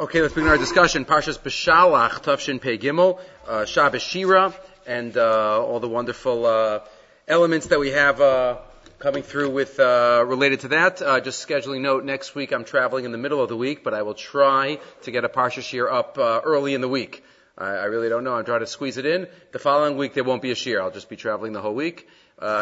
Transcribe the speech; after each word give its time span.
Okay, 0.00 0.22
let's 0.22 0.32
begin 0.32 0.48
our 0.48 0.56
discussion. 0.56 1.04
Parshas 1.04 1.36
Beshalach, 1.40 2.22
Tafshin 2.22 2.60
Pei 2.60 2.78
Gimel, 2.78 3.18
uh, 3.48 3.64
Shabbos 3.64 4.00
Shira, 4.00 4.54
and 4.86 5.16
uh, 5.16 5.60
all 5.60 5.80
the 5.80 5.88
wonderful 5.88 6.46
uh, 6.46 6.80
elements 7.26 7.66
that 7.66 7.80
we 7.80 7.90
have 7.90 8.20
uh, 8.20 8.58
coming 9.00 9.24
through 9.24 9.50
with 9.50 9.80
uh, 9.80 10.24
related 10.24 10.60
to 10.60 10.68
that. 10.68 11.02
Uh, 11.02 11.18
just 11.18 11.44
scheduling 11.44 11.80
note: 11.80 12.04
next 12.04 12.36
week 12.36 12.52
I'm 12.52 12.64
traveling 12.64 13.06
in 13.06 13.10
the 13.10 13.18
middle 13.18 13.42
of 13.42 13.48
the 13.48 13.56
week, 13.56 13.82
but 13.82 13.92
I 13.92 14.02
will 14.02 14.14
try 14.14 14.78
to 15.02 15.10
get 15.10 15.24
a 15.24 15.28
Parsha 15.28 15.62
Shir 15.62 15.90
up 15.90 16.16
uh, 16.16 16.42
early 16.44 16.74
in 16.74 16.80
the 16.80 16.88
week. 16.88 17.24
I, 17.56 17.70
I 17.70 17.84
really 17.86 18.08
don't 18.08 18.22
know. 18.22 18.34
I'm 18.34 18.44
trying 18.44 18.60
to 18.60 18.68
squeeze 18.68 18.98
it 18.98 19.04
in. 19.04 19.26
The 19.50 19.58
following 19.58 19.96
week 19.96 20.14
there 20.14 20.22
won't 20.22 20.42
be 20.42 20.52
a 20.52 20.54
Shir. 20.54 20.80
I'll 20.80 20.92
just 20.92 21.08
be 21.08 21.16
traveling 21.16 21.54
the 21.54 21.60
whole 21.60 21.74
week. 21.74 22.06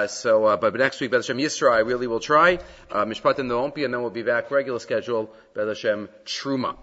So, 0.09 0.57
but 0.59 0.75
next 0.75 1.03
week, 1.03 1.11
Beth 1.11 1.21
Hashem 1.21 1.37
Yisra, 1.37 1.71
I 1.71 1.80
really 1.80 2.07
will 2.07 2.18
try. 2.18 2.61
Mishpatim 2.91 3.48
there 3.48 3.59
won't 3.59 3.75
be, 3.75 3.84
and 3.84 3.93
then 3.93 4.00
we'll 4.00 4.09
be 4.09 4.23
back 4.23 4.50
regular 4.50 4.79
schedule, 4.79 5.34
Hashem 5.55 6.09
Truma. 6.25 6.77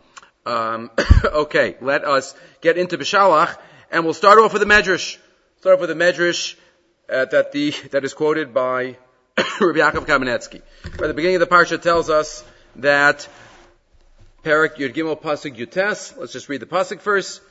Um, 0.46 0.92
okay, 1.26 1.76
let 1.82 2.04
us 2.04 2.36
get 2.62 2.78
into 2.78 2.98
Beshalach, 2.98 3.58
and 3.92 4.04
we'll 4.04 4.14
start 4.14 4.40
off 4.40 4.54
with 4.54 4.62
the 4.62 4.68
Medrash. 4.68 5.18
Start 5.60 5.76
off 5.76 5.82
with 5.82 5.90
the 5.90 5.96
Medrash 5.96 6.56
uh, 7.10 7.26
that 7.26 7.52
the 7.52 7.72
that 7.92 8.04
is 8.04 8.14
quoted 8.14 8.54
by 8.54 8.98
Rabbi 9.38 9.80
Yaakov 9.80 10.06
Kamenetsky. 10.06 10.62
At 10.86 10.98
the 10.98 11.14
beginning 11.14 11.38
of 11.38 11.50
the 11.50 11.56
parsha 11.56 11.82
tells 11.82 12.10
us 12.10 12.44
that 12.78 13.28
Perak 14.44 14.78
Yud 14.78 14.94
Gimel 14.94 15.20
Pasuk 15.20 15.56
Yutes. 15.56 16.18
Let's 16.18 16.34
just 16.34 16.50
read 16.50 16.62
the 16.62 16.66
pasuk 16.66 17.00
first. 17.00 17.42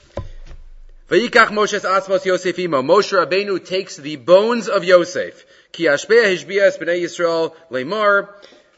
Vayikach 1.09 1.49
Moshe's 1.49 1.85
Atzmos 1.85 2.25
Yosef 2.25 2.59
Imo. 2.59 2.83
Moshe 2.83 3.13
Rabbeinu 3.13 3.65
takes 3.65 3.97
the 3.97 4.17
bones 4.17 4.69
of 4.69 4.85
Yosef. 4.85 5.45
Ki 5.73 5.85
Ashbea 5.85 6.25
Hishbia 6.25 6.79
Bnei 6.79 7.03
Yisrael 7.03 7.55
Lemar. 7.71 8.29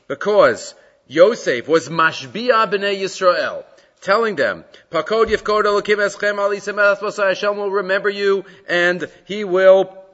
Because 0.07 0.75
Yosef 1.09 1.67
was 1.69 1.89
Mashbia 1.89 2.71
Bnei 2.71 3.01
Yisrael 3.01 3.65
telling 4.05 4.37
them, 4.37 4.65
Pakod 4.91 5.27
Yifkod 5.27 5.65
Elokim 5.65 5.97
Eschem 5.97 6.39
Ali 6.39 6.61
Hashem 6.61 7.57
will 7.57 7.71
remember 7.71 8.11
you 8.11 8.45
and 8.69 9.11
he 9.25 9.45
will 9.45 10.05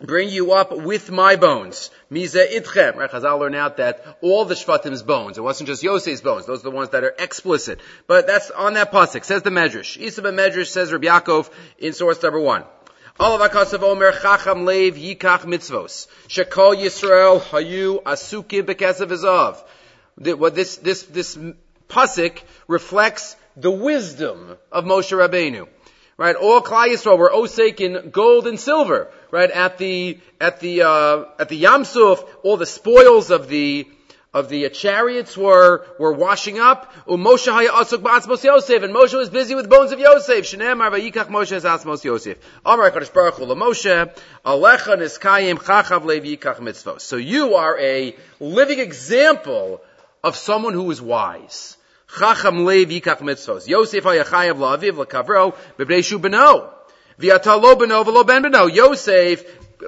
bring 0.00 0.28
you 0.28 0.52
up 0.52 0.76
with 0.76 1.10
my 1.10 1.36
bones. 1.36 1.90
Mize 2.10 2.34
itchem. 2.34 2.96
Right? 2.96 3.10
Chazal 3.10 3.38
learn 3.38 3.54
out 3.54 3.76
that 3.76 4.18
all 4.22 4.44
the 4.44 4.54
Shvatim's 4.54 5.02
bones. 5.02 5.38
It 5.38 5.42
wasn't 5.42 5.68
just 5.68 5.82
Yosef's 5.82 6.22
bones. 6.22 6.46
Those 6.46 6.60
are 6.60 6.70
the 6.70 6.70
ones 6.70 6.90
that 6.90 7.04
are 7.04 7.14
explicit. 7.18 7.80
But 8.06 8.26
that's 8.26 8.50
on 8.50 8.74
that 8.74 8.90
pasuk. 8.90 9.24
Says 9.24 9.42
the 9.42 9.50
Medrash. 9.50 9.96
Isa 9.96 10.22
ben 10.22 10.34
Medrash 10.34 10.68
says 10.68 10.92
Rabbi 10.92 11.06
Yaakov 11.06 11.50
in 11.78 11.92
source 11.92 12.22
number 12.22 12.40
one. 12.40 12.64
All 13.18 13.40
of 13.40 13.50
Akasav 13.50 13.82
Omer 13.82 14.12
Chacham 14.12 14.64
Lev 14.64 14.94
Yikach 14.94 15.44
Mitzvos. 15.44 16.06
Shekol 16.28 16.76
Yisrael 16.76 17.40
Hayu 17.40 18.02
Asukim 18.02 18.62
Bekesav 18.62 19.08
Izav. 19.08 20.38
What 20.38 20.54
this, 20.54 20.76
this, 20.78 21.02
this 21.04 21.38
pasuk 21.88 22.42
reflects 22.68 23.36
the 23.56 23.70
wisdom 23.70 24.56
of 24.70 24.84
Moshe 24.84 25.16
Rabbeinu. 25.16 25.68
Right, 26.18 26.34
all 26.34 26.62
Klal 26.62 26.88
Yisrael 26.88 27.18
were 27.18 27.30
osake 27.30 27.80
in 27.80 28.08
gold 28.10 28.46
and 28.46 28.58
silver. 28.58 29.08
Right 29.30 29.50
at 29.50 29.76
the 29.76 30.18
at 30.40 30.60
the 30.60 30.82
uh, 30.82 31.24
at 31.38 31.50
the 31.50 31.62
Yamsuf, 31.62 32.26
all 32.42 32.56
the 32.56 32.64
spoils 32.64 33.30
of 33.30 33.48
the 33.48 33.86
of 34.32 34.48
the 34.48 34.68
chariots 34.70 35.36
were 35.36 35.86
were 35.98 36.12
washing 36.12 36.58
up. 36.58 36.92
Moshe 37.06 37.68
asuk 37.68 37.98
ba'atzmos 37.98 38.44
Yosef, 38.44 38.82
and 38.82 38.94
Moshe 38.94 39.14
was 39.14 39.28
busy 39.28 39.54
with 39.54 39.68
bones 39.68 39.92
of 39.92 39.98
Yosef. 39.98 40.46
Shneimar 40.46 40.90
vayikach 40.90 41.28
Moshe 41.28 41.60
atzmos 41.60 42.02
Yosef. 42.02 42.38
Amar 42.64 42.90
Kadosh 42.90 43.12
Baruch 43.12 43.34
Hu 43.34 43.46
Moshe 43.46 44.14
alecha 44.44 44.96
niskayim 44.96 45.56
chachav 45.56 46.02
yikach 46.02 46.60
mitzvos. 46.60 47.02
So 47.02 47.16
you 47.16 47.56
are 47.56 47.78
a 47.78 48.16
living 48.40 48.78
example 48.78 49.82
of 50.26 50.36
someone 50.36 50.74
who 50.74 50.90
is 50.90 51.00
wise. 51.00 51.76
Chacham 52.18 52.64
lev 52.64 52.88
yikach 52.88 53.20
mitzvos. 53.20 53.68
Yosef 53.68 54.02
hayachayav 54.02 54.56
la'aviv 54.58 55.06
beno. 56.20 56.72
V'ata 57.20 57.62
lo 57.62 57.76
beno 57.76 58.04
v'lo 58.04 58.26
ben 58.26 58.42
beno. 58.42 58.72
Yosef 58.72 59.44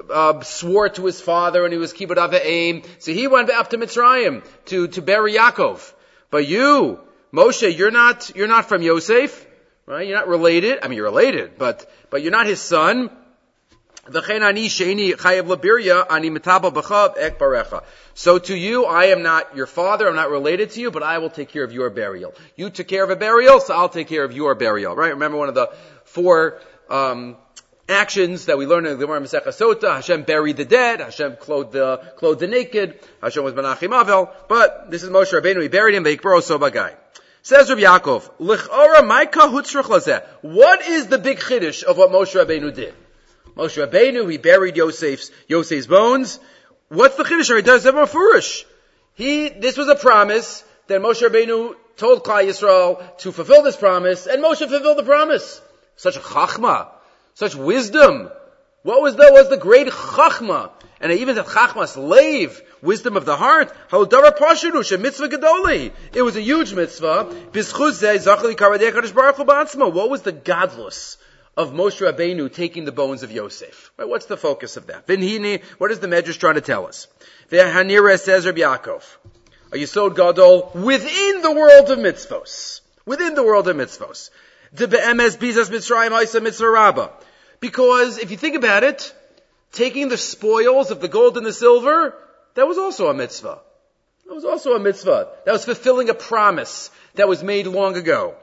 uh, 0.09 0.41
swore 0.41 0.89
to 0.89 1.05
his 1.05 1.19
father 1.19 1.65
and 1.65 1.73
he 1.73 1.79
was 1.79 1.93
kibbutz 1.93 2.39
aim. 2.41 2.83
So 2.99 3.11
he 3.11 3.27
went 3.27 3.49
up 3.49 3.69
to 3.71 3.77
Mitzrayim 3.77 4.45
to, 4.65 4.87
to 4.87 5.01
bury 5.01 5.33
Yaakov. 5.33 5.93
But 6.31 6.47
you, 6.47 6.99
Moshe, 7.33 7.77
you're 7.77 7.91
not, 7.91 8.31
you're 8.33 8.47
not 8.47 8.69
from 8.69 8.81
Yosef, 8.81 9.45
right? 9.85 10.07
You're 10.07 10.17
not 10.17 10.29
related. 10.29 10.79
I 10.81 10.87
mean, 10.87 10.97
you're 10.97 11.05
related, 11.05 11.57
but, 11.57 11.89
but 12.09 12.21
you're 12.21 12.31
not 12.31 12.45
his 12.45 12.61
son. 12.61 13.09
So 18.13 18.39
to 18.39 18.55
you, 18.55 18.85
I 18.85 19.05
am 19.05 19.21
not 19.23 19.55
your 19.55 19.67
father, 19.67 20.07
I'm 20.07 20.15
not 20.15 20.29
related 20.29 20.71
to 20.71 20.81
you, 20.81 20.91
but 20.91 21.03
I 21.03 21.19
will 21.19 21.29
take 21.29 21.49
care 21.49 21.63
of 21.63 21.71
your 21.71 21.89
burial. 21.89 22.33
You 22.55 22.69
took 22.69 22.87
care 22.87 23.03
of 23.03 23.09
a 23.09 23.15
burial, 23.15 23.59
so 23.59 23.73
I'll 23.75 23.89
take 23.89 24.07
care 24.07 24.23
of 24.23 24.33
your 24.33 24.55
burial, 24.55 24.95
right? 24.95 25.09
Remember 25.09 25.37
one 25.37 25.49
of 25.49 25.55
the 25.55 25.71
four, 26.05 26.59
um, 26.89 27.37
actions 27.89 28.45
that 28.45 28.57
we 28.57 28.65
learn 28.65 28.85
in 28.85 28.97
the 28.97 29.05
Gemara 29.05 29.21
Masechah 29.21 29.47
Sota, 29.47 29.95
Hashem 29.95 30.23
buried 30.23 30.57
the 30.57 30.65
dead, 30.65 30.99
Hashem 30.99 31.37
clothed 31.37 31.71
the, 31.73 31.97
clothed 32.17 32.39
the 32.39 32.47
naked, 32.47 32.99
Hashem 33.21 33.43
was 33.43 33.53
Menachem 33.53 33.89
Avel, 33.89 34.31
but 34.47 34.91
this 34.91 35.03
is 35.03 35.09
Moshe 35.09 35.33
Rabbeinu, 35.33 35.61
he 35.61 35.67
buried 35.67 35.95
him, 35.95 36.03
Veikbro 36.03 36.41
Sobagai. 36.41 36.95
Says 37.41 37.69
Rabbi 37.69 37.81
Yaakov, 37.81 38.29
Lichora 38.39 40.23
What 40.41 40.87
is 40.87 41.07
the 41.07 41.17
big 41.17 41.39
chiddush 41.39 41.83
of 41.83 41.97
what 41.97 42.11
Moshe 42.11 42.35
Rabbeinu 42.35 42.73
did? 42.73 42.93
Moshe 43.59 43.85
Rabbeinu, 43.85 44.31
he 44.31 44.37
buried 44.37 44.77
Yosef's, 44.77 45.31
Yosef's 45.49 45.85
bones. 45.85 46.39
What's 46.87 47.17
the 47.17 47.23
chiddush? 47.23 47.53
He 47.53 47.61
does 47.61 47.85
ever 47.85 48.07
Furish. 48.07 48.63
He, 49.15 49.49
this 49.49 49.75
was 49.75 49.89
a 49.89 49.95
promise 49.95 50.63
that 50.87 51.01
Moshe 51.01 51.21
Rabbeinu 51.21 51.75
told 51.97 52.23
Klal 52.23 52.47
Yisrael 52.47 53.17
to 53.17 53.33
fulfill 53.33 53.63
this 53.63 53.75
promise, 53.75 54.27
and 54.27 54.41
Moshe 54.41 54.59
fulfilled 54.59 54.97
the 54.97 55.03
promise. 55.03 55.61
Such 55.97 56.15
chachma, 56.15 56.87
such 57.33 57.53
wisdom. 57.53 58.31
What 58.83 59.01
was 59.01 59.17
the, 59.17 59.27
was 59.29 59.49
the 59.49 59.57
great 59.57 59.87
chachma? 59.87 60.71
And 61.01 61.11
even 61.11 61.35
the 61.35 61.43
chachmas 61.43 61.97
lave, 61.97 62.61
wisdom 62.81 63.17
of 63.17 63.25
the 63.25 63.35
heart. 63.35 63.73
mitzvah 63.91 65.27
gedoli. 65.27 65.91
It 66.13 66.21
was 66.21 66.37
a 66.37 66.41
huge 66.41 66.73
mitzvah. 66.73 67.25
What 67.25 67.53
was 70.09 70.21
the 70.21 70.31
godless? 70.31 71.17
Of 71.57 71.71
Moshe 71.71 71.99
Rabbeinu 71.99 72.51
taking 72.51 72.85
the 72.85 72.91
bones 72.91 73.23
of 73.23 73.31
Yosef. 73.31 73.91
Right, 73.97 74.07
what's 74.07 74.27
the 74.27 74.37
focus 74.37 74.77
of 74.77 74.87
that? 74.87 75.07
Vinhini, 75.07 75.63
what 75.77 75.91
is 75.91 75.99
the 75.99 76.07
Medrash 76.07 76.39
trying 76.39 76.55
to 76.55 76.61
tell 76.61 76.87
us? 76.87 77.07
Hanira 77.51 78.19
says 78.19 78.45
Rabbi 78.45 78.59
Yaakov, 78.59 79.03
a 79.71 79.75
Yisod 79.75 80.15
Gadol 80.15 80.71
within 80.75 81.41
the 81.41 81.51
world 81.51 81.89
of 81.89 81.99
mitzvos. 81.99 82.81
Within 83.05 83.35
the 83.35 83.43
world 83.43 83.67
of 83.67 83.75
mitzvos. 83.75 84.29
Because 87.59 88.17
if 88.19 88.31
you 88.31 88.37
think 88.37 88.55
about 88.55 88.83
it, 88.83 89.13
taking 89.71 90.09
the 90.09 90.17
spoils 90.17 90.91
of 90.91 91.01
the 91.01 91.07
gold 91.07 91.37
and 91.37 91.45
the 91.45 91.53
silver, 91.53 92.15
that 92.53 92.67
was 92.67 92.77
also 92.77 93.09
a 93.09 93.13
mitzvah. 93.13 93.59
That 94.27 94.35
was 94.35 94.45
also 94.45 94.75
a 94.75 94.79
mitzvah. 94.79 95.29
That 95.45 95.51
was 95.51 95.65
fulfilling 95.65 96.09
a 96.09 96.13
promise 96.13 96.91
that 97.15 97.27
was 97.27 97.43
made 97.43 97.65
long 97.65 97.97
ago. 97.97 98.35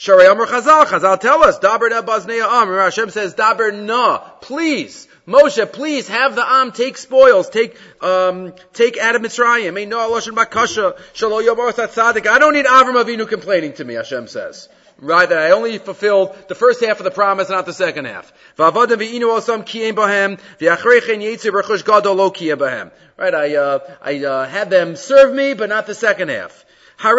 Shari 0.00 0.26
Amr 0.26 0.46
Chazal, 0.46 0.86
Chazal 0.86 1.20
tell 1.20 1.44
us, 1.44 1.58
Daber 1.58 1.90
na 1.90 2.00
bazneya 2.00 2.48
am. 2.48 2.68
Hashem 2.68 3.10
says, 3.10 3.34
Daber 3.34 3.70
na, 3.84 4.16
please. 4.40 5.06
Moshe, 5.28 5.70
please 5.70 6.08
have 6.08 6.34
the 6.34 6.42
Am 6.42 6.72
take 6.72 6.96
spoils, 6.96 7.50
take, 7.50 7.76
um, 8.02 8.54
take 8.72 8.96
of 8.96 9.20
Mitzrayim. 9.20 9.74
May 9.74 9.84
no 9.84 9.98
Aloshan 9.98 10.34
Bakasha, 10.34 10.98
Shalo 11.12 11.46
Yomor 11.46 11.72
Tzaddik. 11.72 12.26
I 12.26 12.38
don't 12.38 12.54
need 12.54 12.64
Avram 12.64 12.94
Avinu 12.94 13.28
complaining 13.28 13.74
to 13.74 13.84
me, 13.84 13.92
Hashem 13.92 14.26
says. 14.28 14.70
Right, 14.96 15.28
that 15.28 15.36
I 15.36 15.50
only 15.50 15.76
fulfilled 15.76 16.34
the 16.48 16.54
first 16.54 16.82
half 16.82 16.98
of 17.00 17.04
the 17.04 17.10
promise, 17.10 17.50
not 17.50 17.66
the 17.66 17.74
second 17.74 18.06
half. 18.06 18.32
Right, 18.56 18.74
I, 23.34 23.56
uh, 23.56 23.78
I, 24.00 24.24
uh, 24.24 24.46
had 24.46 24.70
them 24.70 24.96
serve 24.96 25.34
me, 25.34 25.52
but 25.52 25.68
not 25.68 25.86
the 25.86 25.94
second 25.94 26.30
half. 26.30 26.64
So 27.02 27.12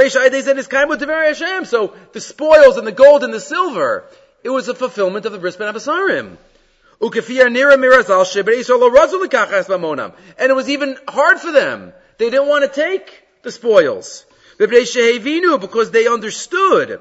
the 2.14 2.19
spoils 2.19 2.78
and 2.78 2.85
the 2.85 2.91
gold 2.91 3.23
and 3.23 3.34
the 3.34 3.40
silver, 3.40 4.03
it 4.44 4.50
was 4.50 4.67
a 4.67 4.76
fulfillment 4.76 5.26
of 5.26 5.32
the 5.32 5.40
bris 5.40 5.55
ben 5.55 5.73
Abasarim. 5.73 6.38
And 10.38 10.52
it 10.52 10.55
was 10.55 10.70
even 10.70 10.97
hard 11.08 11.40
for 11.40 11.52
them. 11.52 11.94
They 12.20 12.29
didn't 12.29 12.47
want 12.47 12.64
to 12.64 12.70
take 12.79 13.23
the 13.41 13.52
spoils. 13.52 14.26
Because 14.59 15.90
they 15.91 16.08
understood 16.08 17.00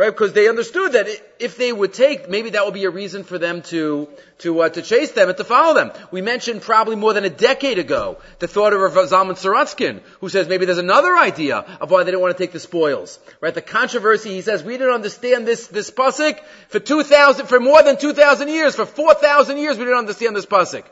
right? 0.00 0.08
Because 0.08 0.32
they 0.32 0.48
understood 0.48 0.92
that 0.92 1.08
if 1.38 1.58
they 1.58 1.70
would 1.70 1.92
take, 1.92 2.26
maybe 2.30 2.50
that 2.50 2.64
would 2.64 2.72
be 2.72 2.84
a 2.84 2.90
reason 2.90 3.22
for 3.22 3.36
them 3.36 3.60
to 3.60 4.08
to 4.38 4.60
uh, 4.60 4.68
to 4.70 4.80
chase 4.80 5.10
them 5.12 5.28
and 5.28 5.36
to 5.36 5.44
follow 5.44 5.74
them. 5.74 5.92
We 6.10 6.22
mentioned 6.22 6.62
probably 6.62 6.96
more 6.96 7.12
than 7.12 7.26
a 7.26 7.34
decade 7.48 7.78
ago 7.78 8.16
the 8.38 8.48
thought 8.48 8.72
of 8.72 8.80
Zalman 8.80 9.36
Sorotzkin, 9.36 10.00
who 10.20 10.30
says 10.30 10.48
maybe 10.48 10.64
there's 10.64 10.78
another 10.78 11.14
idea 11.14 11.58
of 11.82 11.90
why 11.90 12.02
they 12.02 12.12
didn't 12.12 12.22
want 12.22 12.34
to 12.34 12.42
take 12.42 12.52
the 12.52 12.60
spoils, 12.60 13.18
right? 13.42 13.54
The 13.54 13.60
controversy. 13.60 14.30
He 14.30 14.40
says 14.40 14.64
we 14.64 14.78
didn't 14.78 14.94
understand 14.94 15.46
this 15.46 15.66
this 15.66 15.90
pasuk 15.90 16.40
for 16.68 16.80
two 16.80 17.02
thousand 17.02 17.48
for 17.48 17.60
more 17.60 17.82
than 17.82 17.98
two 17.98 18.14
thousand 18.14 18.48
years, 18.48 18.74
for 18.74 18.86
four 18.86 19.12
thousand 19.12 19.58
years 19.58 19.76
we 19.76 19.84
didn't 19.84 19.98
understand 19.98 20.34
this 20.34 20.46
pasuk. 20.46 20.84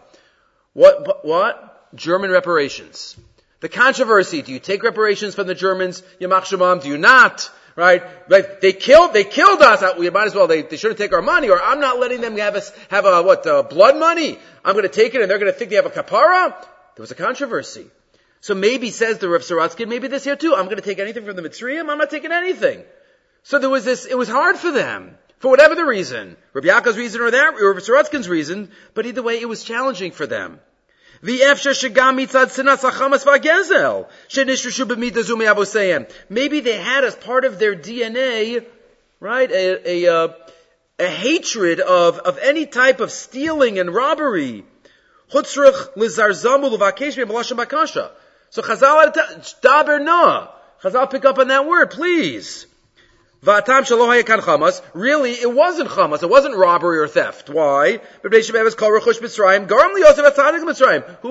What 0.74 1.24
what 1.24 1.94
German 1.94 2.30
reparations? 2.30 3.16
The 3.60 3.70
controversy, 3.70 4.42
do 4.42 4.52
you 4.52 4.60
take 4.60 4.82
reparations 4.82 5.34
from 5.34 5.46
the 5.46 5.54
Germans, 5.54 6.02
Yamach 6.20 6.44
Shemam, 6.44 6.82
do 6.82 6.88
you 6.88 6.98
not? 6.98 7.50
Right? 7.78 8.02
Right? 8.28 8.60
They 8.60 8.72
killed, 8.72 9.12
they 9.12 9.22
killed 9.22 9.62
us. 9.62 9.84
We 9.96 10.10
might 10.10 10.26
as 10.26 10.34
well, 10.34 10.48
they, 10.48 10.62
they 10.62 10.76
shouldn't 10.76 10.98
take 10.98 11.12
our 11.12 11.22
money, 11.22 11.48
or 11.48 11.62
I'm 11.62 11.78
not 11.78 12.00
letting 12.00 12.20
them 12.20 12.36
have 12.36 12.56
us, 12.56 12.72
have 12.90 13.06
a, 13.06 13.22
what, 13.22 13.46
uh, 13.46 13.62
blood 13.62 13.96
money? 13.96 14.36
I'm 14.64 14.74
gonna 14.74 14.88
take 14.88 15.14
it 15.14 15.20
and 15.20 15.30
they're 15.30 15.38
gonna 15.38 15.52
think 15.52 15.70
they 15.70 15.76
have 15.76 15.86
a 15.86 15.90
kapara? 15.90 16.60
There 16.96 17.02
was 17.04 17.12
a 17.12 17.14
controversy. 17.14 17.86
So 18.40 18.56
maybe, 18.56 18.90
says 18.90 19.18
the 19.18 19.28
Rav 19.28 19.42
Saratsky, 19.42 19.86
maybe 19.86 20.08
this 20.08 20.24
here 20.24 20.34
too, 20.34 20.56
I'm 20.56 20.64
gonna 20.64 20.80
take 20.80 20.98
anything 20.98 21.24
from 21.24 21.36
the 21.36 21.42
Mitzrayim, 21.42 21.88
I'm 21.88 21.98
not 21.98 22.10
taking 22.10 22.32
anything. 22.32 22.82
So 23.44 23.60
there 23.60 23.70
was 23.70 23.84
this, 23.84 24.06
it 24.06 24.18
was 24.18 24.28
hard 24.28 24.56
for 24.56 24.72
them. 24.72 25.16
For 25.38 25.48
whatever 25.48 25.76
the 25.76 25.84
reason. 25.84 26.36
Rabbi 26.54 26.66
Yaakov's 26.66 26.96
reason 26.96 27.20
or 27.20 27.30
that, 27.30 27.54
or 27.54 27.74
Rav 27.74 27.82
Saratsky's 27.84 28.28
reason, 28.28 28.72
but 28.94 29.06
either 29.06 29.22
way, 29.22 29.40
it 29.40 29.48
was 29.48 29.62
challenging 29.62 30.10
for 30.10 30.26
them. 30.26 30.58
Maybe 36.28 36.60
they 36.60 36.76
had 36.76 37.04
as 37.04 37.14
part 37.16 37.44
of 37.44 37.58
their 37.58 37.74
DNA, 37.74 38.64
right, 39.20 39.50
a, 39.50 39.90
a, 39.90 40.06
uh, 40.14 40.28
a 40.98 41.06
hatred 41.06 41.80
of, 41.80 42.18
of 42.18 42.38
any 42.38 42.66
type 42.66 43.00
of 43.00 43.10
stealing 43.10 43.78
and 43.78 43.94
robbery. 43.94 44.64
So 45.30 45.42
Chazal. 48.62 49.12
Chazal 50.82 51.10
pick 51.10 51.24
up 51.24 51.38
on 51.38 51.48
that 51.48 51.66
word, 51.66 51.90
please. 51.90 52.66
Shaloh 53.44 54.26
kan 54.26 54.40
chamas. 54.40 54.82
Really, 54.94 55.32
it 55.32 55.52
wasn't 55.52 55.90
chamas. 55.90 56.22
It 56.22 56.30
wasn't 56.30 56.56
robbery 56.56 56.98
or 56.98 57.08
theft. 57.08 57.50
Why? 57.50 58.00
Who 58.22 58.30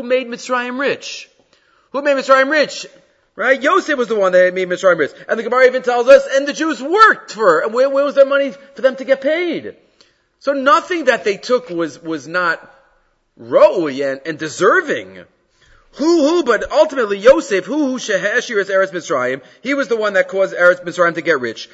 made 0.03 0.27
Mitzrayim 0.27 0.79
rich? 0.79 1.29
Who 1.91 2.01
made 2.01 2.17
Mitzrayim 2.17 2.49
rich? 2.49 2.85
Right? 3.35 3.61
Yosef 3.61 3.97
was 3.97 4.07
the 4.07 4.15
one 4.15 4.31
that 4.31 4.53
made 4.53 4.67
Mitzrayim 4.67 4.97
rich. 4.97 5.11
And 5.27 5.37
the 5.37 5.43
Gemara 5.43 5.67
even 5.67 5.83
tells 5.83 6.07
us, 6.07 6.27
and 6.35 6.47
the 6.47 6.53
Jews 6.53 6.81
worked 6.81 7.33
for, 7.33 7.59
and 7.59 7.73
where, 7.73 7.89
where 7.89 8.05
was 8.05 8.15
their 8.15 8.25
money 8.25 8.51
for 8.51 8.81
them 8.81 8.95
to 8.95 9.05
get 9.05 9.21
paid? 9.21 9.75
So 10.39 10.53
nothing 10.53 11.05
that 11.05 11.23
they 11.23 11.37
took 11.37 11.69
was, 11.69 12.01
was 12.01 12.27
not 12.27 12.73
ro'ui 13.39 14.09
and, 14.09 14.21
and 14.25 14.39
deserving. 14.39 15.25
Who, 15.93 16.27
who, 16.27 16.43
but 16.43 16.71
ultimately 16.71 17.17
Yosef, 17.17 17.65
who, 17.65 17.87
who 17.87 17.97
shehashir 17.97 18.57
is 18.57 18.69
Eretz 18.69 18.91
Mitzrayim, 18.91 19.41
he 19.61 19.73
was 19.73 19.87
the 19.87 19.97
one 19.97 20.13
that 20.13 20.27
caused 20.27 20.55
Eretz 20.55 20.83
Mitzrayim 20.83 21.15
to 21.15 21.21
get 21.21 21.39
rich. 21.39 21.69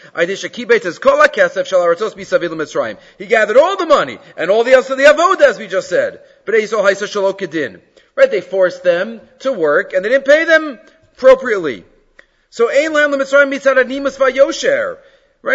He 3.17 3.25
gathered 3.25 3.57
all 3.57 3.75
the 3.77 3.85
money, 3.85 4.19
and 4.37 4.49
all 4.49 4.63
the 4.63 4.71
else 4.71 4.89
of 4.89 4.97
the 4.97 5.03
avodah, 5.03 5.41
as 5.41 5.59
we 5.59 5.67
just 5.67 5.89
said. 5.89 6.21
But 6.45 6.55
Right, 8.15 8.31
they 8.31 8.41
forced 8.41 8.83
them 8.83 9.21
to 9.39 9.51
work, 9.51 9.93
and 9.93 10.05
they 10.05 10.09
didn't 10.09 10.25
pay 10.25 10.45
them 10.45 10.79
appropriately. 11.13 11.83
So. 12.49 12.69
Right, 12.69 12.87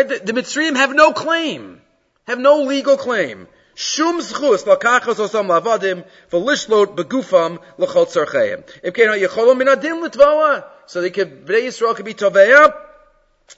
the, 0.09 0.21
the 0.23 0.33
Mitzrayim 0.33 0.77
have 0.77 0.95
no 0.95 1.13
claim, 1.13 1.81
have 2.27 2.39
no 2.39 2.63
legal 2.63 2.99
claim. 2.99 3.49
Shum 3.81 4.19
zchus 4.19 4.65
lakachos 4.65 5.21
osam 5.25 5.47
lavadim 5.47 6.05
v'lishlot 6.33 6.97
begufam 6.97 7.61
l'chol 7.79 8.07
tzarcheim. 8.07 8.65
If 8.83 8.93
kein 8.93 9.07
ha'yecholom 9.07 9.57
min 9.57 9.69
adin 9.69 10.03
l'tvawa. 10.03 10.65
So 10.87 11.01
they 11.01 11.11
could, 11.11 11.47
Bnei 11.47 11.69
Yisrael 11.69 11.95
could 11.95 12.05
be 12.05 12.13
toveya 12.13 12.75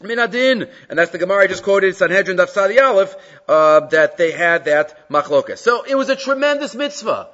min 0.02 0.18
adin. 0.18 0.68
And 0.90 0.98
that's 0.98 1.10
the 1.10 1.16
Gemara 1.16 1.44
I 1.44 1.46
just 1.46 1.62
quoted, 1.62 1.96
Sanhedrin 1.96 2.36
Daf 2.36 2.50
Sadi 2.50 2.78
Aleph, 2.78 3.16
uh, 3.48 3.80
that 3.86 4.18
they 4.18 4.30
had 4.30 4.66
that 4.66 5.08
machlokas. 5.08 5.56
So 5.56 5.84
it 5.84 5.94
was 5.94 6.10
a 6.10 6.16
tremendous 6.16 6.74
mitzvah 6.74 7.30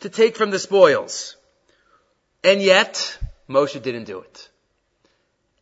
to 0.00 0.08
take 0.08 0.36
from 0.36 0.52
the 0.52 0.60
spoils. 0.60 1.34
And 2.44 2.62
yet, 2.62 3.18
Moshe 3.50 3.82
didn't 3.82 4.04
do 4.04 4.20
it. 4.20 4.48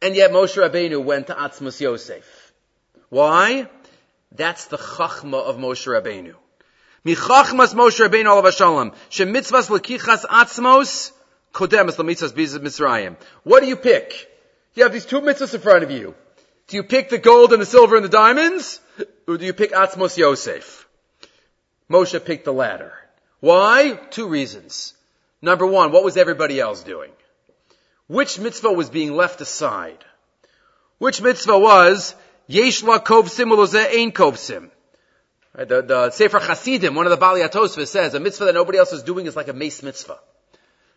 And 0.03 0.15
yet 0.15 0.31
Moshe 0.31 0.63
Rabbeinu 0.63 1.03
went 1.03 1.29
to 1.29 1.35
Atzmos 1.35 1.81
Yosef. 1.81 2.53
Why? 3.09 3.67
That's 4.31 4.67
the 4.67 4.77
chachma 4.77 5.43
of 5.43 5.57
Moshe 5.57 5.87
Rabbeinu. 5.87 6.35
Michachmas 7.07 7.73
Moshe 7.73 8.05
Rabbeinu 8.05 8.29
Olav 8.29 8.53
Shalom. 8.53 8.91
Shemitzvas 9.11 9.69
lekichas 9.69 10.25
atzmos 10.25 11.13
lemitzvas 11.53 12.33
Mitzrayim. 12.33 13.17
What 13.45 13.61
do 13.61 13.69
you 13.69 13.77
pick? 13.77 14.29
You 14.75 14.83
have 14.83 14.93
these 14.93 15.07
two 15.07 15.21
mitzvahs 15.21 15.55
in 15.55 15.61
front 15.61 15.85
of 15.85 15.93
you. 15.93 16.17
Do 16.67 16.77
you 16.77 16.83
pick 16.83 17.09
the 17.09 17.19
gold 17.19 17.53
and 17.53 17.63
the 17.63 17.67
silver 17.67 17.95
and 17.95 18.05
the 18.05 18.09
diamonds? 18.09 18.81
Or 19.29 19.39
do 19.39 19.47
you 19.47 19.53
pick 19.53 19.71
Atzmos 19.71 20.17
Yosef? 20.17 20.89
Moshe 21.89 22.25
picked 22.25 22.45
the 22.45 22.53
latter. 22.53 22.93
Why? 23.39 23.93
Two 24.11 24.27
reasons. 24.27 24.93
Number 25.41 25.65
one, 25.65 25.93
what 25.93 26.03
was 26.03 26.17
everybody 26.17 26.59
else 26.59 26.83
doing? 26.83 27.13
Which 28.09 28.41
mitzvah 28.41 28.73
was 28.73 28.91
being 28.91 29.13
left 29.13 29.41
aside? 29.41 30.05
Which 30.99 31.23
mitzvah 31.23 31.57
was, 31.57 32.17
Yesh 32.49 32.83
la 32.83 32.99
kovsim 32.99 33.53
ulozeh 33.53 33.95
ein 33.97 34.11
kovsim. 34.11 34.71
The, 35.57 35.81
the 35.83 36.11
Sefer 36.11 36.39
Chasidim, 36.39 36.95
one 36.95 37.07
of 37.07 37.11
the 37.11 37.17
Bali 37.17 37.41
Atosva 37.41 37.87
says, 37.87 38.13
a 38.13 38.21
mitzvah 38.21 38.45
that 38.45 38.55
nobody 38.55 38.77
else 38.77 38.93
is 38.93 39.03
doing 39.03 39.25
is 39.25 39.35
like 39.35 39.49
a 39.49 39.55
mace 39.55 39.83
mitzvah. 39.83 40.19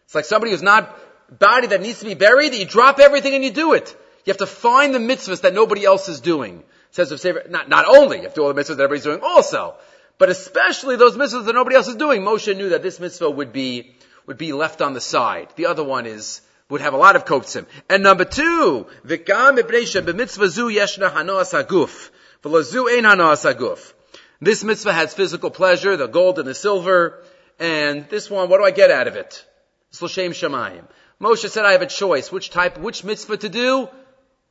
It's 0.03 0.15
like 0.15 0.25
somebody 0.25 0.51
who's 0.51 0.61
not 0.61 0.99
body 1.37 1.67
that 1.67 1.81
needs 1.81 1.99
to 1.99 2.05
be 2.05 2.13
buried, 2.13 2.53
you 2.53 2.65
drop 2.65 2.99
everything 2.99 3.35
and 3.35 3.43
you 3.43 3.51
do 3.51 3.73
it. 3.73 3.95
You 4.25 4.31
have 4.31 4.37
to 4.39 4.45
find 4.45 4.93
the 4.93 4.99
mitzvahs 4.99 5.41
that 5.41 5.53
nobody 5.53 5.85
else 5.85 6.09
is 6.09 6.19
doing. 6.19 6.63
Says 6.91 7.11
of 7.11 7.21
Sefer, 7.21 7.45
not, 7.49 7.69
not 7.69 7.85
only 7.87 8.17
you 8.17 8.23
have 8.23 8.33
to 8.33 8.41
do 8.41 8.43
all 8.43 8.53
the 8.53 8.59
mitzvahs 8.59 8.77
that 8.77 8.83
everybody's 8.83 9.03
doing 9.03 9.21
also, 9.23 9.75
but 10.17 10.29
especially 10.29 10.97
those 10.97 11.15
mitzvahs 11.15 11.45
that 11.45 11.53
nobody 11.53 11.77
else 11.77 11.87
is 11.87 11.95
doing. 11.95 12.21
Moshe 12.21 12.53
knew 12.55 12.69
that 12.69 12.83
this 12.83 12.99
mitzvah 12.99 13.29
would 13.29 13.53
be, 13.53 13.95
would 14.25 14.37
be 14.37 14.51
left 14.51 14.81
on 14.81 14.93
the 14.93 14.99
side. 14.99 15.47
The 15.55 15.67
other 15.67 15.85
one 15.85 16.05
is, 16.05 16.41
would 16.67 16.81
have 16.81 16.93
a 16.93 16.97
lot 16.97 17.15
of 17.15 17.23
kopsim. 17.23 17.65
And 17.89 18.03
number 18.03 18.25
two, 18.25 18.87
v'kam 19.05 19.57
b'mitzvah 19.57 20.47
zu 20.49 20.67
yeshna 20.67 21.11
hanoas 21.11 21.53
haguf, 21.53 22.09
v'lo 22.43 22.61
zu 22.63 22.89
ein 22.89 23.05
hanoas 23.05 23.49
haguf. 23.49 23.93
This 24.41 24.63
mitzvah 24.63 24.93
has 24.93 25.13
physical 25.13 25.51
pleasure, 25.51 25.97
the 25.97 26.07
gold 26.07 26.39
and 26.39 26.47
the 26.47 26.55
silver, 26.55 27.23
and 27.59 28.07
this 28.09 28.29
one, 28.29 28.49
what 28.49 28.59
do 28.59 28.63
I 28.63 28.71
get 28.71 28.89
out 28.89 29.07
of 29.07 29.15
it? 29.15 29.45
It's 29.89 30.01
L'Shem 30.01 30.31
Shemayim. 30.31 30.85
Moshe 31.19 31.49
said, 31.49 31.65
I 31.65 31.73
have 31.73 31.81
a 31.81 31.87
choice. 31.87 32.31
Which 32.31 32.49
type, 32.49 32.77
which 32.77 33.03
mitzvah 33.03 33.37
to 33.37 33.49
do? 33.49 33.89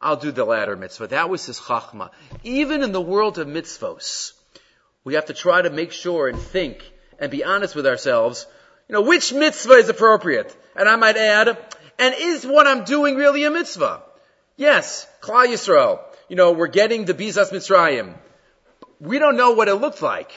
I'll 0.01 0.17
do 0.17 0.31
the 0.31 0.45
latter 0.45 0.77
mitzvah. 0.77 1.09
That 1.09 1.31
was 1.31 1.47
his 1.47 1.59
chachma. 1.59 2.11
Even 2.45 2.83
in 2.83 2.93
the 2.93 3.01
world 3.01 3.39
of 3.39 3.49
mitzvos, 3.49 4.33
we 5.05 5.15
have 5.15 5.27
to 5.27 5.35
try 5.35 5.63
to 5.63 5.71
make 5.71 5.93
sure 5.93 6.29
and 6.29 6.39
think 6.39 6.85
and 7.19 7.31
be 7.31 7.43
honest 7.43 7.75
with 7.75 7.87
ourselves, 7.87 8.47
you 8.89 8.93
know, 8.93 9.03
which 9.03 9.33
mitzvah 9.33 9.75
is 9.75 9.89
appropriate? 9.89 10.55
And 10.77 10.89
I 10.89 10.97
might 10.97 11.17
add, 11.17 11.57
and 11.99 12.15
is 12.19 12.47
what 12.47 12.67
I'm 12.67 12.85
doing 12.85 13.17
really 13.17 13.45
a 13.45 13.51
mitzvah? 13.51 14.03
Yes, 14.57 15.07
Klal 15.23 15.47
Yisrael. 15.47 16.01
You 16.29 16.37
know, 16.37 16.53
we're 16.53 16.69
getting 16.69 17.07
the 17.07 17.15
Bizas 17.15 17.51
Mitzrayim. 17.51 18.15
We 19.01 19.19
don't 19.19 19.37
know 19.37 19.53
what 19.53 19.69
it 19.69 19.75
looked 19.75 20.03
like. 20.03 20.31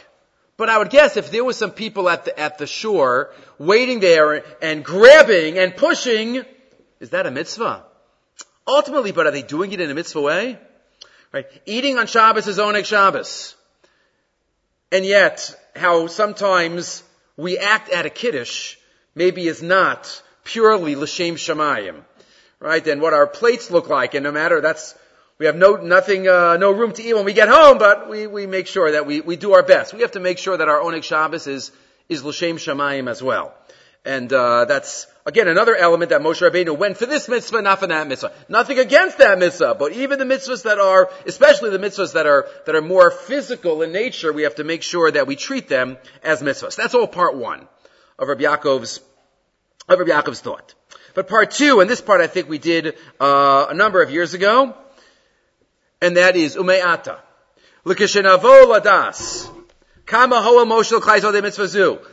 But 0.58 0.70
I 0.70 0.77
would 0.77 0.91
guess 0.91 1.18
if 1.18 1.32
there 1.32 1.44
were 1.44 1.53
some 1.53 1.72
people 1.72 2.08
at 2.08 2.25
the, 2.25 2.39
at 2.39 2.58
the 2.60 2.68
shore 2.68 3.32
waiting 3.58 4.00
there 4.00 4.44
and 4.62 4.86
grabbing 4.86 5.58
and 5.58 5.75
pushing, 5.75 6.46
is 7.00 7.10
that 7.12 7.25
a 7.25 7.32
mitzvah? 7.32 7.84
Ultimately, 8.68 9.12
but 9.12 9.25
are 9.25 9.32
they 9.32 9.41
doing 9.41 9.72
it 9.72 9.82
in 9.82 9.89
a 9.89 9.96
mitzvah 9.96 10.22
way? 10.22 10.60
Right? 11.32 11.48
Eating 11.65 11.98
on 11.98 12.06
Shabbos 12.06 12.48
is 12.48 12.60
oneg 12.60 12.86
Shabbos. 12.86 13.56
And 14.91 15.06
yet, 15.06 15.56
how 15.75 16.08
sometimes 16.08 17.01
we 17.38 17.58
act 17.58 17.89
at 17.89 18.06
a 18.06 18.10
kiddush 18.10 18.75
maybe 19.15 19.48
is 19.48 19.63
not 19.63 20.22
purely 20.44 20.96
l'shem 20.96 21.36
shamayim. 21.36 22.03
Right? 22.60 22.86
And 22.86 23.01
what 23.01 23.13
our 23.13 23.25
plates 23.25 23.72
look 23.72 23.89
like, 23.89 24.13
and 24.13 24.24
no 24.24 24.32
matter, 24.32 24.62
that's, 24.62 24.94
we 25.41 25.48
have 25.48 25.55
no, 25.55 25.77
nothing, 25.77 26.27
uh, 26.27 26.57
no 26.57 26.69
room 26.69 26.93
to 26.93 27.01
eat 27.01 27.15
when 27.15 27.25
we 27.25 27.33
get 27.33 27.50
home, 27.50 27.79
but 27.79 28.07
we, 28.07 28.27
we 28.27 28.45
make 28.45 28.67
sure 28.67 28.91
that 28.91 29.07
we, 29.07 29.21
we 29.21 29.38
do 29.38 29.53
our 29.53 29.63
best. 29.63 29.91
We 29.91 30.01
have 30.01 30.12
to 30.12 30.19
make 30.19 30.38
sure 30.38 30.55
that 30.55 30.69
our 30.69 30.79
Oneg 30.81 31.01
Shabbos 31.01 31.48
is, 31.48 31.71
is 32.07 32.24
L'Shem 32.24 32.57
Shamayim 32.57 33.10
as 33.10 33.24
well. 33.24 33.51
And, 34.05 34.31
uh, 34.31 34.65
that's, 34.65 35.07
again, 35.25 35.48
another 35.48 35.75
element 35.75 36.12
that 36.12 36.21
Moshe 36.21 36.48
Rabbeinu 36.48 36.77
went 36.77 36.98
for 36.98 37.07
this 37.07 37.27
mitzvah, 37.27 37.63
not 37.63 37.79
for 37.79 37.88
that 37.88 38.07
mitzvah. 38.07 38.31
Nothing 38.50 38.77
against 38.77 39.17
that 39.17 39.39
mitzvah, 39.39 39.74
but 39.79 39.93
even 39.93 40.19
the 40.19 40.25
mitzvahs 40.25 40.62
that 40.65 40.77
are, 40.77 41.10
especially 41.25 41.71
the 41.71 41.79
mitzvahs 41.79 42.13
that 42.13 42.27
are, 42.27 42.48
that 42.67 42.75
are 42.75 42.81
more 42.83 43.10
physical 43.10 43.81
in 43.81 43.91
nature, 43.91 44.31
we 44.31 44.43
have 44.43 44.57
to 44.57 44.63
make 44.63 44.83
sure 44.83 45.10
that 45.10 45.25
we 45.25 45.36
treat 45.36 45.67
them 45.67 45.98
as 46.21 46.43
mitzvahs. 46.43 46.75
That's 46.75 46.93
all 46.93 47.07
part 47.07 47.36
one 47.36 47.67
of 48.19 48.27
Rabbi 48.27 48.43
Yaakov's, 48.43 49.00
of 49.89 49.98
Rabbi 49.98 50.12
Yaakov's 50.12 50.41
thought. 50.41 50.75
But 51.15 51.27
part 51.27 51.50
two, 51.50 51.79
and 51.79 51.89
this 51.89 52.00
part 52.00 52.21
I 52.21 52.27
think 52.27 52.48
we 52.48 52.60
did, 52.60 52.95
uh, 53.19 53.65
a 53.71 53.74
number 53.74 54.03
of 54.03 54.12
years 54.12 54.36
ago, 54.36 54.75
and 56.01 56.17
that 56.17 56.36
is 56.36 56.55
umeata. 56.55 57.20
Ladas. 57.86 59.50
Mitzvazu. 61.41 62.05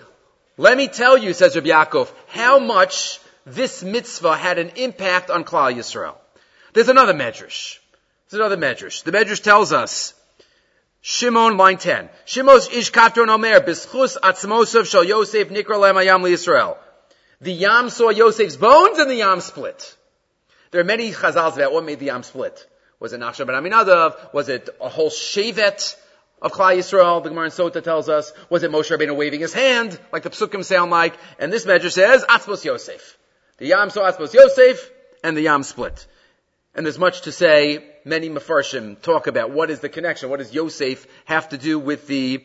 Let 0.56 0.76
me 0.76 0.88
tell 0.88 1.16
you, 1.16 1.32
says 1.32 1.54
Rabbi 1.54 1.68
Yaakov, 1.68 2.10
how 2.28 2.58
much 2.58 3.20
this 3.46 3.82
mitzvah 3.82 4.36
had 4.36 4.58
an 4.58 4.70
impact 4.76 5.30
on 5.30 5.44
Klal 5.44 5.74
Yisrael. 5.74 6.16
There's 6.74 6.88
another 6.88 7.14
medrash. 7.14 7.78
There's 8.28 8.40
another 8.40 8.56
medrash. 8.56 9.04
The 9.04 9.12
medrash 9.12 9.42
tells 9.42 9.72
us, 9.72 10.14
Shimon, 11.00 11.56
line 11.56 11.78
10. 11.78 12.08
Shimos 12.26 12.72
ish 12.72 12.92
katron 12.92 13.28
omer, 13.28 13.60
bischus 13.60 14.18
atzmosav 14.18 14.86
shal 14.86 15.04
Yosef 15.04 15.48
nikra 15.48 15.78
lemayam 15.78 16.28
Yisrael. 16.28 16.76
The 17.40 17.52
Yam 17.52 17.88
saw 17.88 18.10
Yosef's 18.10 18.56
bones 18.56 18.98
and 18.98 19.08
the 19.08 19.16
Yam 19.16 19.40
split. 19.40 19.96
There 20.70 20.80
are 20.80 20.84
many 20.84 21.12
chazals 21.12 21.54
about 21.54 21.72
what 21.72 21.84
made 21.84 22.00
the 22.00 22.06
Yam 22.06 22.22
split. 22.22 22.66
Was 23.00 23.12
it 23.12 23.20
Nachshon 23.20 23.46
ben 23.46 23.54
Aminadav? 23.54 24.32
Was 24.32 24.48
it 24.48 24.68
a 24.80 24.88
whole 24.88 25.10
shevet 25.10 25.96
of 26.42 26.52
Klal 26.52 26.76
Yisrael? 26.76 27.22
The 27.22 27.28
Gemara 27.28 27.46
in 27.46 27.50
Sota 27.50 27.82
tells 27.82 28.08
us. 28.08 28.32
Was 28.50 28.62
it 28.64 28.70
Moshe 28.70 28.90
Rabbeinu 28.90 29.16
waving 29.16 29.40
his 29.40 29.52
hand, 29.52 29.98
like 30.12 30.24
the 30.24 30.30
psukim 30.30 30.64
sound 30.64 30.90
like? 30.90 31.14
And 31.38 31.52
this 31.52 31.64
measure 31.64 31.90
says, 31.90 32.24
Atzmos 32.24 32.64
Yosef. 32.64 33.16
The 33.58 33.66
Yam 33.66 33.90
saw 33.90 34.10
Atzmos 34.10 34.34
Yosef, 34.34 34.90
and 35.22 35.36
the 35.36 35.42
Yam 35.42 35.62
split. 35.62 36.06
And 36.74 36.84
there's 36.84 36.98
much 36.98 37.22
to 37.22 37.32
say. 37.32 37.84
Many 38.04 38.30
Mefarshim 38.30 39.02
talk 39.02 39.26
about 39.26 39.50
what 39.50 39.70
is 39.70 39.80
the 39.80 39.90
connection. 39.90 40.30
What 40.30 40.38
does 40.38 40.54
Yosef 40.54 41.06
have 41.26 41.50
to 41.50 41.58
do 41.58 41.78
with 41.78 42.06
the 42.06 42.42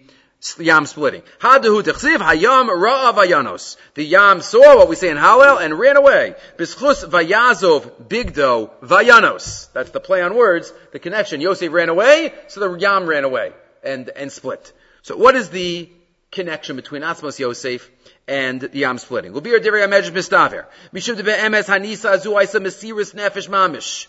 Yam 0.60 0.86
splitting? 0.86 1.22
Hadahu 1.40 1.84
techsiv 1.84 2.18
hayam 2.18 2.68
ra'a 2.68 3.14
vayanos. 3.14 3.78
The 3.94 4.04
Yam 4.04 4.42
saw 4.42 4.78
what 4.78 4.90
we 4.90 4.96
say 4.96 5.10
in 5.10 5.18
Hallel 5.18 5.64
and 5.64 5.78
ran 5.80 5.96
away. 5.96 6.36
Bischus 6.58 7.08
vayazov 7.08 8.08
bigdo 8.08 8.70
vayanos. 8.82 9.72
That's 9.74 9.92
the 9.92 10.00
play 10.00 10.22
on 10.22 10.36
words. 10.36 10.74
The 10.92 11.00
connection. 11.00 11.40
Yosef 11.40 11.72
ran 11.72 11.90
away, 11.90 12.34
so 12.48 12.60
the 12.60 12.78
Yam 12.78 13.06
ran 13.08 13.24
away 13.24 13.54
and 13.84 14.10
and 14.10 14.32
split. 14.32 14.74
So 15.02 15.16
what 15.18 15.36
is 15.36 15.50
the 15.50 15.90
connection 16.32 16.76
between 16.76 17.04
Atzmos 17.04 17.40
Yosef 17.40 17.90
and 18.28 18.60
the 18.60 18.80
Yam 18.80 18.98
splitting? 18.98 19.34
Mistaver. 19.34 20.66
Hanisa 20.94 22.18
azu 22.18 22.44
isa 22.44 22.60
mesiris 22.60 23.14
nefesh 23.16 23.50
mamish. 23.50 24.08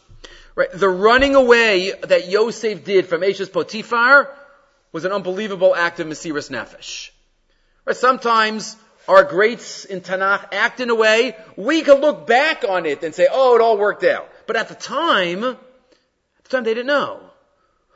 Right, 0.56 0.70
the 0.72 0.88
running 0.88 1.34
away 1.34 1.92
that 2.02 2.28
Yosef 2.28 2.84
did 2.84 3.06
from 3.06 3.22
Eshes 3.22 3.52
Potiphar 3.52 4.28
was 4.94 5.04
an 5.04 5.10
unbelievable 5.10 5.74
act 5.74 5.98
of 5.98 6.06
Mesiris 6.06 6.50
Nefesh. 6.50 7.10
Right, 7.84 7.96
sometimes 7.96 8.76
our 9.08 9.24
greats 9.24 9.84
in 9.84 10.00
Tanakh 10.00 10.52
act 10.52 10.78
in 10.78 10.88
a 10.88 10.94
way 10.94 11.36
we 11.56 11.82
can 11.82 12.00
look 12.00 12.28
back 12.28 12.64
on 12.66 12.86
it 12.86 13.02
and 13.02 13.12
say, 13.12 13.26
"Oh, 13.30 13.56
it 13.56 13.60
all 13.60 13.76
worked 13.76 14.04
out." 14.04 14.30
But 14.46 14.54
at 14.54 14.68
the 14.68 14.76
time, 14.76 15.42
at 15.42 16.44
the 16.44 16.48
time 16.48 16.62
they 16.62 16.74
didn't 16.74 16.86
know. 16.86 17.20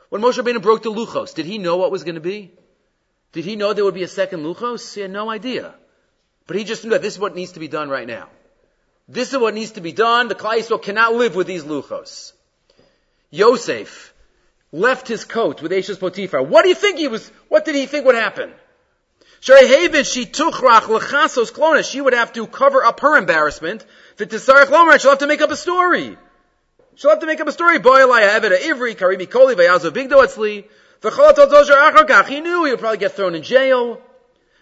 When 0.09 0.21
Moshe 0.21 0.43
Rabbeinu 0.43 0.61
broke 0.61 0.83
the 0.83 0.91
luchos, 0.91 1.33
did 1.33 1.45
he 1.45 1.57
know 1.57 1.77
what 1.77 1.89
was 1.89 2.03
going 2.03 2.15
to 2.15 2.21
be? 2.21 2.51
Did 3.31 3.45
he 3.45 3.55
know 3.55 3.71
there 3.71 3.85
would 3.85 3.93
be 3.93 4.03
a 4.03 4.13
second 4.19 4.43
luchos? 4.43 4.93
He 4.93 4.99
had 4.99 5.11
no 5.11 5.29
idea. 5.29 5.73
But 6.47 6.57
he 6.57 6.65
just 6.65 6.83
knew 6.83 6.89
that 6.89 7.01
this 7.01 7.13
is 7.13 7.19
what 7.19 7.33
needs 7.33 7.53
to 7.53 7.61
be 7.61 7.69
done 7.69 7.89
right 7.89 8.07
now. 8.07 8.27
This 9.07 9.31
is 9.31 9.39
what 9.39 9.53
needs 9.53 9.71
to 9.73 9.81
be 9.81 9.93
done. 9.93 10.27
The 10.27 10.35
Klal 10.35 10.59
Yisrael 10.59 10.81
cannot 10.81 11.15
live 11.15 11.33
with 11.33 11.47
these 11.47 11.63
luchos. 11.63 12.33
Yosef 13.29 14.13
left 14.71 15.07
his 15.07 15.25
coat 15.25 15.61
with 15.61 15.71
Eshes 15.71 15.99
Potiphar. 15.99 16.41
What 16.41 16.63
do 16.63 16.69
you 16.69 16.75
think 16.75 16.97
he 16.99 17.07
was, 17.07 17.31
what 17.47 17.65
did 17.65 17.75
he 17.75 17.85
think 17.85 18.05
would 18.05 18.15
happen? 18.15 18.51
She 19.41 19.53
would 19.53 19.69
have 22.13 22.33
to 22.33 22.47
cover 22.47 22.83
up 22.83 22.99
her 22.99 23.17
embarrassment. 23.17 23.85
She'll 24.17 24.27
have 24.27 25.19
to 25.19 25.27
make 25.27 25.41
up 25.41 25.51
a 25.51 25.55
story. 25.55 26.17
She'll 26.95 27.11
have 27.11 27.21
to 27.21 27.25
make 27.25 27.39
up 27.39 27.47
a 27.47 27.53
story. 27.53 27.79
Boy, 27.79 28.01
Ivri, 28.01 28.95
Karimi 28.95 29.29
Koli, 29.29 29.55
Vayazo 29.55 29.91
Bigdo 29.91 30.25
Etzli. 30.25 30.65
He 32.27 32.41
knew 32.41 32.65
he 32.65 32.71
would 32.71 32.79
probably 32.79 32.97
get 32.97 33.13
thrown 33.13 33.35
in 33.35 33.43
jail. 33.43 34.01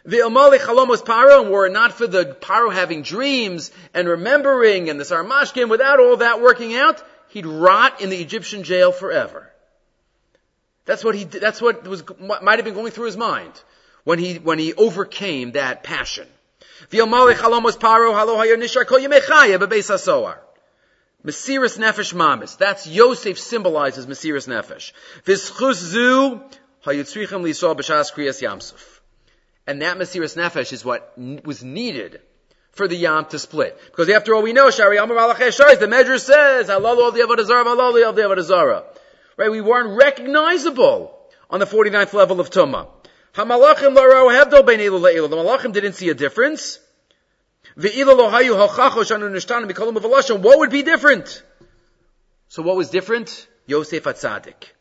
The 0.05 0.17
Amali 0.17 0.59
Chalomos 0.59 1.03
Paro, 1.03 1.41
and 1.41 1.49
were 1.51 1.65
it 1.65 1.73
not 1.73 1.93
for 1.93 2.05
the 2.05 2.37
Paro 2.39 2.71
having 2.71 3.01
dreams 3.01 3.71
and 3.95 4.07
remembering 4.07 4.89
and 4.89 4.99
the 4.99 5.03
Sarmashkim, 5.03 5.67
without 5.67 5.99
all 5.99 6.17
that 6.17 6.39
working 6.39 6.75
out, 6.75 7.01
he'd 7.29 7.47
rot 7.47 8.01
in 8.01 8.11
the 8.11 8.17
Egyptian 8.17 8.61
jail 8.63 8.91
forever. 8.91 9.51
That's 10.87 11.03
what 11.03 11.13
he, 11.15 11.25
that's 11.25 11.61
what 11.61 11.85
was, 11.85 12.03
might 12.19 12.57
have 12.57 12.65
been 12.65 12.73
going 12.73 12.91
through 12.91 13.05
his 13.05 13.17
mind 13.17 13.51
when 14.05 14.17
he, 14.19 14.35
when 14.35 14.57
he 14.57 14.73
overcame 14.73 15.51
that 15.51 15.83
passion. 15.83 16.27
Mesiris 21.25 21.77
nefesh 21.77 22.13
mamis. 22.13 22.57
That's 22.57 22.87
Yosef 22.87 23.37
symbolizes 23.37 24.05
Mesiris 24.05 24.47
nefesh. 24.47 24.93
V'schus 25.25 25.93
hayutzrichem 26.85 27.41
lisol 27.43 27.75
b'shas 27.75 28.13
kriyas 28.13 28.41
yamsuf. 28.41 29.01
And 29.67 29.81
that 29.81 29.97
Mesiris 29.97 30.37
nefesh 30.37 30.71
is 30.71 30.85
what 30.85 31.13
was 31.17 31.63
needed 31.63 32.21
for 32.71 32.87
the 32.87 32.95
Yam 32.95 33.25
to 33.25 33.39
split. 33.39 33.77
Because 33.87 34.09
after 34.09 34.33
all 34.33 34.41
we 34.41 34.53
know, 34.53 34.69
Shari 34.69 34.97
Amar 34.97 35.33
the 35.33 35.87
measure 35.89 36.17
says, 36.17 36.69
Halal 36.69 37.09
of 37.09 37.13
the 37.13 37.21
Avodah 37.21 37.45
Halal 37.45 38.07
of 38.07 38.15
the 38.15 38.21
Avodah 38.21 38.85
Right? 39.37 39.49
We 39.51 39.61
weren't 39.61 39.97
recognizable 39.97 41.15
on 41.49 41.59
the 41.59 41.65
49th 41.65 42.13
level 42.13 42.39
of 42.39 42.49
Tumah. 42.49 42.87
Hamalachim. 43.35 43.93
The 43.93 45.35
Malachim 45.35 45.71
didn't 45.71 45.93
see 45.93 46.09
a 46.09 46.15
difference. 46.15 46.79
What 47.75 47.93
would 50.59 50.71
be 50.71 50.81
different? 50.81 51.43
So 52.49 52.63
what 52.63 52.75
was 52.75 52.89
different? 52.89 53.47
Yosef 53.67 54.03
Atzadik. 54.03 54.71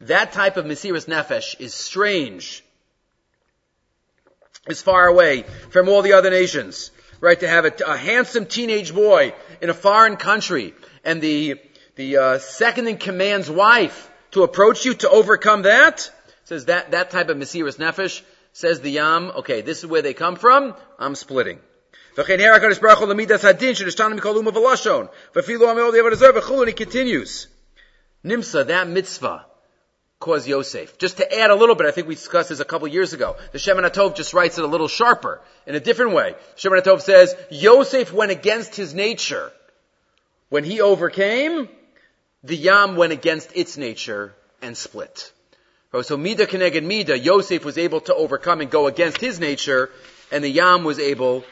That 0.00 0.32
type 0.32 0.56
of 0.56 0.64
Mesiris 0.66 1.06
Nefesh 1.06 1.60
is 1.60 1.74
strange 1.74 2.62
is 4.68 4.82
far 4.82 5.06
away 5.06 5.42
from 5.70 5.88
all 5.88 6.02
the 6.02 6.12
other 6.12 6.30
nations. 6.30 6.90
Right, 7.26 7.40
to 7.40 7.48
have 7.48 7.64
a, 7.64 7.72
a 7.84 7.96
handsome 7.96 8.46
teenage 8.46 8.94
boy 8.94 9.34
in 9.60 9.68
a 9.68 9.74
foreign 9.74 10.14
country 10.16 10.74
and 11.04 11.20
the, 11.20 11.60
the 11.96 12.18
uh, 12.18 12.38
second 12.38 12.86
in 12.86 12.98
command's 12.98 13.50
wife 13.50 14.08
to 14.30 14.44
approach 14.44 14.84
you 14.84 14.94
to 14.94 15.10
overcome 15.10 15.62
that, 15.62 16.08
says 16.44 16.66
that, 16.66 16.92
that 16.92 17.10
type 17.10 17.28
of 17.28 17.36
Mesiris 17.36 17.78
Nefesh, 17.78 18.22
says 18.52 18.80
the 18.80 18.92
Yam, 18.92 19.32
okay, 19.38 19.60
this 19.60 19.78
is 19.78 19.86
where 19.86 20.02
they 20.02 20.14
come 20.14 20.36
from, 20.36 20.76
I'm 21.00 21.16
splitting. 21.16 21.58
He 26.68 26.74
continues. 26.74 27.48
Nimsa, 28.24 28.66
that 28.68 28.86
mitzvah, 28.88 29.46
cause 30.18 30.48
Yosef. 30.48 30.98
Just 30.98 31.18
to 31.18 31.38
add 31.38 31.50
a 31.50 31.54
little 31.54 31.74
bit, 31.74 31.86
I 31.86 31.90
think 31.90 32.08
we 32.08 32.14
discussed 32.14 32.48
this 32.48 32.60
a 32.60 32.64
couple 32.64 32.88
years 32.88 33.12
ago. 33.12 33.36
The 33.52 33.58
Shemin 33.58 33.88
Tov 33.90 34.16
just 34.16 34.34
writes 34.34 34.58
it 34.58 34.64
a 34.64 34.68
little 34.68 34.88
sharper, 34.88 35.40
in 35.66 35.74
a 35.74 35.80
different 35.80 36.12
way. 36.12 36.34
Shemin 36.56 36.80
Tov 36.82 37.00
says, 37.00 37.34
Yosef 37.50 38.12
went 38.12 38.30
against 38.30 38.74
his 38.74 38.94
nature. 38.94 39.52
When 40.48 40.64
he 40.64 40.80
overcame, 40.80 41.68
the 42.42 42.56
Yam 42.56 42.96
went 42.96 43.12
against 43.12 43.50
its 43.54 43.76
nature 43.76 44.34
and 44.62 44.76
split. 44.76 45.32
Oh, 45.92 46.02
so 46.02 46.16
Mida 46.16 46.46
Keneged 46.46 46.84
Mida, 46.84 47.18
Yosef 47.18 47.64
was 47.64 47.78
able 47.78 48.00
to 48.02 48.14
overcome 48.14 48.60
and 48.60 48.70
go 48.70 48.86
against 48.86 49.18
his 49.18 49.40
nature, 49.40 49.90
and 50.30 50.42
the 50.42 50.48
Yam 50.48 50.84
was 50.84 50.98
able, 50.98 51.44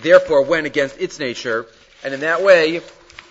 therefore 0.00 0.42
went 0.42 0.66
against 0.66 1.00
its 1.00 1.18
nature, 1.18 1.66
and 2.02 2.12
in 2.14 2.20
that 2.20 2.42
way, 2.42 2.80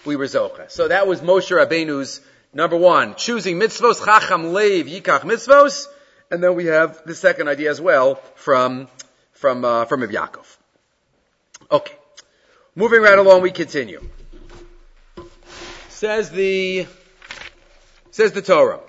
we 0.06 0.16
were 0.16 0.26
Zocha. 0.26 0.72
So 0.72 0.88
that 0.88 1.08
was 1.08 1.22
Moshe 1.22 1.52
Rabbeinu's 1.52 2.22
Number 2.54 2.76
one, 2.76 3.16
choosing 3.16 3.58
mitzvos, 3.58 4.04
chacham 4.04 4.44
leiv 4.44 4.84
yikach 4.84 5.22
mitzvos, 5.22 5.86
and 6.30 6.44
then 6.44 6.56
we 6.56 6.66
have 6.66 7.02
the 7.06 7.16
second 7.16 7.48
idea 7.48 7.72
as 7.72 7.80
well 7.80 8.16
from 8.36 8.90
from 9.32 9.64
uh, 9.64 9.86
from 9.86 10.02
Yaakov. 10.02 10.58
Okay, 11.72 11.96
moving 12.76 13.02
right 13.02 13.18
along, 13.18 13.42
we 13.42 13.52
continue. 13.52 14.02
Says 15.88 16.30
the 16.30 16.88
says 18.12 18.34
the 18.34 18.42
Torah. 18.42 18.82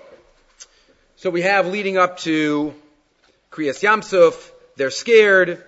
So 1.15 1.29
we 1.29 1.43
have 1.43 1.67
leading 1.67 1.97
up 1.97 2.17
to 2.19 2.73
Kriyas 3.49 3.81
Yamsuf. 3.81 4.51
They're 4.75 4.89
scared. 4.89 5.63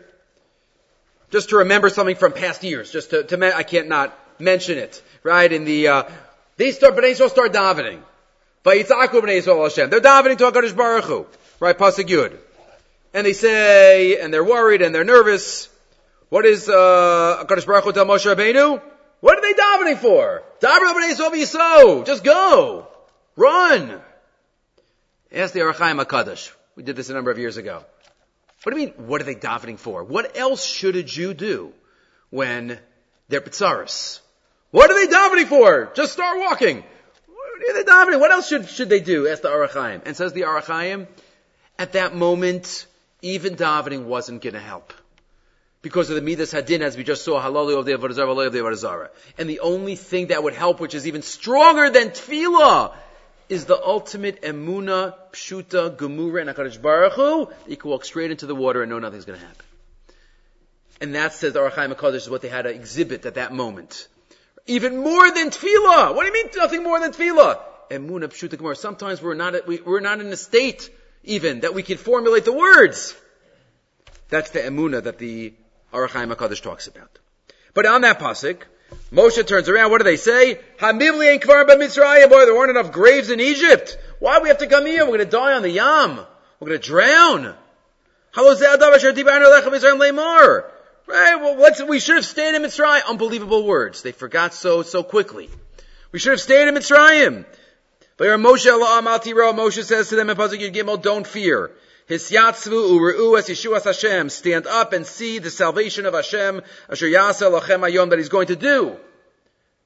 Just 1.31 1.49
to 1.49 1.57
remember 1.57 1.89
something 1.89 2.17
from 2.17 2.33
past 2.33 2.63
years, 2.63 2.91
just 2.91 3.11
to, 3.11 3.23
to 3.23 3.55
I 3.55 3.63
can't 3.63 3.87
not 3.87 4.17
mention 4.39 4.77
it, 4.77 5.01
right? 5.23 5.51
In 5.51 5.63
the 5.63 5.87
uh, 5.87 6.03
they 6.57 6.71
start, 6.71 6.95
Bnei 6.95 7.11
Yisrael 7.11 7.29
start 7.29 7.53
davening. 7.53 8.01
Vayitzaku 8.63 9.21
Bnei 9.21 9.39
Yisrael 9.39 9.63
Hashem. 9.63 9.89
They're 9.89 9.99
davening 9.99 10.37
to 10.37 10.51
HaKadosh 10.51 10.75
Baruch 10.75 11.05
Hu. 11.05 11.25
Right, 11.59 11.77
Pasuk 11.77 12.07
Yud. 12.07 12.37
And 13.13 13.25
they 13.25 13.33
say, 13.33 14.19
and 14.19 14.33
they're 14.33 14.43
worried 14.43 14.81
and 14.81 14.93
they're 14.93 15.03
nervous. 15.03 15.69
What 16.29 16.45
is, 16.45 16.69
uh, 16.69 17.43
HaKadosh 17.45 17.65
Baruch 17.65 17.83
Hu 17.83 17.93
tell 17.93 18.05
Moshe 18.05 18.25
Rabbeinu? 18.25 18.81
What 19.21 19.37
are 19.37 19.41
they 19.41 19.53
davening 19.53 19.97
for? 19.97 20.43
Davening 20.61 20.93
Bnei 20.93 21.13
Yisrael 21.13 21.31
Yisrael. 21.31 22.05
Just 22.05 22.23
go. 22.23 22.87
Run. 23.35 24.01
Ask 25.31 25.53
the 25.53 25.61
Ohr 25.61 25.73
HaChaim 25.73 26.03
HaKadosh. 26.03 26.51
We 26.75 26.83
did 26.83 26.95
this 26.95 27.09
a 27.09 27.13
number 27.13 27.31
of 27.31 27.37
years 27.37 27.57
ago. 27.57 27.83
What 28.63 28.73
do 28.73 28.79
you 28.79 28.87
mean, 28.87 29.07
what 29.07 29.21
are 29.21 29.25
they 29.25 29.35
davening 29.35 29.77
for? 29.77 30.03
What 30.03 30.37
else 30.37 30.65
should 30.65 30.95
a 30.95 31.03
Jew 31.03 31.33
do 31.33 31.73
when 32.29 32.79
they're 33.29 33.41
Pitzaris? 33.41 34.21
What 34.71 34.91
are 34.91 34.93
they 34.93 35.11
davening 35.11 35.47
for? 35.47 35.91
Just 35.95 36.13
start 36.13 36.39
walking. 36.39 36.83
What 37.27 37.77
are 37.77 37.83
they 37.83 37.89
davening? 37.89 38.19
What 38.19 38.31
else 38.31 38.47
should, 38.47 38.67
should 38.67 38.89
they 38.89 38.99
do? 38.99 39.27
Asked 39.27 39.43
the 39.43 39.49
Ohr 39.49 39.67
HaChaim. 39.67 40.01
And 40.05 40.15
says 40.15 40.33
the 40.33 40.45
Ohr 40.45 40.61
HaChaim, 40.61 41.07
at 41.79 41.93
that 41.93 42.15
moment, 42.15 42.85
even 43.21 43.55
davening 43.55 44.03
wasn't 44.03 44.41
going 44.41 44.53
to 44.53 44.59
help. 44.59 44.93
Because 45.81 46.09
of 46.09 46.15
the 46.15 46.21
Midas 46.21 46.51
Hadin, 46.51 46.81
as 46.81 46.97
we 46.97 47.03
just 47.03 47.23
saw, 47.23 47.39
halali 47.39 47.77
of 47.77 47.85
the 47.85 47.93
of 47.93 48.01
the 48.01 49.09
And 49.37 49.49
the 49.49 49.59
only 49.59 49.95
thing 49.95 50.27
that 50.27 50.41
would 50.41 50.55
help, 50.55 50.79
which 50.79 50.95
is 50.95 51.05
even 51.05 51.21
stronger 51.21 51.91
than 51.91 52.09
tefillah, 52.09 52.95
is 53.49 53.65
the 53.65 53.79
ultimate 53.79 54.41
emuna, 54.41 55.13
pshuta, 55.31 55.95
gemura, 55.95 56.41
and 56.41 56.49
HaKadosh 56.49 56.81
Baruch 56.81 57.13
Hu, 57.13 57.49
you 57.67 57.77
can 57.77 57.91
walk 57.91 58.03
straight 58.03 58.31
into 58.31 58.47
the 58.47 58.55
water 58.55 58.81
and 58.81 58.89
know 58.89 58.99
nothing's 58.99 59.25
going 59.25 59.39
to 59.39 59.45
happen. 59.45 59.65
And 61.01 61.15
that 61.15 61.33
says 61.33 61.53
the 61.53 61.59
Ohr 61.59 61.69
HaChaim 61.69 61.93
HaKadosh 61.93 62.15
is 62.15 62.29
what 62.29 62.41
they 62.41 62.49
had 62.49 62.63
to 62.63 62.69
exhibit 62.69 63.25
at 63.25 63.35
that 63.35 63.53
moment. 63.53 64.07
Even 64.67 64.97
more 64.97 65.31
than 65.31 65.49
tefillah. 65.49 66.15
What 66.15 66.21
do 66.21 66.27
you 66.27 66.33
mean 66.33 66.51
nothing 66.55 66.83
more 66.83 66.99
than 66.99 67.11
tefillah? 67.11 67.59
Emuna, 67.91 68.27
pshuta, 68.27 68.57
gemura. 68.57 68.75
Sometimes 68.75 69.21
we're 69.21 69.35
not, 69.35 69.67
we, 69.67 69.79
we're 69.79 69.99
not 69.99 70.19
in 70.19 70.27
a 70.27 70.37
state 70.37 70.89
even 71.23 71.61
that 71.61 71.73
we 71.73 71.83
can 71.83 71.97
formulate 71.97 72.45
the 72.45 72.53
words. 72.53 73.15
That's 74.29 74.49
the 74.51 74.59
emuna 74.59 75.03
that 75.03 75.19
the 75.19 75.53
Ohr 75.93 76.07
HaChaim 76.07 76.33
HaKadosh 76.33 76.61
talks 76.61 76.87
about. 76.87 77.19
But 77.73 77.85
on 77.85 78.01
that 78.01 78.19
pasuk, 78.19 78.63
Moshe 79.11 79.45
turns 79.45 79.69
around. 79.69 79.91
What 79.91 79.99
do 79.99 80.03
they 80.03 80.17
say? 80.17 80.59
Hamivli 80.79 81.27
ain't 81.27 81.43
kvar 81.43 81.65
Mitzrayim. 81.65 82.29
Boy, 82.29 82.45
there 82.45 82.55
weren't 82.55 82.71
enough 82.71 82.91
graves 82.91 83.29
in 83.29 83.39
Egypt. 83.39 83.97
Why 84.19 84.37
do 84.37 84.43
we 84.43 84.49
have 84.49 84.57
to 84.59 84.67
come 84.67 84.85
here? 84.85 85.01
We're 85.01 85.17
going 85.17 85.19
to 85.19 85.25
die 85.25 85.53
on 85.53 85.61
the 85.61 85.69
Yam. 85.69 86.19
We're 86.59 86.67
going 86.67 86.81
to 86.81 86.87
drown. 86.87 87.55
Right? 91.07 91.35
Well, 91.35 91.55
let's, 91.57 91.83
we 91.83 91.99
should 91.99 92.15
have 92.15 92.25
stayed 92.25 92.55
in 92.55 92.63
Mitzrayim. 92.63 93.05
Unbelievable 93.07 93.65
words. 93.65 94.01
They 94.01 94.11
forgot 94.11 94.53
so, 94.53 94.81
so 94.81 95.03
quickly. 95.03 95.49
We 96.11 96.19
should 96.19 96.31
have 96.31 96.41
stayed 96.41 96.67
in 96.67 96.75
Mitzrayim. 96.75 97.45
But 98.17 98.27
Moshe 98.39 98.71
Allah 98.71 99.01
Moshe 99.01 99.83
says 99.83 100.09
to 100.09 100.15
them 100.15 100.29
in 100.29 100.37
Pasuk 100.37 100.59
Yud 100.59 100.73
Gimel, 100.73 101.01
don't 101.01 101.27
fear. 101.27 101.71
Hisyatzvu 102.09 102.71
u're'u 102.71 103.37
es 103.37 103.49
Yeshuas 103.49 103.83
Hashem. 103.83 104.29
Stand 104.29 104.67
up 104.67 104.93
and 104.93 105.05
see 105.05 105.39
the 105.39 105.51
salvation 105.51 106.05
of 106.05 106.13
Hashem, 106.13 106.61
asher 106.89 107.07
yasa 107.07 107.51
lachem 107.51 107.81
ayom, 107.87 108.11
that 108.11 108.19
He's 108.19 108.29
going 108.29 108.47
to 108.47 108.55
do. 108.55 108.95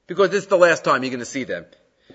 Because 0.06 0.30
this 0.30 0.44
is 0.44 0.48
the 0.48 0.58
last 0.58 0.84
time 0.84 1.02
you're 1.02 1.10
going 1.10 1.20
to 1.20 1.26
see 1.26 1.44
them. 1.44 1.66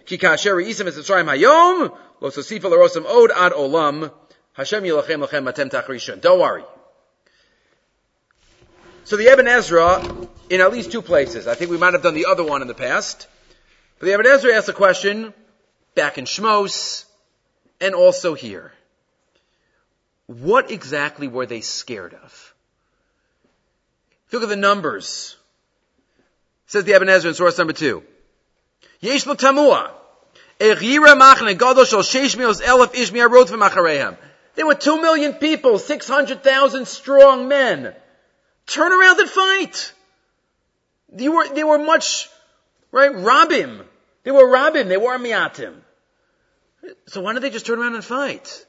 Ki 0.05 0.17
kasher 0.17 0.63
isim 0.63 0.87
es 0.87 0.97
Mitzrayim 0.97 1.25
hayom, 1.25 1.97
lo 2.21 2.29
sosifa 2.29 2.69
l'rosam 2.69 3.05
od 3.05 3.31
ad 3.31 3.51
olam, 3.51 4.11
Hashem 4.53 4.83
yilachem 4.83 5.27
lachem 5.27 5.43
matem 5.43 5.69
tachrishon. 5.69 6.21
Don't 6.21 6.39
worry. 6.39 6.63
So 9.05 9.15
the 9.17 9.27
Ibn 9.27 9.47
Ezra, 9.47 10.03
in 10.49 10.61
at 10.61 10.71
least 10.71 10.91
two 10.91 11.03
places, 11.03 11.45
I 11.45 11.53
think 11.53 11.69
we 11.69 11.77
might 11.77 11.93
have 11.93 12.01
done 12.01 12.15
the 12.15 12.25
other 12.25 12.43
one 12.43 12.63
in 12.63 12.67
the 12.67 12.73
past, 12.73 13.27
but 13.99 14.07
the 14.07 14.13
Ibn 14.13 14.25
Ezra 14.25 14.55
asks 14.55 14.67
a 14.67 14.73
question, 14.73 15.31
back 15.93 16.17
in 16.17 16.25
Shmos, 16.25 17.05
and 17.79 17.93
also 17.93 18.33
here. 18.33 18.73
What 20.25 20.71
exactly 20.71 21.27
were 21.27 21.45
they 21.45 21.61
scared 21.61 22.15
of? 22.15 22.53
look 24.31 24.41
at 24.41 24.49
the 24.49 24.55
numbers. 24.55 25.37
Says 26.65 26.83
the 26.83 26.93
Ibn 26.93 27.07
Ezra 27.07 27.29
in 27.29 27.35
source 27.35 27.59
number 27.59 27.73
two. 27.73 28.01
Yesh 29.01 29.23
tamua. 29.23 29.91
There 30.57 30.75
were 34.65 34.75
two 34.75 35.01
million 35.01 35.33
people, 35.33 35.77
600,000 35.77 36.87
strong 36.87 37.47
men. 37.47 37.95
Turn 38.67 38.91
around 38.91 39.19
and 39.19 39.29
fight. 39.29 39.93
They 41.09 41.29
were, 41.29 41.47
they 41.47 41.63
were 41.63 41.77
much, 41.77 42.29
right, 42.91 43.11
Rabim. 43.11 43.85
They 44.23 44.31
were 44.31 44.47
Rabim, 44.47 44.87
they 44.87 44.97
were 44.97 45.17
Miatim. 45.17 45.75
So 47.07 47.21
why 47.21 47.33
don't 47.33 47.41
they 47.41 47.49
just 47.49 47.65
turn 47.65 47.79
around 47.79 47.95
and 47.95 48.03
fight? 48.03 48.65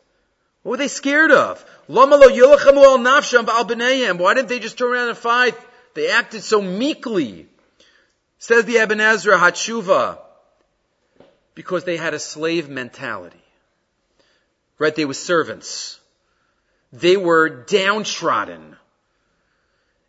What 0.62 0.70
were 0.72 0.76
they 0.78 0.88
scared 0.88 1.30
of? 1.30 1.64
Why 1.86 2.06
didn't 4.34 4.48
they 4.48 4.58
just 4.58 4.78
turn 4.78 4.92
around 4.92 5.08
and 5.08 5.18
fight? 5.18 5.54
They 5.94 6.10
acted 6.10 6.42
so 6.42 6.60
meekly. 6.60 7.46
Says 8.38 8.64
the 8.64 8.78
Ibn 8.78 9.00
Ezra 9.00 9.38
Hatshuva. 9.38 10.18
Because 11.54 11.84
they 11.84 11.96
had 11.96 12.14
a 12.14 12.18
slave 12.18 12.68
mentality. 12.68 13.40
Right? 14.78 14.94
They 14.94 15.06
were 15.06 15.14
servants. 15.14 15.98
They 16.92 17.16
were 17.16 17.48
downtrodden. 17.48 18.76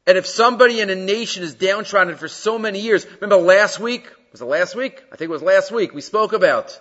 And 0.08 0.18
if 0.18 0.26
somebody 0.26 0.80
in 0.80 0.90
a 0.90 0.96
nation 0.96 1.44
is 1.44 1.54
downtrodden 1.54 2.16
for 2.16 2.30
so 2.30 2.58
many 2.58 2.80
years, 2.80 3.06
remember 3.20 3.36
last 3.36 3.78
week? 3.80 4.10
Was 4.32 4.42
it 4.42 4.46
last 4.46 4.74
week? 4.74 5.04
I 5.12 5.18
think 5.18 5.30
it 5.30 5.34
was 5.34 5.44
last 5.44 5.70
week. 5.70 5.94
We 5.94 6.02
spoke 6.02 6.32
about 6.32 6.80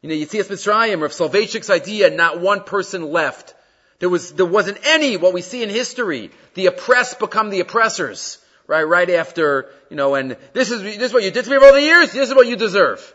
you 0.00 0.08
know, 0.08 0.14
Yitzias 0.14 0.48
Mitzrayim, 0.48 1.00
Rav 1.00 1.12
Soloveitchik's 1.12 1.70
idea, 1.70 2.10
not 2.10 2.40
one 2.40 2.64
person 2.64 3.12
left. 3.12 3.54
There 4.00 4.08
was, 4.08 4.32
there 4.32 4.46
wasn't 4.46 4.78
any, 4.84 5.16
what 5.16 5.32
we 5.32 5.42
see 5.42 5.62
in 5.62 5.68
history. 5.68 6.30
The 6.54 6.66
oppressed 6.66 7.20
become 7.20 7.50
the 7.50 7.60
oppressors. 7.60 8.38
Right, 8.66 8.82
right 8.84 9.10
after, 9.10 9.70
you 9.90 9.96
know, 9.96 10.14
and 10.14 10.36
this 10.54 10.70
is, 10.70 10.82
this 10.82 10.96
is 10.96 11.12
what 11.12 11.24
you 11.24 11.30
did 11.30 11.44
to 11.44 11.50
me 11.50 11.58
for 11.58 11.66
all 11.66 11.72
the 11.72 11.82
years, 11.82 12.12
this 12.12 12.28
is 12.30 12.34
what 12.34 12.46
you 12.46 12.56
deserve. 12.56 13.14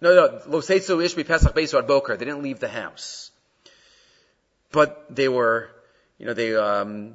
No, 0.00 0.14
no, 0.14 0.40
Lo 0.46 0.60
Seitzu 0.60 1.02
Ishbi 1.02 1.26
Pesach 1.26 1.54
Besu 1.54 1.84
Boker. 1.86 2.16
They 2.16 2.24
didn't 2.24 2.42
leave 2.42 2.60
the 2.60 2.68
house. 2.68 3.30
But 4.70 5.14
they 5.14 5.28
were, 5.28 5.70
you 6.18 6.26
know, 6.26 6.34
they, 6.34 6.54
um, 6.54 7.14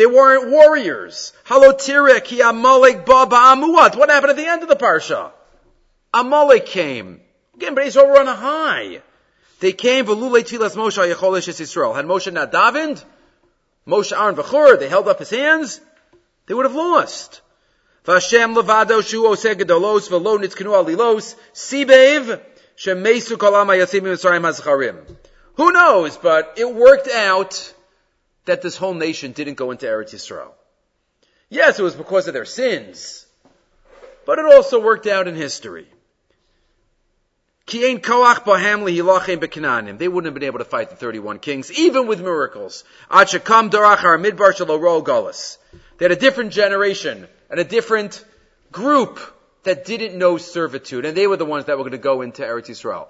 They 0.00 0.06
weren't 0.06 0.48
warriors. 0.48 1.34
Halotirek, 1.44 2.24
he 2.24 2.40
Amalek 2.40 3.04
Baba 3.04 3.36
Amuat. 3.36 3.96
What 3.96 4.08
happened 4.08 4.30
at 4.30 4.36
the 4.38 4.46
end 4.46 4.62
of 4.62 4.70
the 4.70 4.74
parsha? 4.74 5.30
Amalek 6.14 6.64
came. 6.64 7.20
Again, 7.54 7.74
but 7.74 7.84
Israel 7.84 8.06
were 8.06 8.18
on 8.18 8.26
a 8.26 8.34
high. 8.34 9.02
They 9.58 9.72
came, 9.74 10.06
Velule 10.06 10.40
Tfilas 10.40 10.74
Moshe 10.74 11.14
Yecholesh 11.14 11.50
Yisrael. 11.50 11.94
Had 11.94 12.06
Moshe 12.06 12.32
not 12.32 12.50
davened, 12.50 13.04
Moshe 13.86 14.18
Aaron 14.18 14.36
V'chur, 14.36 14.78
they 14.78 14.88
held 14.88 15.06
up 15.06 15.18
his 15.18 15.28
hands, 15.28 15.82
they 16.46 16.54
would 16.54 16.64
have 16.64 16.74
lost. 16.74 17.42
Vashem 18.06 18.56
Levado 18.56 19.02
Shu 19.06 19.24
Oseh 19.24 19.54
Gedolos 19.54 20.08
V'lo 20.08 20.38
Nitzkenu 20.38 20.82
Alilos 20.82 21.36
Sibev 21.52 22.40
Shemesu 22.74 23.36
Kolam 23.36 23.66
Hayasim 23.66 24.00
Mitzrayim 24.00 24.50
Hazcharim. 24.50 24.96
Who 25.56 25.72
knows, 25.72 26.16
but 26.16 26.54
it 26.56 26.74
worked 26.74 27.08
out 27.08 27.74
that 28.44 28.62
this 28.62 28.76
whole 28.76 28.94
nation 28.94 29.32
didn't 29.32 29.54
go 29.54 29.70
into 29.70 29.86
Eretz 29.86 30.14
Yisrael. 30.14 30.52
Yes, 31.48 31.78
it 31.78 31.82
was 31.82 31.94
because 31.94 32.28
of 32.28 32.34
their 32.34 32.44
sins, 32.44 33.26
but 34.24 34.38
it 34.38 34.44
also 34.44 34.80
worked 34.80 35.06
out 35.06 35.28
in 35.28 35.34
history. 35.34 35.86
They 37.66 37.94
wouldn't 37.94 38.06
have 40.24 40.34
been 40.34 40.44
able 40.44 40.58
to 40.58 40.64
fight 40.64 40.90
the 40.90 40.96
31 40.96 41.38
kings, 41.38 41.70
even 41.72 42.08
with 42.08 42.20
miracles. 42.20 42.84
They 43.10 43.16
had 46.04 46.12
a 46.12 46.16
different 46.16 46.52
generation 46.52 47.28
and 47.48 47.60
a 47.60 47.64
different 47.64 48.24
group 48.72 49.20
that 49.62 49.84
didn't 49.84 50.18
know 50.18 50.38
servitude, 50.38 51.04
and 51.04 51.16
they 51.16 51.26
were 51.26 51.36
the 51.36 51.44
ones 51.44 51.66
that 51.66 51.76
were 51.76 51.84
going 51.84 51.92
to 51.92 51.98
go 51.98 52.22
into 52.22 52.42
Eretz 52.42 52.70
Yisrael. 52.70 53.08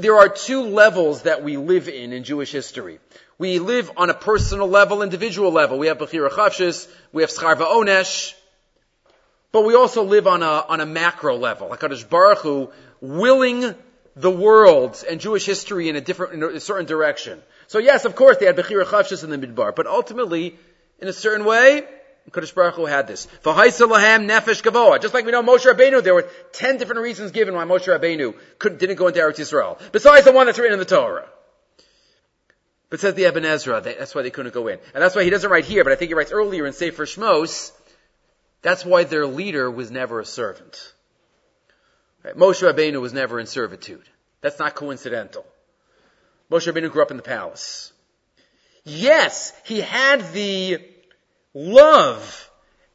There 0.00 0.16
are 0.16 0.28
two 0.28 0.62
levels 0.62 1.22
that 1.22 1.42
we 1.42 1.56
live 1.56 1.88
in 1.88 2.12
in 2.12 2.24
Jewish 2.24 2.52
history. 2.52 2.98
We 3.38 3.58
live 3.58 3.90
on 3.96 4.08
a 4.08 4.14
personal 4.14 4.66
level, 4.66 5.02
individual 5.02 5.52
level. 5.52 5.78
We 5.78 5.88
have 5.88 5.98
Bechira 5.98 6.30
Chavshis, 6.30 6.88
we 7.12 7.22
have 7.22 7.30
Scharva 7.30 7.66
Onesh, 7.66 8.32
but 9.52 9.66
we 9.66 9.74
also 9.74 10.04
live 10.04 10.26
on 10.26 10.42
a, 10.42 10.64
on 10.68 10.80
a 10.80 10.86
macro 10.86 11.36
level. 11.36 11.68
HaKadosh 11.68 12.08
Baruch 12.08 12.38
Hu 12.38 12.70
willing 13.02 13.74
the 14.14 14.30
world 14.30 15.04
and 15.08 15.20
Jewish 15.20 15.44
history 15.44 15.90
in 15.90 15.96
a 15.96 16.00
different, 16.00 16.32
in 16.32 16.56
a 16.56 16.60
certain 16.60 16.86
direction. 16.86 17.42
So 17.66 17.78
yes, 17.78 18.06
of 18.06 18.16
course, 18.16 18.38
they 18.38 18.46
had 18.46 18.56
Bechira 18.56 18.84
Chavshis 18.84 19.22
in 19.22 19.28
the 19.28 19.38
Midbar, 19.38 19.76
but 19.76 19.86
ultimately, 19.86 20.58
in 20.98 21.08
a 21.08 21.12
certain 21.12 21.44
way, 21.44 21.84
Kadosh 22.30 22.54
Baruch 22.54 22.74
Hu 22.76 22.86
had 22.86 23.06
this. 23.06 23.28
nefesh 23.44 24.62
gavoa. 24.62 25.00
Just 25.00 25.12
like 25.12 25.26
we 25.26 25.32
know 25.32 25.42
Moshe 25.42 25.70
Rabbeinu, 25.70 26.02
there 26.02 26.14
were 26.14 26.28
ten 26.52 26.78
different 26.78 27.02
reasons 27.02 27.32
given 27.32 27.54
why 27.54 27.64
Moshe 27.64 27.86
Rabbeinu 27.86 28.78
didn't 28.78 28.96
go 28.96 29.08
into 29.08 29.20
Eretz 29.20 29.36
Yisrael. 29.36 29.78
Besides 29.92 30.24
the 30.24 30.32
one 30.32 30.46
that's 30.46 30.58
written 30.58 30.72
in 30.72 30.78
the 30.78 30.86
Torah. 30.86 31.28
But 32.96 33.02
says 33.02 33.14
the 33.14 33.24
Ibn 33.24 33.44
Ezra, 33.44 33.82
that's 33.82 34.14
why 34.14 34.22
they 34.22 34.30
couldn't 34.30 34.54
go 34.54 34.68
in. 34.68 34.78
And 34.94 35.04
that's 35.04 35.14
why 35.14 35.22
he 35.22 35.28
doesn't 35.28 35.50
write 35.50 35.66
here, 35.66 35.84
but 35.84 35.92
I 35.92 35.96
think 35.96 36.08
he 36.08 36.14
writes 36.14 36.32
earlier 36.32 36.66
in 36.66 36.72
Sefer 36.72 37.04
Shmos, 37.04 37.70
that's 38.62 38.86
why 38.86 39.04
their 39.04 39.26
leader 39.26 39.70
was 39.70 39.90
never 39.90 40.18
a 40.18 40.24
servant. 40.24 40.94
Right? 42.24 42.34
Moshe 42.34 42.62
Rabbeinu 42.62 42.98
was 43.02 43.12
never 43.12 43.38
in 43.38 43.44
servitude. 43.44 44.08
That's 44.40 44.58
not 44.58 44.74
coincidental. 44.74 45.44
Moshe 46.50 46.72
Rabbeinu 46.72 46.90
grew 46.90 47.02
up 47.02 47.10
in 47.10 47.18
the 47.18 47.22
palace. 47.22 47.92
Yes, 48.82 49.52
he 49.66 49.82
had 49.82 50.32
the 50.32 50.78
love, 51.52 52.50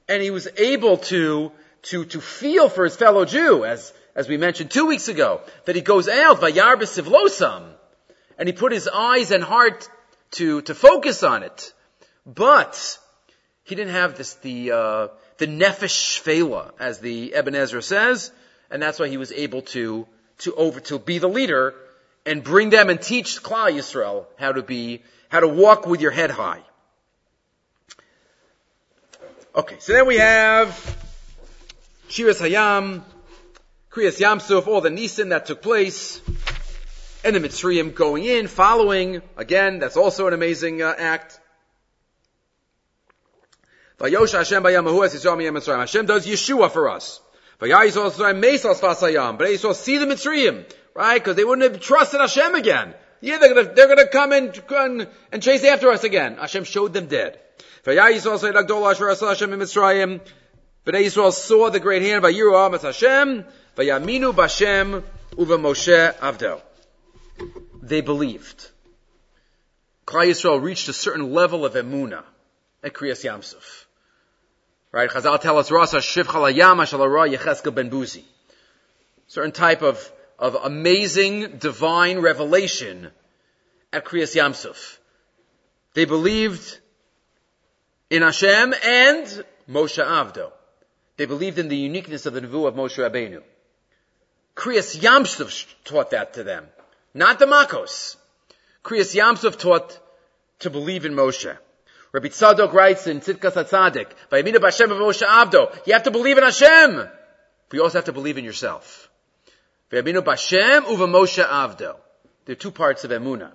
and 0.09 0.23
he 0.23 0.31
was 0.31 0.47
able 0.57 0.97
to, 0.97 1.51
to, 1.83 2.05
to 2.05 2.19
feel 2.19 2.69
for 2.69 2.85
his 2.85 2.95
fellow 2.95 3.23
Jew, 3.23 3.65
as, 3.65 3.93
as 4.15 4.27
we 4.27 4.37
mentioned 4.37 4.71
two 4.71 4.87
weeks 4.87 5.09
ago, 5.09 5.41
that 5.65 5.75
he 5.75 5.83
goes 5.83 6.09
out, 6.09 6.41
vayar 6.41 6.77
b'sivlosam, 6.77 7.75
and 8.41 8.47
he 8.47 8.54
put 8.54 8.71
his 8.71 8.88
eyes 8.88 9.30
and 9.30 9.43
heart 9.43 9.88
to, 10.32 10.63
to 10.63 10.73
focus 10.73 11.21
on 11.21 11.43
it. 11.43 11.73
But, 12.25 12.97
he 13.63 13.75
didn't 13.75 13.93
have 13.93 14.17
this, 14.17 14.34
the, 14.34 14.71
uh, 14.71 15.08
the 15.38 15.45
nefesh 15.45 15.93
shvela, 16.19 16.71
as 16.80 16.97
the 16.97 17.36
Ibn 17.36 17.54
Ezra 17.54 17.84
says, 17.84 18.32
and 18.71 18.82
that's 18.82 18.97
why 18.97 19.10
he 19.10 19.17
was 19.17 19.32
able 19.32 19.62
to, 19.73 20.08
to 20.39 20.56
over, 20.56 20.80
to 20.80 20.97
be 20.97 21.19
the 21.19 21.30
leader 21.30 21.75
and 22.25 22.43
bring 22.43 22.71
them 22.71 22.89
and 22.89 22.99
teach 22.99 23.43
Klal 23.43 23.71
Yisrael 23.71 24.25
how 24.39 24.54
to 24.54 24.63
be, 24.63 25.04
how 25.30 25.41
to 25.41 25.47
walk 25.47 25.86
with 25.86 26.01
your 26.01 26.10
head 26.10 26.32
high. 26.32 26.63
Okay, 29.56 29.75
so 29.77 29.93
then 29.93 30.08
we 30.08 30.17
have 30.17 30.69
Shiras 32.10 32.41
Hayam, 32.41 33.04
Kriyas 33.91 34.19
Yamsuf, 34.19 34.65
all 34.65 34.82
the 34.82 34.89
Nisan 34.89 35.30
that 35.30 35.45
took 35.45 35.62
place, 35.62 36.19
and 37.23 37.36
the 37.36 37.39
Mitzrayim 37.39 37.93
going 37.93 38.25
in, 38.25 38.47
following, 38.47 39.21
again, 39.38 39.79
that's 39.79 39.97
also 39.97 40.27
an 40.27 40.34
amazing 40.34 40.81
uh, 40.81 40.93
act. 40.97 41.39
Vayosha 43.99 44.39
Hashem 44.39 44.63
bayamahu 44.63 45.05
as 45.05 45.13
Yisrael 45.13 45.38
miyam 45.38 45.57
Mitzrayim. 45.57 45.79
Hashem 45.79 46.07
does 46.07 46.25
Yeshua 46.25 46.71
for 46.71 46.89
us. 46.89 47.21
Vayayisrael 47.60 48.12
Mitzrayim 48.12 48.39
mesas 48.39 48.79
fasayam. 48.79 49.38
But 49.38 49.47
Yisrael 49.47 49.75
see 49.75 49.99
the 49.99 50.07
Mitzrayim, 50.07 50.65
right? 50.95 51.19
Because 51.19 51.36
they 51.36 51.43
wouldn't 51.43 51.71
have 51.71 51.81
trusted 51.81 52.19
Hashem 52.19 52.55
again. 52.55 52.95
Yeah, 53.21 53.38
they're 53.38 53.53
gonna, 53.53 53.73
they're 53.75 53.88
gonna 53.88 54.07
come 54.07 54.31
and, 54.31 54.63
and, 54.71 55.07
and 55.31 55.43
chase 55.43 55.63
after 55.63 55.91
us 55.91 56.03
again. 56.03 56.38
Hashem 56.38 56.63
showed 56.63 56.93
them 56.93 57.05
dead. 57.05 57.39
Bnei 60.84 61.05
Yisrael 61.05 61.31
saw 61.31 61.69
the 61.69 61.79
great 61.79 62.01
hand 62.01 62.23
by 62.23 62.34
Yiru 62.34 62.55
Amas 62.55 62.81
Hashem, 62.81 63.45
Vayaminu 63.77 64.34
Bashem 64.34 65.03
Uva 65.38 65.57
Moshe 65.57 66.13
Avdo. 66.15 66.62
They 67.82 68.01
believed. 68.01 68.69
Klal 70.06 70.27
Yisrael 70.27 70.62
reached 70.62 70.88
a 70.89 70.93
certain 70.93 71.34
level 71.34 71.65
of 71.65 71.73
emuna 71.73 72.23
at 72.84 72.93
Kriyas 72.93 73.23
Yamsuf. 73.23 73.86
Right? 74.91 75.10
Chazal 75.10 75.39
tell 75.39 75.58
us 75.58 75.71
Rasa 75.71 76.01
Shiv 76.01 76.27
Chalayama 76.27 76.86
Yecheskel 76.86 77.73
Ben 77.73 77.89
Buzi. 77.89 78.23
Certain 79.27 79.51
type 79.51 79.82
of, 79.82 80.12
of 80.38 80.56
amazing 80.56 81.58
divine 81.58 82.19
revelation 82.19 83.10
at 83.93 84.06
Kriyas 84.06 84.36
Yamsuf. 84.36 84.97
They 85.93 86.06
believed 86.06 86.80
in 88.10 88.21
Hashem 88.21 88.73
and 88.86 89.45
Moshe 89.69 90.04
Avdo. 90.04 90.51
They 91.17 91.25
believed 91.25 91.60
in 91.60 91.69
the 91.69 91.77
uniqueness 91.77 92.25
of 92.25 92.34
the 92.34 92.41
Nevuah 92.41 92.69
of 92.69 92.75
Moshe 92.75 92.97
Rabbeinu. 92.97 93.41
Kriyas 94.56 94.99
Yamsuf 94.99 95.65
taught 95.86 96.12
that 96.12 96.34
to 96.34 96.43
them. 96.43 96.67
Not 97.13 97.39
the 97.39 97.45
Makos. 97.45 98.15
Kriyas 98.84 99.15
Yamsuf 99.15 99.58
taught 99.58 100.00
to 100.60 100.69
believe 100.69 101.06
in 101.06 101.13
Moshe. 101.13 101.58
Rabbi 102.13 102.28
Tzadok 102.28 102.74
writes 102.74 103.08
in 103.08 103.19
Tzidkas 103.19 103.54
HaTzadik, 103.54 104.08
Vayamina 104.32 104.58
B'Hashem 104.58 104.88
Moshe 104.89 105.26
Avdo. 105.26 105.88
You 105.88 105.93
have 105.93 106.04
to 106.04 106.12
believe 106.12 106.38
in 106.38 106.43
Hashem. 106.43 106.95
But 106.95 107.78
you 107.78 107.84
also 107.84 108.00
have 108.00 108.06
to 108.06 108.13
believe 108.13 108.38
in 108.38 108.43
yourself. 108.43 109.10
Vayaminu 109.91 110.21
B'Hashem 110.21 110.89
uva 110.89 111.08
Moshe 111.08 111.45
Avdo. 111.45 111.97
There 112.45 112.54
are 112.54 112.56
two 112.56 112.71
parts 112.71 113.04
of 113.04 113.12
Emunah. 113.12 113.52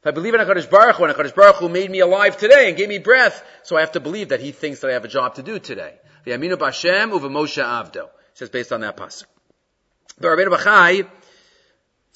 If 0.00 0.06
I 0.06 0.10
believe 0.12 0.34
in 0.34 0.40
HaKadosh 0.40 0.70
Baruch 0.70 0.96
Hu, 0.96 1.04
and 1.04 1.14
HaKadosh 1.14 1.34
Baruch 1.34 1.56
Hu 1.56 1.68
made 1.68 1.90
me 1.90 2.00
alive 2.00 2.36
today 2.36 2.68
and 2.68 2.76
gave 2.76 2.88
me 2.88 2.98
breath, 2.98 3.42
so 3.64 3.76
I 3.76 3.80
have 3.80 3.92
to 3.92 4.00
believe 4.00 4.28
that 4.28 4.40
He 4.40 4.52
thinks 4.52 4.80
that 4.80 4.90
I 4.90 4.94
have 4.94 5.04
a 5.04 5.08
job 5.08 5.36
to 5.36 5.42
do 5.42 5.58
today. 5.58 5.94
V'yaminu 6.26 6.54
b'Hashem 6.54 7.12
uva 7.12 7.28
Moshe 7.28 7.62
Avdo. 7.62 8.04
It 8.04 8.10
says 8.34 8.50
based 8.50 8.72
on 8.72 8.82
that 8.82 8.96
pasuk. 8.96 9.24
The 10.18 10.28
Rabbeinu 10.28 10.56
Bachai, 10.56 11.08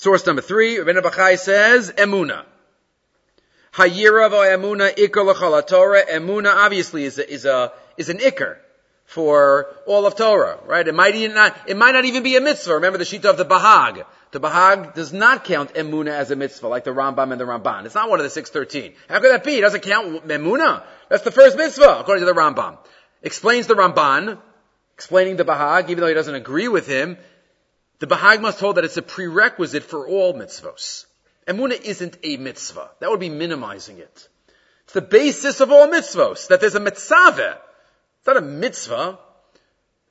source 0.00 0.24
number 0.24 0.40
three, 0.40 0.76
Rabbeinu 0.76 1.02
Bachai 1.02 1.38
says, 1.38 1.92
Emuna. 1.92 2.44
Hayira 3.74 4.30
emuna 4.30 4.94
ikar 4.96 5.66
Torah. 5.66 6.02
Emuna 6.06 6.54
obviously 6.54 7.04
is 7.04 7.18
a, 7.18 7.30
is 7.30 7.44
a, 7.44 7.72
is 7.98 8.08
an 8.08 8.16
ikar 8.16 8.56
for 9.04 9.66
all 9.86 10.06
of 10.06 10.16
Torah, 10.16 10.58
right? 10.64 10.88
It 10.88 10.94
might 10.94 11.14
not, 11.34 11.56
it 11.66 11.76
might 11.76 11.92
not 11.92 12.06
even 12.06 12.22
be 12.22 12.34
a 12.36 12.40
mitzvah. 12.40 12.74
Remember 12.74 12.96
the 12.96 13.04
sheet 13.04 13.26
of 13.26 13.36
the 13.36 13.44
Bahag. 13.44 14.04
The 14.32 14.40
Bahag 14.40 14.94
does 14.94 15.12
not 15.12 15.44
count 15.44 15.74
emuna 15.74 16.10
as 16.10 16.30
a 16.30 16.36
mitzvah, 16.36 16.68
like 16.68 16.84
the 16.84 16.92
Rambam 16.92 17.30
and 17.30 17.40
the 17.40 17.44
Ramban. 17.44 17.84
It's 17.84 17.94
not 17.94 18.08
one 18.08 18.20
of 18.20 18.24
the 18.24 18.30
613. 18.30 18.94
How 19.08 19.20
could 19.20 19.32
that 19.32 19.44
be? 19.44 19.58
It 19.58 19.60
doesn't 19.60 19.82
count 19.82 20.26
emuna. 20.26 20.82
That's 21.10 21.24
the 21.24 21.32
first 21.32 21.58
mitzvah, 21.58 21.98
according 22.00 22.24
to 22.24 22.32
the 22.32 22.40
Rambam. 22.40 22.78
Explains 23.22 23.66
the 23.66 23.74
Ramban, 23.74 24.38
explaining 24.94 25.36
the 25.36 25.44
Bahag, 25.44 25.90
even 25.90 26.00
though 26.00 26.08
he 26.08 26.14
doesn't 26.14 26.34
agree 26.34 26.68
with 26.68 26.86
him, 26.86 27.18
the 28.00 28.06
Bahag 28.06 28.40
must 28.40 28.58
hold 28.58 28.76
that 28.76 28.84
it's 28.84 28.96
a 28.96 29.02
prerequisite 29.02 29.84
for 29.84 30.08
all 30.08 30.32
mitzvos. 30.34 31.04
Emuna 31.46 31.80
isn't 31.80 32.16
a 32.22 32.38
mitzvah. 32.38 32.90
That 32.98 33.10
would 33.10 33.20
be 33.20 33.28
minimizing 33.28 33.98
it. 33.98 34.28
It's 34.84 34.94
the 34.94 35.02
basis 35.02 35.60
of 35.60 35.70
all 35.70 35.86
mitzvos, 35.86 36.48
that 36.48 36.60
there's 36.60 36.74
a 36.74 36.80
mitzvah. 36.80 37.58
It's 38.18 38.26
not 38.26 38.38
a 38.38 38.40
mitzvah. 38.40 39.18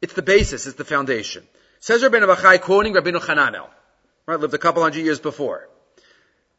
It's 0.02 0.14
the 0.14 0.22
basis, 0.22 0.68
it's 0.68 0.78
the 0.78 0.86
foundation. 0.86 1.46
Says 1.80 2.04
Rabbeinu 2.04 2.34
Bachai 2.34 2.62
quoting 2.62 2.94
Rabbeinu 2.94 3.20
Hananel. 3.20 3.68
Right, 4.28 4.40
lived 4.40 4.54
a 4.54 4.60
couple 4.60 4.84
hundred 4.84 5.04
years 5.04 5.20
before. 5.20 5.68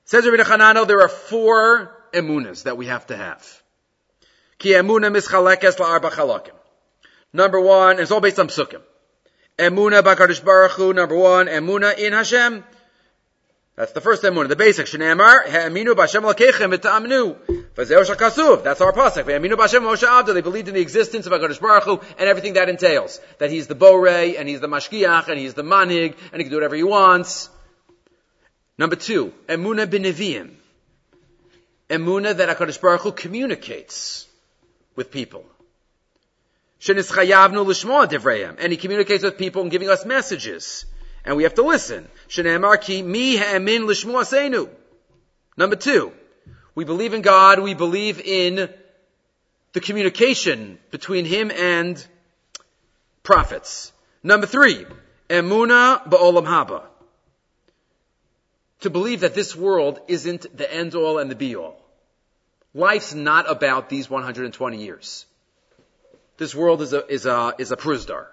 Says 0.04 0.24
Rabbeinu 0.24 0.44
Hananel, 0.44 0.88
there 0.88 1.00
are 1.00 1.08
four 1.08 1.96
emunas 2.12 2.64
that 2.64 2.76
we 2.76 2.86
have 2.86 3.06
to 3.06 3.16
have. 3.16 3.62
Ki 4.58 4.70
emuna 4.70 5.14
mischalekes 5.16 5.76
la'arba. 5.76 6.50
Number 7.32 7.60
one, 7.60 8.00
it's 8.00 8.10
all 8.10 8.20
based 8.20 8.40
on 8.40 8.48
psukim. 8.48 8.82
Emuna 9.60 10.02
b'Kadosh 10.02 10.42
Baruch 10.42 10.72
Hu, 10.72 10.94
number 10.94 11.14
one, 11.14 11.46
emuna 11.46 11.98
in 11.98 12.14
Hashem. 12.14 12.64
That's 13.76 13.92
the 13.92 14.00
first 14.00 14.22
emuna, 14.22 14.48
the 14.48 14.56
basic. 14.56 14.86
Shneimar, 14.86 15.46
ha'eminu 15.46 15.94
b'Hashem 15.94 16.24
l'keichem 16.24 16.74
v'ta'amnu. 16.74 17.36
V'zeu 17.74 18.06
shakasuv. 18.06 18.64
That's 18.64 18.80
our 18.80 18.94
pasuk. 18.94 19.24
Ha'eminu 19.24 19.56
b'Hashem 19.56 19.82
Moshe 19.82 20.08
Avda. 20.08 20.32
They 20.32 20.40
believed 20.40 20.68
in 20.68 20.74
the 20.74 20.80
existence 20.80 21.26
of 21.26 21.32
HaKadosh 21.32 21.60
Baruch 21.60 21.84
Hu 21.84 22.00
and 22.18 22.26
everything 22.26 22.54
that 22.54 22.70
entails. 22.70 23.20
That 23.38 23.50
He's 23.50 23.66
the 23.66 23.74
Borei, 23.74 24.38
and 24.38 24.48
He's 24.48 24.60
the 24.60 24.66
Mashkiach, 24.66 25.28
and 25.28 25.38
He's 25.38 25.52
the 25.52 25.62
Manig, 25.62 26.16
and 26.32 26.40
He 26.40 26.44
can 26.44 26.48
do 26.48 26.56
whatever 26.56 26.76
He 26.76 26.82
wants. 26.82 27.50
Number 28.78 28.96
two, 28.96 29.34
emuna 29.46 29.86
b'Neviim. 29.86 30.54
Emuna 31.90 32.34
that 32.34 32.56
HaKadosh 32.56 32.80
Baruch 32.80 33.02
Hu 33.02 33.12
communicates 33.12 34.26
with 34.96 35.10
people. 35.10 35.44
And 36.88 38.72
he 38.72 38.76
communicates 38.76 39.22
with 39.22 39.38
people 39.38 39.62
and 39.62 39.70
giving 39.70 39.88
us 39.90 40.04
messages. 40.04 40.86
And 41.24 41.36
we 41.36 41.42
have 41.42 41.54
to 41.54 41.62
listen. 41.62 42.08
Number 45.56 45.76
two, 45.76 46.12
we 46.74 46.84
believe 46.84 47.14
in 47.14 47.22
God, 47.22 47.58
we 47.58 47.74
believe 47.74 48.20
in 48.20 48.70
the 49.72 49.80
communication 49.80 50.78
between 50.90 51.24
Him 51.24 51.50
and 51.50 52.04
prophets. 53.22 53.92
Number 54.22 54.46
three, 54.46 54.86
emuna 55.28 56.08
ba'olam 56.08 56.46
haba. 56.46 56.82
To 58.80 58.90
believe 58.90 59.20
that 59.20 59.34
this 59.34 59.54
world 59.54 60.00
isn't 60.08 60.56
the 60.56 60.72
end 60.72 60.94
all 60.94 61.18
and 61.18 61.30
the 61.30 61.34
be 61.34 61.54
all. 61.56 61.76
Life's 62.72 63.14
not 63.14 63.50
about 63.50 63.88
these 63.88 64.08
120 64.08 64.82
years. 64.82 65.26
This 66.40 66.54
world 66.54 66.80
is 66.80 66.94
a, 66.94 67.06
is 67.06 67.26
a, 67.26 67.54
is 67.58 67.70
a 67.70 67.76
prusdar. 67.76 68.24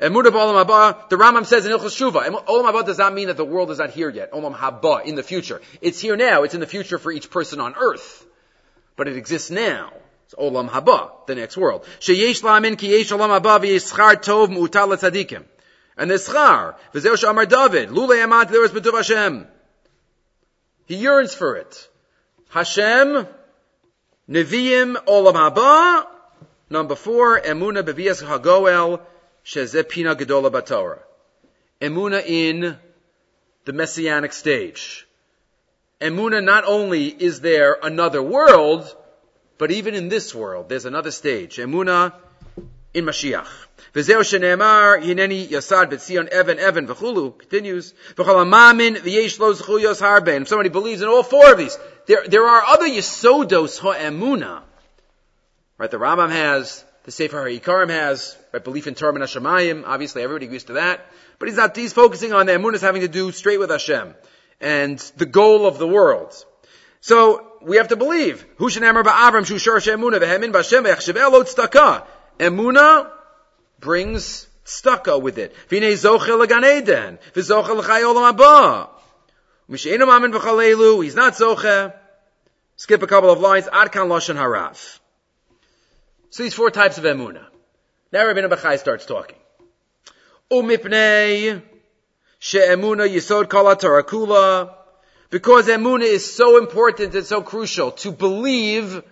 And 0.00 0.12
Olam 0.12 0.64
Haba, 0.64 1.08
the 1.08 1.14
Rambam 1.14 1.46
says 1.46 1.64
in 1.64 1.70
Ilchus 1.70 1.94
Shuva, 1.94 2.26
Olam 2.26 2.68
Haba 2.68 2.84
does 2.84 2.98
not 2.98 3.14
mean 3.14 3.28
that 3.28 3.36
the 3.36 3.44
world 3.44 3.70
is 3.70 3.78
not 3.78 3.90
here 3.90 4.10
yet. 4.10 4.32
Olam 4.32 4.56
Haba, 4.56 5.04
in 5.04 5.14
the 5.14 5.22
future. 5.22 5.60
It's 5.80 6.00
here 6.00 6.16
now. 6.16 6.42
It's 6.42 6.54
in 6.54 6.58
the 6.58 6.66
future 6.66 6.98
for 6.98 7.12
each 7.12 7.30
person 7.30 7.60
on 7.60 7.76
earth. 7.76 8.26
But 8.96 9.06
it 9.06 9.16
exists 9.16 9.52
now. 9.52 9.92
It's 10.24 10.34
Olam 10.34 10.68
Haba, 10.68 11.26
the 11.28 11.36
next 11.36 11.56
world. 11.56 11.86
Sheyesh 12.00 12.42
lamin 12.42 12.76
ki 12.76 12.88
yesh 12.88 13.12
Olam 13.12 13.40
Haba 13.40 13.60
tov. 14.16 15.44
And 15.96 16.10
the 16.10 16.14
schar, 16.14 16.74
v'zeu 16.92 17.16
she'amar 17.16 17.46
David, 17.46 17.90
lule 17.90 18.68
betuv 18.68 18.96
Hashem. 18.96 19.46
He 20.86 20.96
yearns 20.96 21.32
for 21.32 21.54
it. 21.54 21.88
Hashem, 22.48 23.28
Nevi'im, 24.28 24.96
Olam 25.06 25.34
Haba, 25.34 26.13
Number 26.70 26.94
four, 26.94 27.40
emuna 27.40 27.82
bevias 27.82 28.22
hagoel 28.22 29.00
shezepina 29.44 30.14
gedola 30.16 30.50
batorah. 30.50 31.00
Emuna 31.80 32.24
in 32.24 32.76
the 33.64 33.72
messianic 33.72 34.32
stage. 34.32 35.06
Emuna 36.00 36.42
not 36.42 36.64
only 36.66 37.08
is 37.08 37.40
there 37.40 37.76
another 37.82 38.22
world, 38.22 38.94
but 39.58 39.70
even 39.70 39.94
in 39.94 40.08
this 40.08 40.34
world, 40.34 40.68
there's 40.68 40.86
another 40.86 41.10
stage. 41.10 41.56
Emuna 41.58 42.14
in 42.94 43.04
Mashiach. 43.04 43.48
V'zeu 43.92 44.20
shenemar 44.20 45.02
hineni 45.02 45.46
yasad 45.48 45.90
b'tzion 45.90 46.32
even 46.32 46.58
even 46.58 46.86
v'chulu 46.86 47.38
continues 47.38 47.92
v'chol 48.14 48.44
amamin 48.44 48.96
v'yesh 48.96 49.38
lo 49.38 49.52
zchuyos 49.52 50.00
harben. 50.00 50.42
If 50.42 50.48
somebody 50.48 50.70
believes 50.70 51.02
in 51.02 51.08
all 51.08 51.22
four 51.22 51.52
of 51.52 51.58
these, 51.58 51.78
there 52.06 52.24
there 52.26 52.46
are 52.46 52.64
other 52.64 52.86
yesodos 52.86 53.78
ha'emuna 53.80 54.62
Right? 55.78 55.90
The 55.90 55.98
Rambam 55.98 56.30
has 56.30 56.84
The 57.04 57.10
Sefer 57.10 57.44
HaIkarim 57.44 57.90
has, 57.90 58.36
right, 58.52 58.64
belief 58.64 58.86
in 58.86 58.94
Torah 58.94 59.14
and 59.14 59.22
Hashemayim. 59.22 59.84
Obviously, 59.86 60.22
everybody 60.22 60.46
agrees 60.46 60.64
to 60.64 60.74
that. 60.74 61.04
But 61.38 61.48
he's 61.48 61.58
not, 61.58 61.76
he's 61.76 61.92
focusing 61.92 62.32
on 62.32 62.46
the 62.46 62.52
emunah 62.52 62.80
having 62.80 63.02
to 63.02 63.08
do 63.08 63.30
straight 63.30 63.58
with 63.58 63.70
Hashem. 63.70 64.14
And 64.60 64.98
the 65.16 65.26
goal 65.26 65.66
of 65.66 65.76
the 65.78 65.86
world. 65.86 66.32
So, 67.00 67.46
we 67.60 67.76
have 67.76 67.88
to 67.88 67.96
believe. 67.96 68.46
Emuna 72.38 73.10
brings 73.80 74.48
tztaka 74.64 75.20
with 75.20 75.38
it. 75.38 75.54
Eden. 75.70 77.18
He's 77.34 77.50
not 81.14 81.34
zoche. 81.34 81.94
Skip 82.76 83.02
a 83.02 83.06
couple 83.06 83.30
of 83.30 83.40
lines. 83.40 83.68
Ad 83.70 83.92
kan 83.92 84.08
loshen 84.08 84.36
harav. 84.36 84.98
So 86.34 86.42
these 86.42 86.54
four 86.54 86.72
types 86.72 86.98
of 86.98 87.04
emuna. 87.04 87.44
Now 88.10 88.26
Rabbi 88.26 88.40
Bachai 88.40 88.80
starts 88.80 89.06
talking. 89.06 89.38
Umipnei 90.50 91.62
she'emuna 92.40 93.08
yisod 93.08 93.48
kala 93.48 93.76
tarakula. 93.76 94.74
Because 95.30 95.68
emuna 95.68 96.02
is 96.02 96.34
so 96.34 96.58
important 96.58 97.14
and 97.14 97.24
so 97.24 97.40
crucial 97.40 97.92
to 97.92 98.10
believe. 98.10 99.04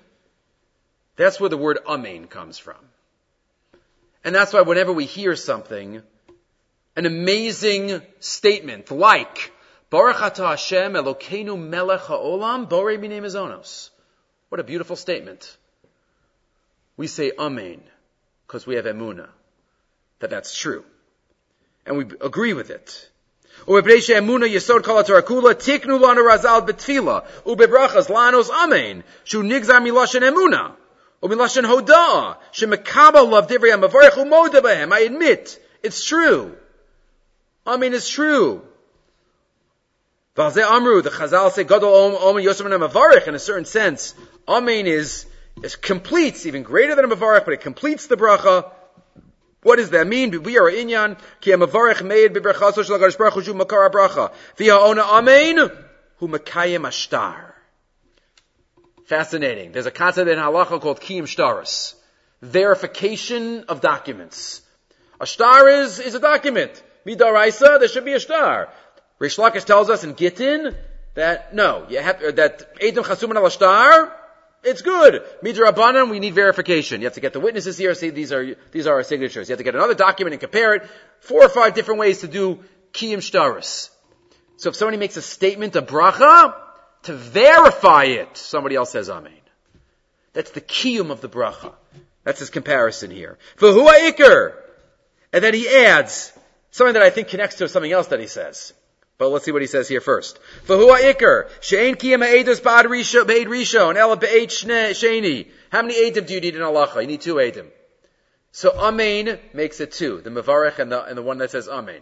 That's 1.15 1.39
where 1.39 1.49
the 1.49 1.57
word 1.57 1.79
amen 1.87 2.27
comes 2.27 2.59
from. 2.59 2.83
And 4.25 4.35
that's 4.35 4.53
why 4.53 4.63
whenever 4.63 4.93
we 4.93 5.05
hear 5.05 5.37
something, 5.37 6.03
an 6.97 7.07
amazing 7.07 8.03
statement 8.19 8.91
like 8.91 9.53
Baruch 9.91 10.17
atah 10.17 10.49
Hashem 10.49 10.95
Elokeinu 10.95 11.57
Melech 11.57 12.01
Haolam 12.01 12.69
Borei. 12.69 13.91
What 14.49 14.61
a 14.61 14.65
beautiful 14.65 14.97
statement. 14.97 15.57
We 16.97 17.07
say 17.07 17.33
Amen 17.39 17.81
because 18.47 18.67
we 18.67 18.77
have 18.77 18.85
emuna 18.85 19.29
that 20.19 20.31
that's 20.31 20.55
true. 20.57 20.85
And 21.85 21.97
we 21.97 22.05
agree 22.21 22.53
with 22.53 22.71
it. 22.71 23.09
Ubebreshe 23.67 24.15
emuna 24.15 24.51
yesod 24.51 24.83
kol 24.83 25.03
Torah 25.03 25.23
kula 25.23 25.55
tiknu 25.55 26.01
lanu 26.01 26.27
razal 26.27 26.67
betfila 26.67 27.27
ubebrachas 27.45 28.09
lanos 28.09 28.51
amen 28.51 29.05
shu 29.25 29.43
nigzar 29.43 29.81
milashen 29.81 30.23
emuna 30.23 30.73
umilashen 31.23 31.65
hoda 31.65 32.37
shemekabel 32.53 33.29
love 33.29 33.49
divrei 33.49 33.73
amavarich 33.73 34.13
umoda 34.13 34.61
behem. 34.61 34.93
I 34.93 35.01
admit 35.01 35.59
it's 35.83 36.05
true. 36.05 36.57
Amen 37.67 37.93
is 37.93 38.09
true. 38.09 38.63
Valze 40.37 40.63
amru 40.63 41.03
the 41.03 41.11
Chazal 41.11 41.51
say 41.53 41.65
gadol 41.65 41.95
om 41.95 42.37
om 42.37 42.43
yosem 42.43 42.73
and 42.73 42.83
amavarich 42.83 43.29
in 43.29 43.35
a 43.35 43.39
certain 43.39 43.65
sense. 43.65 44.15
Amen 44.49 44.87
is 44.87 45.27
is 45.63 45.77
completes, 45.77 46.47
even 46.47 46.63
greater 46.63 46.95
than 46.95 47.05
a 47.05 47.09
mavarech, 47.09 47.45
but 47.45 47.55
it 47.55 47.61
completes 47.61 48.07
the 48.07 48.17
bracha. 48.17 48.71
What 49.63 49.77
does 49.77 49.91
that 49.91 50.07
mean? 50.07 50.43
We 50.43 50.59
are 50.59 50.71
inyan 50.71 51.19
ki 51.41 51.53
a 51.53 51.59
mavarech 51.59 52.05
made 52.05 52.35
bibrachaso 52.35 52.85
shel 52.85 52.99
Hakadosh 52.99 53.19
Baruch 53.19 53.45
Hu 53.45 53.55
makar 53.55 53.91
bracha. 53.91 54.33
Via 54.57 54.77
ona 54.77 55.03
amen 55.03 55.71
hu 56.17 56.29
makayim 56.29 56.83
ashtar. 56.83 57.53
Fascinating. 59.07 59.73
There's 59.73 59.87
a 59.87 59.91
concept 59.91 60.29
in 60.31 60.39
halacha 60.39 60.81
called 60.81 61.01
kiyim 61.01 61.25
shtaris, 61.25 61.95
verification 62.41 63.65
of 63.69 63.81
documents. 63.81 64.63
A 65.21 65.27
star 65.27 65.69
is 65.69 66.01
is 66.01 66.15
a 66.15 66.21
document. 66.21 66.83
Midaraisa, 67.07 67.79
there 67.79 67.89
should 67.89 68.05
be 68.05 68.15
a 68.15 68.21
star. 68.21 68.69
Reish 69.21 69.39
Lakish 69.39 69.65
tells 69.65 69.91
us 69.91 70.03
in 70.03 70.15
Gittin 70.15 70.75
that 71.15 71.55
no, 71.55 71.87
you 71.89 71.99
have 71.99 72.21
that 72.37 72.73
Edom 72.81 73.05
Chasuman 73.05 73.37
al 73.37 73.51
Star, 73.51 74.13
it's 74.65 74.83
good. 74.83 75.23
Midrabanan, 75.43 76.11
we 76.11 76.21
need 76.21 76.35
verification. 76.35 77.01
You 77.01 77.07
have 77.07 77.15
to 77.15 77.21
get 77.21 77.33
the 77.33 77.41
witnesses 77.41 77.77
here, 77.77 77.95
say 77.95 78.11
these 78.11 78.33
are 78.33 78.57
these 78.71 78.87
are 78.87 78.95
our 78.95 79.03
signatures. 79.03 79.49
You 79.49 79.55
have 79.55 79.59
to 79.59 79.65
get 79.65 79.75
another 79.75 79.95
document 79.95 80.35
and 80.35 80.41
compare 80.41 80.75
it. 80.75 80.89
Four 81.21 81.45
or 81.45 81.49
five 81.49 81.75
different 81.75 82.01
ways 82.01 82.21
to 82.21 82.29
do 82.29 82.61
kiyim 82.93 83.19
shtaris. 83.19 83.91
So 84.57 84.69
if 84.69 84.77
somebody 84.77 84.99
makes 84.99 85.17
a 85.17 85.23
statement 85.23 85.75
of 85.77 85.87
bracha, 85.87 86.55
to 87.05 87.15
verify 87.15 88.05
it, 88.05 88.37
somebody 88.37 88.77
else 88.77 88.91
says 88.91 89.11
amen. 89.11 89.33
That's 90.33 90.53
the 90.53 90.61
kiyum 90.61 91.11
of 91.11 91.21
the 91.21 91.29
bracha. 91.29 91.73
That's 92.25 92.39
his 92.39 92.51
comparison 92.51 93.11
here. 93.11 93.39
V'hua 93.59 94.11
ikr. 94.11 94.55
And 95.33 95.43
then 95.43 95.55
he 95.55 95.69
adds 95.69 96.33
something 96.71 96.95
that 96.95 97.03
I 97.03 97.11
think 97.11 97.29
connects 97.29 97.57
to 97.57 97.69
something 97.69 97.91
else 97.91 98.09
that 98.09 98.21
he 98.21 98.29
says. 98.29 98.73
But 99.23 99.29
let's 99.29 99.45
see 99.45 99.53
what 99.53 99.63
he 99.63 99.69
says 99.69 99.87
here 99.87 100.01
first. 100.01 100.41
Ba'ed 100.67 101.17
sheni. 104.51 105.47
How 105.71 105.83
many 105.83 106.11
edim 106.11 106.27
do 106.27 106.35
you 106.35 106.41
need 106.41 106.57
in 106.57 106.61
halacha? 106.61 107.03
You 107.03 107.07
need 107.07 107.21
two 107.21 107.37
edim. 107.37 107.69
So 108.51 108.73
amen 108.77 109.39
makes 109.53 109.79
it 109.79 109.93
two. 109.93 110.21
The 110.23 110.31
mevarech 110.31 110.81
and 110.81 110.91
the, 110.91 111.05
and 111.05 111.17
the 111.17 111.23
one 111.23 111.39
that 111.39 111.53
says 111.53 111.69
amen. 111.69 112.01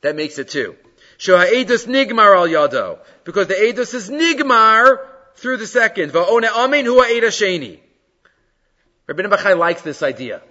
That 0.00 0.16
makes 0.16 0.40
it 0.40 0.48
two. 0.48 0.74
Shoha'edus 1.18 1.86
nigmar 1.86 2.36
al 2.36 2.48
yado. 2.48 2.98
Because 3.22 3.46
the 3.46 3.54
edus 3.54 3.94
is 3.94 4.10
nigmar 4.10 4.98
through 5.36 5.58
the 5.58 5.68
second. 5.68 6.10
Va'one 6.10 6.48
amen 6.50 6.84
hua. 6.84 7.04
Rabbi 9.06 9.22
Bachai 9.22 9.56
likes 9.56 9.82
this 9.82 10.02
idea. 10.02 10.42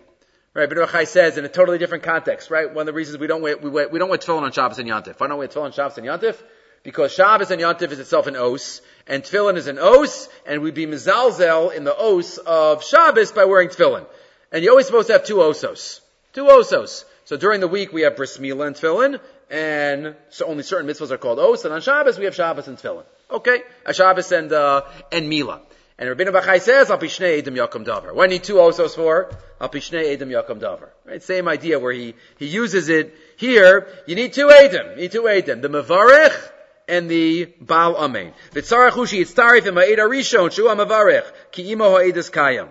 Right, 0.56 0.72
Rabbi 0.72 0.90
Bachai 0.90 1.06
says 1.06 1.38
in 1.38 1.44
a 1.44 1.50
totally 1.50 1.78
different 1.80 2.06
context, 2.06 2.50
right? 2.50 2.74
One 2.74 2.84
of 2.84 2.86
the 2.86 2.94
reasons 2.94 3.18
we 3.18 3.28
don't 3.28 3.42
wear, 3.42 3.58
we, 3.58 3.70
we 3.88 4.00
don't 4.00 4.08
wear 4.08 4.18
tefillin 4.18 4.44
on 4.44 4.54
Shabbos 4.54 4.80
and 4.80 4.88
Yantif. 4.88 5.20
Why 5.20 5.28
don't 5.28 5.38
we 5.38 5.40
wear 5.40 5.48
tefillin 5.50 5.66
on 5.66 5.72
Shabbos 5.74 5.98
and 5.98 6.08
Yantif? 6.08 6.42
Because 6.82 7.12
Shabbos 7.12 7.52
and 7.52 7.62
Yantif 7.62 7.92
is 7.92 8.00
itself 8.00 8.28
an 8.28 8.38
os, 8.38 8.82
and 9.06 9.22
tefillin 9.22 9.58
is 9.58 9.68
an 9.68 9.78
os, 9.80 10.30
and 10.46 10.62
we'd 10.62 10.74
be 10.74 10.86
mizalzel 10.86 11.76
in 11.76 11.84
the 11.84 11.94
os 11.94 12.38
of 12.38 12.86
Shabbos 12.86 13.34
by 13.34 13.44
wearing 13.44 13.68
tefillin. 13.68 14.06
And 14.50 14.64
you're 14.64 14.72
always 14.72 14.86
supposed 14.86 15.08
to 15.08 15.14
have 15.14 15.26
two 15.26 15.36
osos. 15.36 16.00
Two 16.32 16.46
osos. 16.46 17.04
So 17.26 17.36
during 17.36 17.60
the 17.60 17.68
week 17.68 17.92
we 17.92 18.04
have 18.04 18.16
bris 18.16 18.38
milah 18.38 18.68
and 18.68 18.76
tefillin, 18.78 19.20
and 19.50 20.16
so 20.30 20.46
only 20.46 20.64
certain 20.64 20.88
mitzvahs 20.88 21.12
are 21.12 21.18
called 21.18 21.38
os, 21.38 21.66
and 21.66 21.74
on 21.74 21.82
Shabbos 21.82 22.18
we 22.18 22.24
have 22.24 22.36
Shabbos 22.36 22.70
and 22.70 22.78
tefillin. 22.78 23.04
Okay? 23.30 23.62
A 23.86 23.94
Shabbos 23.94 24.32
and, 24.32 24.54
uh, 24.54 24.84
and 25.12 25.30
milah. 25.30 25.60
And 25.98 26.10
Rabbeinu 26.10 26.34
Bachai 26.34 26.60
says, 26.60 26.92
Al 26.92 26.98
Pishnei 26.98 27.38
Edom 27.38 27.56
Yakum 27.56 27.86
Davar. 27.86 28.14
What 28.14 28.28
do 28.28 28.34
you 28.34 28.40
need 28.40 28.44
two 28.44 28.56
osos 28.56 28.96
for? 28.96 29.32
Al 29.62 29.70
Pishnei 29.70 30.14
Edom 30.14 30.30
Yakum 30.30 30.60
Davar. 30.60 30.90
Right? 31.06 31.24
Same 31.24 31.48
idea 31.48 31.80
where 31.80 31.94
he, 31.94 32.16
he 32.38 32.48
uses 32.48 32.90
it 32.90 33.16
here. 33.38 33.88
You 34.06 34.16
need 34.16 34.34
two 34.34 34.50
Edom. 34.50 34.92
You 34.92 35.04
need 35.04 35.12
two 35.12 35.30
Edom. 35.30 35.62
The 35.62 35.70
Mavarech 35.70 36.52
and 36.88 37.10
the 37.10 37.46
Baal 37.62 37.96
Amen. 37.96 38.34
V'tzarech 38.52 38.92
hushi 38.92 39.22
yitztarif 39.22 39.66
im 39.66 39.76
ha'ed 39.76 40.00
arishon 40.00 40.52
shu 40.52 40.68
ha'mavarech 40.68 41.26
ki 41.52 41.72
imo 41.72 41.98
ha'edus 41.98 42.30
kayam. 42.30 42.68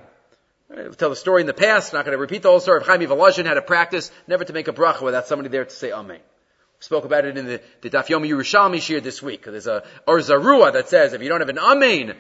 We'll 0.68 0.94
tell 0.94 1.10
the 1.10 1.16
story 1.16 1.40
in 1.40 1.46
the 1.46 1.54
past. 1.54 1.92
Not 1.92 2.04
going 2.04 2.16
to 2.16 2.20
repeat 2.20 2.42
the 2.42 2.48
whole 2.48 2.60
story. 2.60 2.80
Of 2.80 2.87
Chaim 2.87 3.00
Volozhin 3.00 3.46
had 3.46 3.56
a 3.56 3.62
practice 3.62 4.10
never 4.26 4.44
to 4.44 4.52
make 4.52 4.66
a 4.66 4.72
bracha 4.72 5.02
without 5.02 5.26
somebody 5.26 5.48
there 5.48 5.64
to 5.64 5.70
say 5.70 5.92
Amen. 5.92 6.18
We 6.18 6.82
spoke 6.82 7.04
about 7.04 7.24
it 7.24 7.38
in 7.38 7.46
the, 7.46 7.60
the 7.80 7.90
Daf 7.90 8.06
Yomi 8.06 8.28
Yerushalmi 8.28 8.80
shir 8.80 9.00
this 9.00 9.22
week. 9.22 9.44
There's 9.44 9.66
a 9.66 9.84
or 10.06 10.18
Zarua 10.18 10.72
that 10.72 10.88
says 10.88 11.12
if 11.12 11.22
you 11.22 11.28
don't 11.28 11.40
have 11.40 11.48
an 11.48 11.58
Amen, 11.58 12.16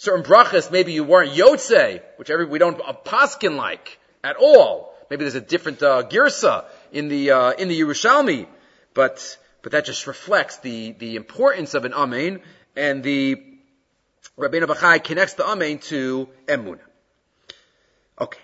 certain 0.00 0.24
brachas, 0.24 0.70
maybe 0.70 0.94
you 0.94 1.04
weren't 1.04 1.32
yotze, 1.32 2.00
which 2.16 2.30
every, 2.30 2.46
we 2.46 2.58
don't 2.58 2.78
paskin 3.04 3.56
like 3.56 3.98
at 4.24 4.36
all. 4.36 4.94
Maybe 5.10 5.24
there's 5.24 5.34
a 5.34 5.42
different 5.42 5.82
uh, 5.82 6.04
girsa 6.04 6.64
in 6.90 7.08
the 7.08 7.32
uh, 7.32 7.50
in 7.52 7.68
the 7.68 7.78
Yerushalmi, 7.78 8.46
but 8.94 9.36
but 9.62 9.72
that 9.72 9.84
just 9.84 10.06
reflects 10.06 10.56
the 10.58 10.92
the 10.92 11.16
importance 11.16 11.74
of 11.74 11.84
an 11.84 11.92
amen 11.92 12.40
and 12.76 13.02
the 13.02 13.42
Rabbeinu 14.38 14.64
Bachai 14.64 15.04
connects 15.04 15.34
the 15.34 15.46
amen 15.46 15.80
to 15.90 16.28
emun. 16.46 16.78
Okay, 18.18 18.40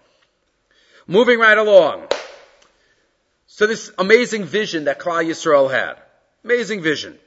moving 1.06 1.38
right 1.38 1.56
along. 1.56 2.08
So 3.46 3.66
this 3.66 3.90
amazing 3.96 4.44
vision 4.44 4.84
that 4.84 4.98
Klal 4.98 5.24
Yisrael 5.24 5.70
had, 5.70 5.94
amazing 6.44 6.82
vision. 6.82 7.18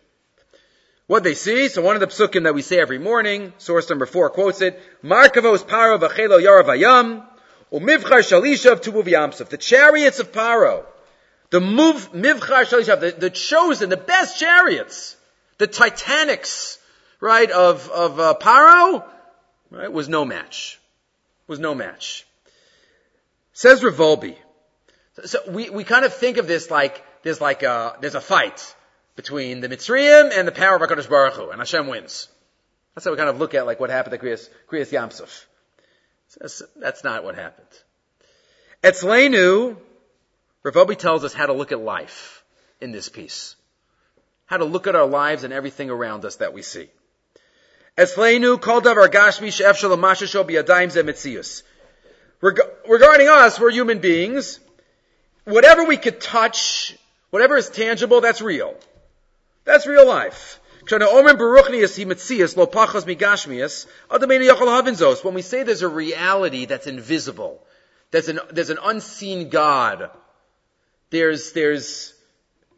What 1.09 1.23
they 1.23 1.33
see, 1.33 1.69
so 1.69 1.81
one 1.81 1.95
of 1.95 2.01
the 2.01 2.05
psukim 2.05 2.43
that 2.43 2.53
we 2.53 2.61
say 2.61 2.79
every 2.79 2.99
morning, 2.99 3.51
source 3.57 3.89
number 3.89 4.05
four 4.05 4.29
quotes 4.29 4.61
it, 4.61 4.79
Markavos 5.03 5.65
Paro 5.65 5.97
v'chelo 5.99 6.39
yaravayam, 6.39 7.25
umivchar 7.73 8.21
shalishav 8.21 8.79
yamsuf. 8.79 9.49
The 9.49 9.57
chariots 9.57 10.19
of 10.19 10.31
Paro, 10.31 10.85
the 11.49 11.61
move, 11.61 12.11
mivchar 12.11 12.63
shalishav, 12.63 13.19
the, 13.19 13.31
chosen, 13.31 13.89
the 13.89 13.97
best 13.97 14.39
chariots, 14.39 15.17
the 15.57 15.65
Titanics, 15.65 16.77
right, 17.19 17.49
of, 17.49 17.89
of 17.89 18.19
uh, 18.19 18.35
Paro, 18.39 19.03
right, 19.71 19.91
was 19.91 20.09
no 20.09 20.25
match. 20.25 20.79
Was 21.47 21.57
no 21.57 21.73
match. 21.73 22.27
Says 23.53 23.83
Rav 23.83 23.95
Wolbe. 23.95 24.35
So, 25.15 25.23
so 25.23 25.51
we, 25.51 25.71
we 25.71 25.83
kind 25.85 26.05
of 26.05 26.13
think 26.13 26.37
of 26.37 26.45
this 26.45 26.69
like, 26.69 27.03
there's 27.23 27.41
like 27.41 27.63
a, 27.63 27.97
there's 27.99 28.13
a 28.13 28.21
fight 28.21 28.75
between 29.19 29.59
the 29.59 29.67
Mitzrayim 29.67 30.31
and 30.33 30.47
the 30.47 30.51
power 30.53 30.77
of 30.77 30.81
HaKadosh 30.81 31.09
Baruch 31.09 31.33
Hu, 31.33 31.49
and 31.49 31.59
Hashem 31.59 31.87
wins. 31.87 32.29
That's 32.95 33.03
how 33.03 33.11
we 33.11 33.17
kind 33.17 33.27
of 33.27 33.37
look 33.37 33.53
at 33.53 33.65
like 33.65 33.77
what 33.77 33.89
happened 33.89 34.17
to 34.17 34.25
Kriyas, 34.25 34.47
Kriyas 34.71 34.93
Yamsuf. 34.93 35.45
That's, 36.39 36.63
that's 36.77 37.03
not 37.03 37.25
what 37.25 37.35
happened. 37.35 37.67
Etzleinu, 38.81 39.75
Rav 40.63 40.73
Wolbe 40.73 40.97
tells 40.97 41.25
us 41.25 41.33
how 41.33 41.47
to 41.47 41.51
look 41.51 41.73
at 41.73 41.81
life 41.81 42.45
in 42.79 42.93
this 42.93 43.09
piece. 43.09 43.57
How 44.45 44.55
to 44.55 44.63
look 44.63 44.87
at 44.87 44.95
our 44.95 45.05
lives 45.05 45.43
and 45.43 45.51
everything 45.51 45.89
around 45.89 46.23
us 46.23 46.37
that 46.37 46.53
we 46.53 46.61
see. 46.61 46.87
Gashmi 47.97 49.51
shalom 49.51 49.99
mashasho 49.99 50.49
biyadayim 50.49 50.91
ze 50.91 51.01
metzius. 51.01 51.63
Reg- 52.39 52.61
regarding 52.87 53.27
us, 53.27 53.59
we're 53.59 53.71
human 53.71 53.99
beings. 53.99 54.61
Whatever 55.43 55.83
we 55.83 55.97
could 55.97 56.21
touch, 56.21 56.95
whatever 57.31 57.57
is 57.57 57.69
tangible, 57.69 58.21
that's 58.21 58.41
real. 58.41 58.77
That's 59.69 59.85
real 59.85 60.07
life. 60.07 60.59
When 65.23 65.35
we 65.35 65.43
say 65.43 65.61
there's 65.61 65.83
a 65.83 65.87
reality 65.87 66.65
that's 66.65 66.87
invisible, 66.87 67.61
there's 68.09 68.29
an, 68.29 68.39
there's 68.51 68.71
an 68.71 68.79
unseen 68.83 69.49
God, 69.49 70.09
there's, 71.11 71.51
there's 71.51 72.15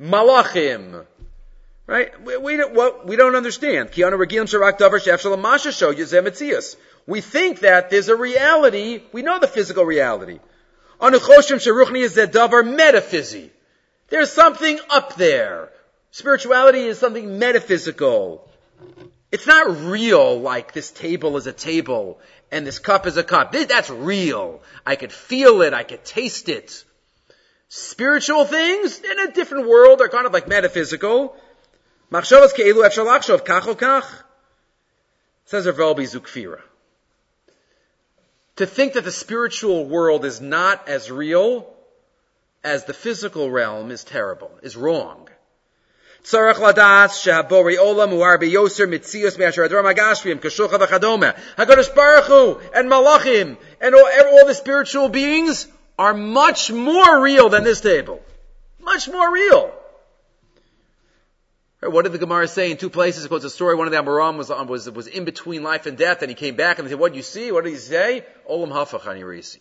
malachim, 0.02 1.06
right? 1.88 2.22
We, 2.22 2.36
we, 2.36 2.58
don't, 2.58 2.76
well, 2.76 3.04
we 3.06 3.16
don't 3.16 3.38
understand. 3.38 3.92
We 3.96 4.04
think 7.22 7.60
that 7.62 7.90
there's 7.90 8.10
a 8.10 8.18
reality, 8.18 9.02
we 9.14 9.22
know 9.22 9.40
the 9.40 9.48
physical 9.48 9.86
reality. 9.86 10.40
There's 14.10 14.34
something 14.34 14.80
up 14.90 15.16
there. 15.16 15.70
Spirituality 16.12 16.82
is 16.82 17.00
something 17.00 17.40
metaphysical. 17.40 18.48
It's 19.32 19.48
not 19.48 19.78
real 19.86 20.40
like 20.40 20.74
this 20.74 20.92
table 20.92 21.38
is 21.38 21.48
a 21.48 21.54
table 21.54 22.20
and 22.52 22.68
this 22.68 22.80
cup 22.80 23.08
is 23.08 23.16
a 23.16 23.24
cup. 23.24 23.54
That's 23.54 23.90
real. 23.90 24.62
I 24.86 24.98
could 24.98 25.14
feel 25.14 25.62
it. 25.62 25.74
I 25.74 25.84
could 25.84 26.04
taste 26.04 26.50
it. 26.50 26.84
Spiritual 27.70 28.44
things 28.44 29.00
in 29.00 29.20
a 29.20 29.32
different 29.32 29.70
world 29.70 30.02
are 30.02 30.10
kind 30.10 30.26
of 30.26 30.34
like 30.34 30.50
metaphysical. 30.50 31.38
Machshavas 32.12 32.54
ke'elu 32.54 32.86
efshar 32.86 33.06
lachshov 33.06 33.46
kach 33.46 33.74
kach. 33.76 34.06
Says 35.46 35.66
Zukfira. 35.66 36.60
To 38.58 38.66
think 38.66 38.94
that 38.94 39.06
the 39.06 39.12
spiritual 39.12 39.86
world 39.86 40.26
is 40.26 40.42
not 40.42 40.90
as 40.90 41.10
real 41.10 41.74
as 42.64 42.84
the 42.84 42.94
physical 42.94 43.50
realm 43.50 43.92
is 43.92 44.04
terrible, 44.04 44.52
is 44.62 44.76
wrong. 44.76 45.30
Tzarech 46.24 46.56
ladas 46.56 47.24
shehabori 47.24 47.78
olam 47.78 48.12
uar 48.14 48.38
beyoser 48.38 48.88
mitzios 48.88 49.40
me'asher 49.40 49.68
adram 49.68 49.92
agashvim 49.92 50.40
kashucha 50.40 50.78
v'chadome. 50.78 51.36
HaKadosh 51.58 51.96
Baruch 51.96 52.26
Hu 52.26 52.60
and 52.76 52.90
Malachim 52.90 53.58
and 53.80 53.96
all, 53.96 54.06
all 54.06 54.46
the 54.46 54.54
spiritual 54.54 55.10
beings 55.10 55.68
are 55.98 56.14
much 56.14 56.72
more 56.72 57.22
real 57.22 57.50
than 57.50 57.64
this 57.64 57.82
table. 57.82 58.22
Much 58.80 59.08
more 59.08 59.32
real. 59.32 59.74
What 61.82 62.04
did 62.04 62.12
the 62.12 62.20
Gemara 62.20 62.48
say 62.48 62.70
in 62.70 62.78
two 62.78 62.92
places? 62.92 63.26
It 63.26 63.30
quotes 63.30 63.44
a 63.44 63.50
story. 63.50 63.74
One 63.76 63.88
of 63.88 63.92
the 63.92 63.98
Amoram 63.98 64.38
was, 64.38 64.52
um, 64.52 64.68
was, 64.68 64.90
was 64.92 65.08
in 65.08 65.26
between 65.26 65.64
life 65.64 65.88
and 65.88 65.98
death, 65.98 66.22
and 66.22 66.30
he 66.30 66.36
came 66.36 66.56
back 66.56 66.78
and 66.78 66.86
they 66.86 66.92
said, 66.92 67.00
what 67.00 67.14
do 67.14 67.18
you 67.18 67.24
see? 67.24 67.52
What 67.52 67.64
did 67.64 67.72
he 67.72 67.78
say? 67.78 68.24
Olam 68.48 68.70
hafach 68.70 69.02
anirisi. 69.02 69.58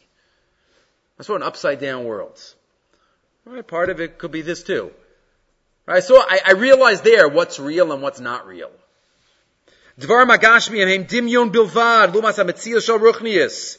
That's 1.16 1.30
what 1.30 1.36
an 1.36 1.42
upside 1.42 1.80
down 1.80 2.04
world. 2.04 2.38
Right, 3.46 3.66
part 3.66 3.88
of 3.88 4.00
it 4.00 4.18
could 4.18 4.30
be 4.30 4.42
this 4.42 4.62
too. 4.62 4.90
Right, 5.90 6.04
so 6.04 6.20
I, 6.20 6.38
I 6.46 6.52
realized 6.52 7.02
there 7.02 7.28
what's 7.28 7.58
real 7.58 7.90
and 7.90 8.00
what's 8.00 8.20
not 8.20 8.46
real. 8.46 8.70
Dvar 9.98 10.24
magashmi 10.24 10.80
and 10.84 11.08
dimyon 11.08 11.50
bilvad 11.50 12.12
lumas. 12.12 13.76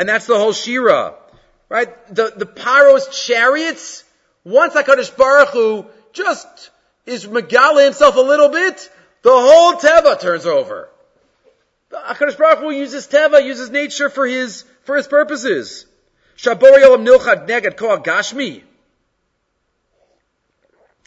And 0.00 0.08
that's 0.08 0.26
the 0.26 0.36
whole 0.36 0.52
shira. 0.52 1.14
Right? 1.68 2.12
The, 2.12 2.32
the 2.36 2.44
Paro's 2.44 3.06
chariots, 3.06 4.02
once 4.42 4.74
HaKadosh 4.74 5.16
Baruch 5.16 5.50
Hu 5.50 5.86
just 6.12 6.70
is 7.06 7.24
Megala 7.24 7.84
himself 7.84 8.16
a 8.16 8.20
little 8.20 8.48
bit, 8.48 8.90
the 9.22 9.30
whole 9.30 9.74
Teva 9.74 10.20
turns 10.20 10.44
over. 10.44 10.88
HaKadosh 11.92 12.36
Baruch 12.36 12.58
Hu 12.58 12.70
uses 12.72 13.06
Teva, 13.06 13.44
uses 13.44 13.70
nature 13.70 14.10
for 14.10 14.26
his, 14.26 14.64
for 14.82 14.96
his 14.96 15.06
purposes. 15.06 15.86
Shabori 16.36 16.82
olam 16.82 17.06
nilchad 17.06 17.46
neged 17.46 17.76
koach 17.76 18.04
gashmi. 18.04 18.64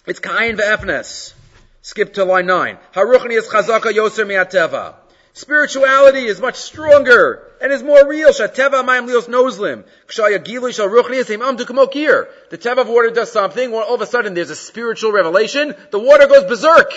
It's 0.08 0.20
Kain 0.20 0.58
ve'efnes. 0.58 1.34
Skip 1.82 2.14
to 2.14 2.26
line 2.26 2.46
9. 2.46 2.78
Haruchni 2.94 3.38
is 3.38 3.48
chazaka 3.48 3.92
yoser 3.92 4.28
mi'ateva. 4.28 4.96
Spirituality 5.34 6.26
is 6.26 6.40
much 6.40 6.56
stronger 6.56 7.44
and 7.60 7.72
is 7.72 7.82
more 7.82 8.08
real. 8.08 8.30
Shateva 8.30 8.84
mayim 8.86 9.08
lios 9.10 9.28
nozlim. 9.28 9.84
Kshaya 10.08 10.44
gilu 10.44 10.74
shal 10.74 10.90
ruchni 10.90 11.24
kamokir. 11.24 12.28
The 12.52 12.58
teva 12.58 12.80
of 12.80 12.88
water 12.88 13.10
does 13.10 13.32
something, 13.32 13.74
all 13.74 13.96
of 13.96 14.02
a 14.02 14.06
sudden 14.06 14.36
there's 14.36 14.52
a 14.52 14.56
spiritual 14.56 15.12
revelation, 15.12 15.76
the 15.92 16.00
water 16.00 16.28
goes 16.28 16.46
berserk. 16.46 16.92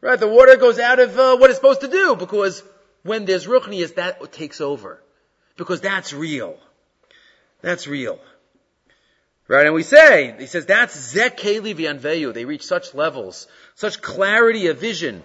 Right? 0.00 0.18
The 0.18 0.28
water 0.28 0.56
goes 0.56 0.78
out 0.78 1.00
of 1.00 1.18
uh, 1.18 1.36
what 1.36 1.50
it's 1.50 1.58
supposed 1.58 1.82
to 1.82 1.88
do 1.88 2.16
because 2.16 2.62
when 3.02 3.26
there's 3.26 3.46
ruchnias, 3.46 3.96
that 3.96 4.32
takes 4.32 4.60
over. 4.60 5.02
Because 5.56 5.80
that's 5.80 6.12
real. 6.12 6.58
That's 7.60 7.86
real. 7.86 8.18
Right? 9.48 9.64
And 9.64 9.74
we 9.74 9.82
say, 9.82 10.34
he 10.38 10.44
says, 10.44 10.66
that's 10.66 11.14
Zekeli 11.14 11.74
v'anveyu. 11.74 12.34
They 12.34 12.44
reach 12.44 12.66
such 12.66 12.94
levels, 12.94 13.48
such 13.76 14.02
clarity 14.02 14.66
of 14.66 14.78
vision. 14.78 15.24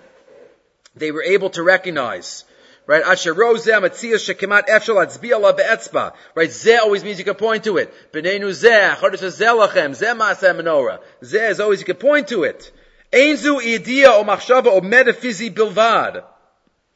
They 0.95 1.11
were 1.11 1.23
able 1.23 1.49
to 1.51 1.61
recognize. 1.61 2.45
Right? 2.87 3.03
Asher 3.03 3.35
rozeh 3.35 3.81
matziyah 3.81 4.15
shekemat 4.15 4.67
efshal 4.67 5.05
atzbi 5.05 5.33
Allah 5.35 5.53
be'etzba. 5.53 6.13
Right? 6.35 6.49
Zeh 6.49 6.79
always 6.79 7.03
means 7.03 7.19
you 7.19 7.25
can 7.25 7.35
point 7.35 7.65
to 7.65 7.75
it. 7.75 7.93
B'neinu 8.13 8.49
zeh, 8.51 8.95
chodesh 8.95 9.19
zeh 9.19 9.67
lachem, 9.67 9.91
zeh 9.91 10.17
ma'aseh 10.17 10.57
menorah. 10.57 10.99
Zeh 11.21 11.49
is 11.49 11.59
always 11.59 11.81
you 11.81 11.85
can 11.85 11.97
point 11.97 12.29
to 12.29 12.43
it. 12.43 12.71
Einzu 13.11 13.61
idea 13.61 14.11
o 14.13 14.23
machshava 14.23 14.67
o 14.67 14.79
metaphysi 14.79 15.53
bilvad. 15.53 16.23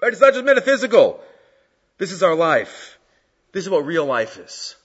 Right? 0.01 0.13
It's 0.13 0.21
not 0.21 0.33
just 0.33 0.45
metaphysical. 0.45 1.21
This 1.97 2.13
is 2.13 2.23
our 2.23 2.35
life. 2.35 2.97
This 3.51 3.65
is 3.65 3.69
what 3.69 3.85
real 3.85 4.05
life 4.05 4.37
is. 4.37 4.77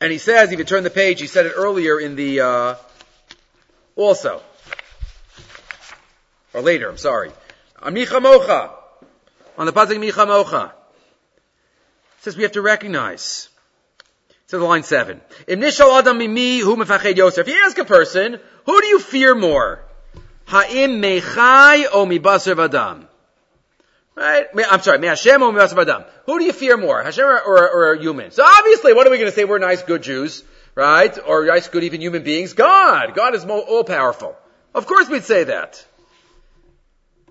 And 0.00 0.12
he 0.12 0.18
says, 0.18 0.52
if 0.52 0.58
you 0.58 0.64
turn 0.64 0.84
the 0.84 0.90
page, 0.90 1.20
he 1.20 1.26
said 1.26 1.46
it 1.46 1.52
earlier 1.56 1.98
in 1.98 2.16
the, 2.16 2.40
uh, 2.40 2.74
also. 3.96 4.42
Or 6.52 6.60
later, 6.60 6.88
I'm 6.88 6.98
sorry. 6.98 7.30
Mocha. 7.82 8.70
On 9.58 9.66
the 9.66 9.72
pasuk 9.72 9.98
micha 9.98 10.26
mocha. 10.26 10.74
Says 12.20 12.36
we 12.36 12.42
have 12.42 12.52
to 12.52 12.62
recognize. 12.62 13.48
It 14.28 14.50
says 14.50 14.60
line 14.60 14.82
seven. 14.82 15.20
If 15.46 15.80
adam 15.80 16.18
mimi 16.18 16.58
hu 16.60 16.80
If 16.80 17.48
you 17.48 17.62
ask 17.64 17.78
a 17.78 17.84
person, 17.84 18.38
who 18.64 18.80
do 18.80 18.86
you 18.86 18.98
fear 18.98 19.34
more? 19.34 19.82
Ha'im 20.46 21.00
mechai 21.02 21.86
o 21.90 22.06
mibasar 22.06 22.54
vadam? 22.54 23.06
Right? 24.16 24.46
I'm 24.70 24.80
sorry, 24.80 25.06
Hashem 25.06 25.42
or 25.42 25.60
Adam? 25.60 26.04
Who 26.24 26.38
do 26.38 26.44
you 26.46 26.54
fear 26.54 26.78
more, 26.78 27.02
Hashem 27.02 27.24
or, 27.24 27.38
or, 27.38 27.70
or 27.70 27.92
a 27.92 28.00
human? 28.00 28.30
So 28.30 28.42
obviously, 28.44 28.94
what 28.94 29.06
are 29.06 29.10
we 29.10 29.18
going 29.18 29.30
to 29.30 29.36
say? 29.36 29.44
We're 29.44 29.58
nice, 29.58 29.82
good 29.82 30.02
Jews, 30.02 30.42
right? 30.74 31.16
Or 31.26 31.44
nice, 31.44 31.68
good, 31.68 31.84
even 31.84 32.00
human 32.00 32.22
beings. 32.22 32.54
God! 32.54 33.14
God 33.14 33.34
is 33.34 33.44
all 33.44 33.84
powerful. 33.84 34.34
Of 34.74 34.86
course 34.86 35.10
we'd 35.10 35.24
say 35.24 35.44
that. 35.44 35.84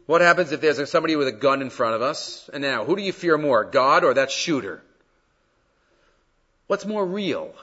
What 0.06 0.22
happens 0.22 0.52
if 0.52 0.62
there's 0.62 0.90
somebody 0.92 1.16
with 1.16 1.28
a 1.28 1.32
gun 1.32 1.64
in 1.64 1.72
front 1.72 1.96
of 1.96 2.04
us? 2.04 2.48
And 2.54 2.62
now, 2.62 2.86
who 2.86 2.96
do 2.96 3.02
you 3.02 3.12
fear 3.12 3.40
more, 3.40 3.66
God 3.66 4.04
or 4.04 4.14
that 4.14 4.30
shooter? 4.30 4.84
What's 6.68 6.86
more 6.86 7.04
real? 7.04 7.56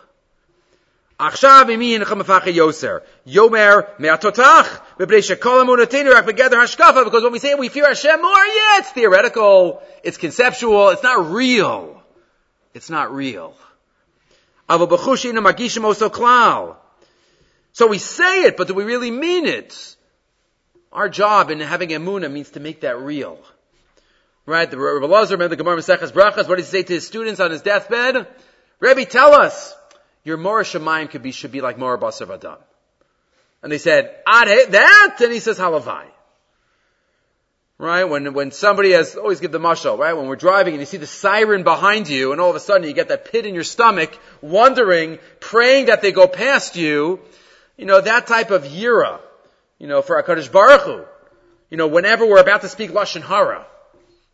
עכשיו 1.22 1.66
ממי 1.68 1.94
אינך 1.94 2.12
מפחד 2.12 2.48
יוסר? 2.48 2.98
יאמר 3.26 3.76
מהתותח, 4.00 4.80
מפני 5.00 5.22
שכל 5.22 5.60
אמונתנו 5.62 6.12
רק 6.12 6.24
בגדר 6.24 6.60
השקפה, 6.60 7.04
because 7.04 7.24
when 7.24 7.32
we 7.32 7.40
say 7.40 7.56
we 7.56 7.70
fear 7.70 7.88
Hashem 7.88 8.22
more, 8.22 8.46
yeah, 8.46 8.80
it's 8.80 8.92
theoretical, 8.92 9.82
it's 10.04 10.18
conceptual, 10.18 10.90
it's 10.90 11.04
not 11.04 11.32
real. 11.32 12.02
It's 12.74 12.90
not 12.90 13.12
real. 13.12 13.54
אבל 14.70 14.86
בחוש 14.86 15.26
אינו 15.26 15.42
מרגישים 15.42 15.84
אותו 15.84 16.10
כלל. 16.12 16.74
So 17.74 17.88
we 17.88 17.98
say 17.98 18.44
it, 18.44 18.58
but 18.58 18.68
do 18.68 18.74
we 18.74 18.84
really 18.84 19.12
mean 19.12 19.46
it? 19.46 19.96
Our 20.92 21.10
job 21.10 21.52
in 21.52 21.60
having 21.60 21.90
emuna 21.90 22.32
means 22.32 22.50
to 22.52 22.60
make 22.60 22.82
that 22.82 22.98
real. 23.00 23.38
Right? 24.46 24.70
The 24.70 24.78
Rabbi 24.78 25.06
Lazar, 25.06 25.36
remember 25.36 25.56
the 25.56 25.64
Gemara 25.64 25.78
Maseches 25.78 26.12
Brachas, 26.12 26.48
what 26.48 26.56
did 26.56 26.66
he 26.66 26.72
say 26.76 26.84
to 26.84 26.94
his 26.94 27.06
students 27.06 27.40
on 27.40 27.52
his 27.52 27.62
deathbed? 27.62 28.28
Rabbi, 28.80 29.04
tell 29.04 29.34
us, 29.34 29.76
your 30.25 30.39
Morah 30.39 30.63
Shemaim 30.63 31.11
could 31.11 31.23
be, 31.23 31.33
should 31.33 31.53
be 31.53 31.61
like 31.61 31.77
Morah 31.77 31.99
Basar 31.99 32.27
Vadam. 32.27 32.59
And 33.63 33.71
they 33.71 33.79
said, 33.79 34.07
Ade, 34.29 34.73
that? 34.73 35.17
And 35.21 35.33
he 35.33 35.39
says, 35.39 35.59
Halavai. 35.59 36.05
Right? 37.79 38.05
When, 38.05 38.33
when 38.33 38.53
somebody 38.53 38.93
has, 38.93 39.17
always 39.17 39.41
give 39.41 39.51
the 39.51 39.59
mashal, 39.59 39.99
right? 39.99 40.13
When 40.13 40.27
we're 40.27 40.37
driving 40.37 40.75
and 40.75 40.81
you 40.81 40.87
see 40.87 40.99
the 40.99 41.07
siren 41.07 41.65
behind 41.65 42.09
you 42.09 42.33
and 42.33 42.41
all 42.41 42.51
of 42.51 42.57
a 42.57 42.61
sudden 42.61 42.87
you 42.87 42.93
get 42.93 43.09
that 43.09 43.33
pit 43.33 43.45
in 43.45 43.55
your 43.55 43.65
stomach, 43.65 44.17
wondering, 44.41 45.19
praying 45.41 45.87
that 45.87 46.01
they 46.03 46.13
go 46.13 46.29
past 46.29 46.77
you, 46.77 47.21
you 47.77 47.87
know, 47.87 48.01
that 48.01 48.29
type 48.29 48.51
of 48.51 48.65
yira, 48.65 49.21
you 49.79 49.89
know, 49.89 50.01
for 50.03 50.23
HaKadosh 50.23 50.53
Baruch 50.53 50.83
Hu, 50.83 51.05
you 51.71 51.77
know, 51.77 51.89
whenever 51.89 52.25
we're 52.27 52.41
about 52.41 52.61
to 52.61 52.69
speak 52.69 52.91
Lashon 52.91 53.23
Hara, 53.23 53.67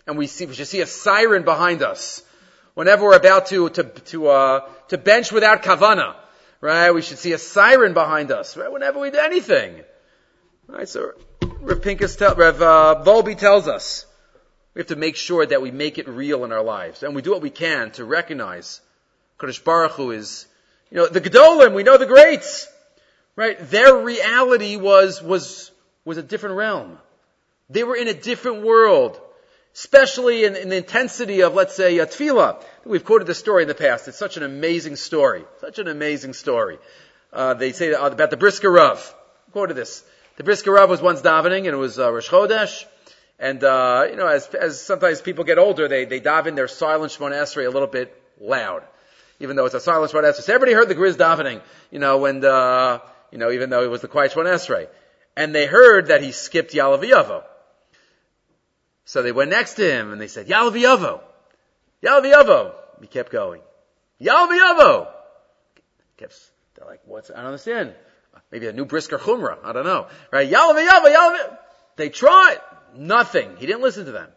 and 0.07 0.18
we 0.18 0.26
see, 0.26 0.45
we 0.45 0.55
should 0.55 0.66
see 0.66 0.80
a 0.80 0.86
siren 0.86 1.45
behind 1.45 1.82
us, 1.82 2.22
whenever 2.79 3.07
we're 3.07 3.16
about 3.16 3.47
to, 3.47 3.68
to, 3.70 3.83
to, 3.83 4.29
uh, 4.29 4.61
to 4.87 4.97
bench 4.97 5.33
without 5.33 5.64
kavana, 5.64 6.14
right? 6.61 6.93
We 6.93 7.03
should 7.03 7.18
see 7.18 7.33
a 7.33 7.39
siren 7.39 7.93
behind 7.93 8.31
us, 8.31 8.57
right? 8.57 8.70
Whenever 8.70 9.01
we 9.01 9.11
do 9.11 9.18
anything, 9.18 9.83
right? 10.68 10.89
So, 10.89 11.11
Rev 11.59 11.81
Pinkus 11.81 12.16
tell, 12.16 12.37
Rev 12.37 12.62
uh, 12.62 13.03
Wolbe 13.05 13.37
tells 13.37 13.66
us, 13.66 14.07
We 14.74 14.79
have 14.79 14.87
to 14.87 14.97
make 14.97 15.16
sure 15.16 15.45
that 15.45 15.61
we 15.61 15.72
make 15.72 15.99
it 15.99 16.07
real 16.07 16.45
in 16.45 16.53
our 16.53 16.62
lives. 16.62 17.03
And 17.03 17.16
we 17.16 17.22
do 17.22 17.33
what 17.33 17.43
we 17.43 17.51
can 17.51 17.91
to 17.93 18.05
recognize 18.05 18.81
Kodesh 19.41 19.64
Baruch 19.64 19.97
Hu 19.97 20.12
is, 20.12 20.47
you 20.93 20.99
know, 20.99 21.09
the 21.09 21.20
Gedolim, 21.20 21.74
we 21.74 21.83
know 21.83 21.99
the 21.99 22.07
greats. 22.07 22.68
Right? 23.35 23.59
Their 23.59 23.97
reality 24.05 24.76
was, 24.76 25.20
was, 25.20 25.72
was 26.05 26.16
a 26.16 26.22
different 26.22 26.55
realm. 26.55 26.99
They 27.70 27.83
were 27.83 27.97
in 27.97 28.07
a 28.07 28.14
different 28.14 28.62
world. 28.62 29.20
Especially 29.75 30.45
in, 30.45 30.57
in 30.57 30.69
the 30.69 30.77
intensity 30.77 31.43
of, 31.43 31.55
let's 31.55 31.75
say, 31.75 31.99
a 31.99 32.07
tefillah. 32.07 32.62
We've 32.85 33.05
quoted 33.05 33.27
this 33.27 33.39
story 33.39 33.62
in 33.62 33.69
the 33.69 33.75
past. 33.75 34.09
It's 34.09 34.19
such 34.19 34.37
an 34.37 34.43
amazing 34.43 34.97
story. 34.97 35.45
Such 35.61 35.79
an 35.79 35.89
amazing 35.89 36.33
story. 36.33 36.79
Uh, 37.33 37.55
they 37.55 37.73
say 37.73 37.93
about 37.93 38.31
the 38.31 38.37
Brisker 38.37 38.71
Rav. 38.71 39.14
Quoted 39.53 39.75
this. 39.75 40.03
The 40.37 40.45
Brisker 40.45 40.73
Rav 40.73 40.89
was 40.89 41.01
once 41.01 41.21
davening, 41.21 41.59
and 41.59 41.69
it 41.69 41.77
was 41.77 41.99
uh, 41.99 42.12
Rosh 42.12 42.29
Chodesh. 42.29 42.85
And, 43.39 43.62
uh, 43.62 44.07
you 44.11 44.16
know, 44.16 44.27
as, 44.27 44.49
as 44.49 44.81
sometimes 44.81 45.21
people 45.21 45.45
get 45.45 45.59
older, 45.59 45.87
they, 45.87 46.05
they 46.07 46.21
daven 46.21 46.57
their 46.57 46.69
silent 46.69 47.12
Shemona 47.12 47.43
Esrei 47.43 47.66
a 47.66 47.71
little 47.71 47.89
bit 47.89 48.21
loud. 48.41 48.83
Even 49.39 49.55
though 49.55 49.66
it's 49.66 49.75
a 49.75 49.81
silent 49.81 50.12
Shemona 50.12 50.33
Esrei. 50.33 50.43
So 50.43 50.55
everybody 50.55 50.73
heard 50.73 50.89
the 50.89 50.97
Grizz 50.97 51.14
davening, 51.14 51.61
you 51.91 52.01
know, 52.01 52.19
when, 52.19 52.45
uh, 52.45 52.99
you 53.31 53.39
know, 53.39 53.53
even 53.53 53.71
though 53.71 53.85
it 53.85 53.91
was 53.91 54.01
the 54.01 54.09
quiet 54.09 54.33
Shemona 54.33 54.55
Esrei. 54.55 54.89
And 55.37 55.55
they 55.55 55.66
heard 55.66 56.09
that 56.09 56.23
he 56.23 56.33
skipped 56.33 56.73
Yalav 56.73 57.45
So 59.09 59.23
they 59.23 59.33
went 59.33 59.49
next 59.49 59.75
to 59.75 59.91
him 59.91 60.13
and 60.13 60.21
they 60.21 60.29
said, 60.29 60.49
Yalav 60.49 61.23
Yavo. 62.03 62.73
He 63.01 63.07
kept 63.07 63.33
going. 63.33 63.63
Yalav 64.21 65.09
Kept, 66.19 66.35
they're 66.75 66.87
like, 66.87 67.01
what's, 67.07 67.31
I 67.31 67.37
don't 67.37 67.47
understand. 67.47 67.95
Maybe 68.53 68.67
a 68.67 68.73
new 68.75 68.85
Brisker 68.85 69.17
Chumrah. 69.17 69.65
I 69.65 69.73
don't 69.73 69.87
know. 69.87 70.09
Right? 70.31 70.51
Yalav 70.51 70.87
Yavo, 70.87 71.57
They 71.97 72.11
tried. 72.11 72.59
Nothing. 72.95 73.57
He 73.57 73.65
didn't 73.65 73.81
listen 73.81 74.05
to 74.05 74.13
them. 74.13 74.29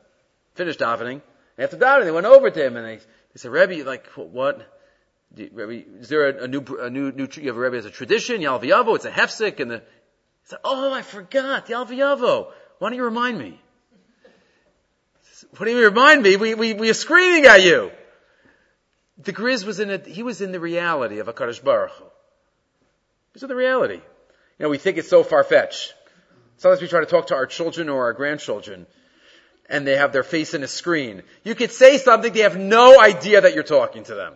Finished 0.56 0.80
davening. 0.80 1.22
After 1.58 1.76
davening, 1.76 2.06
they 2.06 2.12
went 2.12 2.28
over 2.28 2.50
to 2.50 2.66
him 2.66 2.78
and 2.78 2.86
they, 2.86 2.96
they 2.96 3.04
said, 3.36 3.52
Rebbe, 3.52 3.84
like, 3.84 4.08
what? 4.16 4.66
Rebbe, 5.36 5.84
is 6.00 6.08
there 6.08 6.30
a, 6.30 6.44
a, 6.46 6.48
new, 6.48 6.64
a 6.80 6.90
new, 6.90 7.12
new, 7.12 7.28
you 7.36 7.48
have 7.48 7.58
a 7.58 7.60
Rebbe 7.60 7.76
as 7.76 7.84
a 7.84 7.90
tradition, 7.90 8.40
Yalviyavo, 8.40 8.96
it's 8.96 9.04
a 9.04 9.12
hefsek, 9.12 9.60
and 9.60 9.70
the, 9.70 9.78
he 9.80 9.84
said, 10.46 10.60
oh, 10.64 10.94
I 10.94 11.02
forgot, 11.02 11.68
Yalviyavo. 11.68 12.48
Why 12.80 12.90
don't 12.90 12.98
you 12.98 13.04
remind 13.04 13.38
me? 13.38 13.60
What 15.58 15.66
do 15.66 15.72
you 15.72 15.84
remind 15.84 16.24
me? 16.24 16.38
We, 16.38 16.56
we, 16.56 16.74
we 16.74 16.90
are 16.90 16.94
screaming 16.94 17.46
at 17.46 17.64
you. 17.64 17.92
The 19.18 19.34
Grizz 19.34 19.66
was 19.66 19.80
in 19.80 19.92
a, 19.92 19.98
he 19.98 20.24
was 20.24 20.42
in 20.42 20.52
the 20.52 20.60
reality 20.60 21.20
of 21.20 21.28
a 21.28 21.34
Kaddish 21.34 21.60
Baruch 21.60 21.92
Hu. 21.92 22.06
In 23.42 23.48
the 23.48 23.56
reality. 23.56 23.96
You 23.96 24.64
know, 24.66 24.70
we 24.70 24.78
think 24.78 24.98
it's 24.98 25.10
so 25.10 25.24
far-fetched. 25.24 25.94
Sometimes 26.58 26.82
we 26.82 26.88
try 26.88 27.00
to 27.00 27.06
talk 27.06 27.28
to 27.28 27.36
our 27.36 27.46
children 27.46 27.90
or 27.90 28.04
our 28.04 28.14
grandchildren, 28.14 28.86
and 29.70 29.86
they 29.86 29.98
have 29.98 30.14
their 30.14 30.24
face 30.24 30.54
in 30.54 30.64
a 30.64 30.68
screen. 30.68 31.24
You 31.44 31.56
could 31.56 31.72
say 31.72 31.98
something, 31.98 32.32
they 32.32 32.42
have 32.42 32.58
no 32.58 33.02
idea 33.02 33.42
that 33.42 33.56
you're 33.56 33.64
talking 33.64 34.04
to 34.04 34.16
them. 34.16 34.34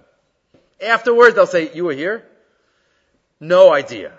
Afterwards, 0.82 1.36
they'll 1.36 1.48
say, 1.48 1.72
you 1.74 1.86
were 1.86 1.94
here? 1.94 2.26
No 3.40 3.72
idea. 3.72 4.14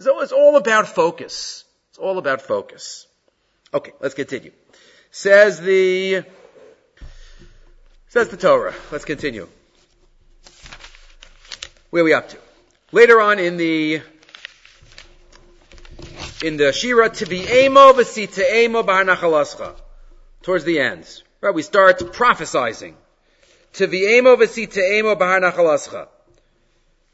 So 0.00 0.20
it's 0.20 0.32
all 0.32 0.56
about 0.56 0.88
focus. 0.88 1.64
It's 1.90 1.98
all 1.98 2.18
about 2.18 2.42
focus. 2.42 3.06
Okay, 3.72 3.92
let's 4.00 4.14
continue. 4.14 4.52
Says 5.12 5.60
the, 5.60 6.24
says 8.08 8.28
the 8.28 8.36
Torah. 8.36 8.74
Let's 8.92 9.04
continue. 9.04 9.48
Where 11.90 12.02
are 12.02 12.04
we 12.04 12.12
up 12.12 12.28
to? 12.28 12.38
Later 12.92 13.20
on 13.20 13.40
in 13.40 13.56
the, 13.56 14.02
in 16.44 16.56
the 16.56 16.72
Shira, 16.72 17.10
Tivi'emo 17.10 17.92
v'sita'emo 17.92 18.84
b'hanachalaska. 18.84 19.74
Towards 20.42 20.62
the 20.62 20.78
end. 20.78 21.22
Right, 21.40 21.54
we 21.54 21.62
start 21.62 21.98
prophesizing. 21.98 22.94
Tivi'emo 23.74 24.36
v'sita'emo 24.36 25.18
b'hanachalaska. 25.18 26.06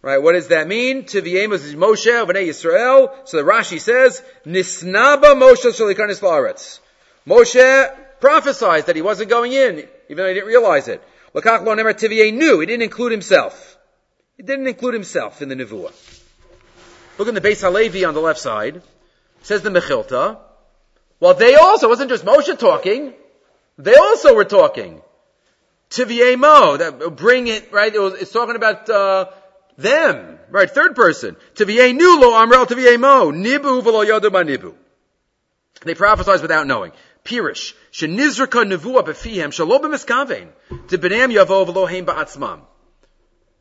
Right, 0.03 0.18
what 0.18 0.32
does 0.32 0.49
that 0.49 0.68
mean? 0.68 1.05
Tivi'emo 1.05 1.55
is 1.55 1.74
Moshe, 1.74 2.26
Bnei 2.26 2.49
Yisrael. 2.49 3.26
So 3.26 3.38
the 3.38 3.42
Rashi 3.42 3.80
says, 3.80 4.22
Nisnaba 4.44 5.34
Moshe 5.34 5.72
Shalikanis 5.72 6.20
La'aretz. 6.20 6.80
Moshe 7.26 8.20
prophesied 8.20 8.86
that 8.86 8.96
he 8.96 9.02
wasn't 9.02 9.30
going 9.30 9.52
in, 9.52 9.88
even 10.08 10.16
though 10.16 10.28
he 10.28 10.34
didn't 10.34 10.48
realize 10.48 10.88
it. 10.88 11.02
Lakach 11.34 11.64
lo 11.64 11.74
nemer 11.74 12.32
knew, 12.32 12.60
he 12.60 12.66
didn't 12.66 12.82
include 12.82 13.12
himself. 13.12 13.76
He 14.36 14.42
didn't 14.42 14.66
include 14.66 14.94
himself 14.94 15.42
in 15.42 15.48
the 15.48 15.56
Nevuah. 15.56 15.92
Look 17.18 17.28
in 17.28 17.34
the 17.34 17.40
Beis 17.40 17.62
Halevi 17.62 18.04
on 18.04 18.14
the 18.14 18.20
left 18.20 18.40
side. 18.40 18.82
Says 19.42 19.62
the 19.62 19.70
Mechilta. 19.70 20.38
Well, 21.20 21.34
they 21.34 21.54
also, 21.54 21.88
wasn't 21.88 22.10
just 22.10 22.24
Moshe 22.24 22.58
talking, 22.58 23.14
they 23.78 23.94
also 23.94 24.34
were 24.34 24.44
talking. 24.44 25.00
Tiviemo, 25.90 26.78
that 26.78 27.16
bring 27.16 27.46
it, 27.46 27.72
right? 27.72 27.94
It 27.94 27.98
was, 27.98 28.14
it's 28.14 28.32
talking 28.32 28.56
about, 28.56 28.88
uh, 28.90 29.26
them, 29.78 30.38
right? 30.50 30.70
Third 30.70 30.94
person. 30.94 31.36
Tivienu 31.54 32.20
lo 32.20 32.32
amrel 32.32 32.66
tiviemo, 32.66 33.32
nibu 33.32 33.82
v'lo 33.82 34.04
yodu 34.04 34.30
nibu. 34.30 34.74
They 35.82 35.94
prophesied 35.94 36.42
without 36.42 36.66
knowing. 36.66 36.92
Pirish, 37.26 37.74
shenizraka 37.92 38.64
nevua 38.64 39.02
befihem, 39.04 39.48
shalo 39.48 39.80
b'miskavein, 39.80 40.48
tibinam 40.88 41.32
yavo 41.32 41.66
v'lo 41.66 41.88
heim 41.88 42.06
ba'atzmam. 42.06 42.60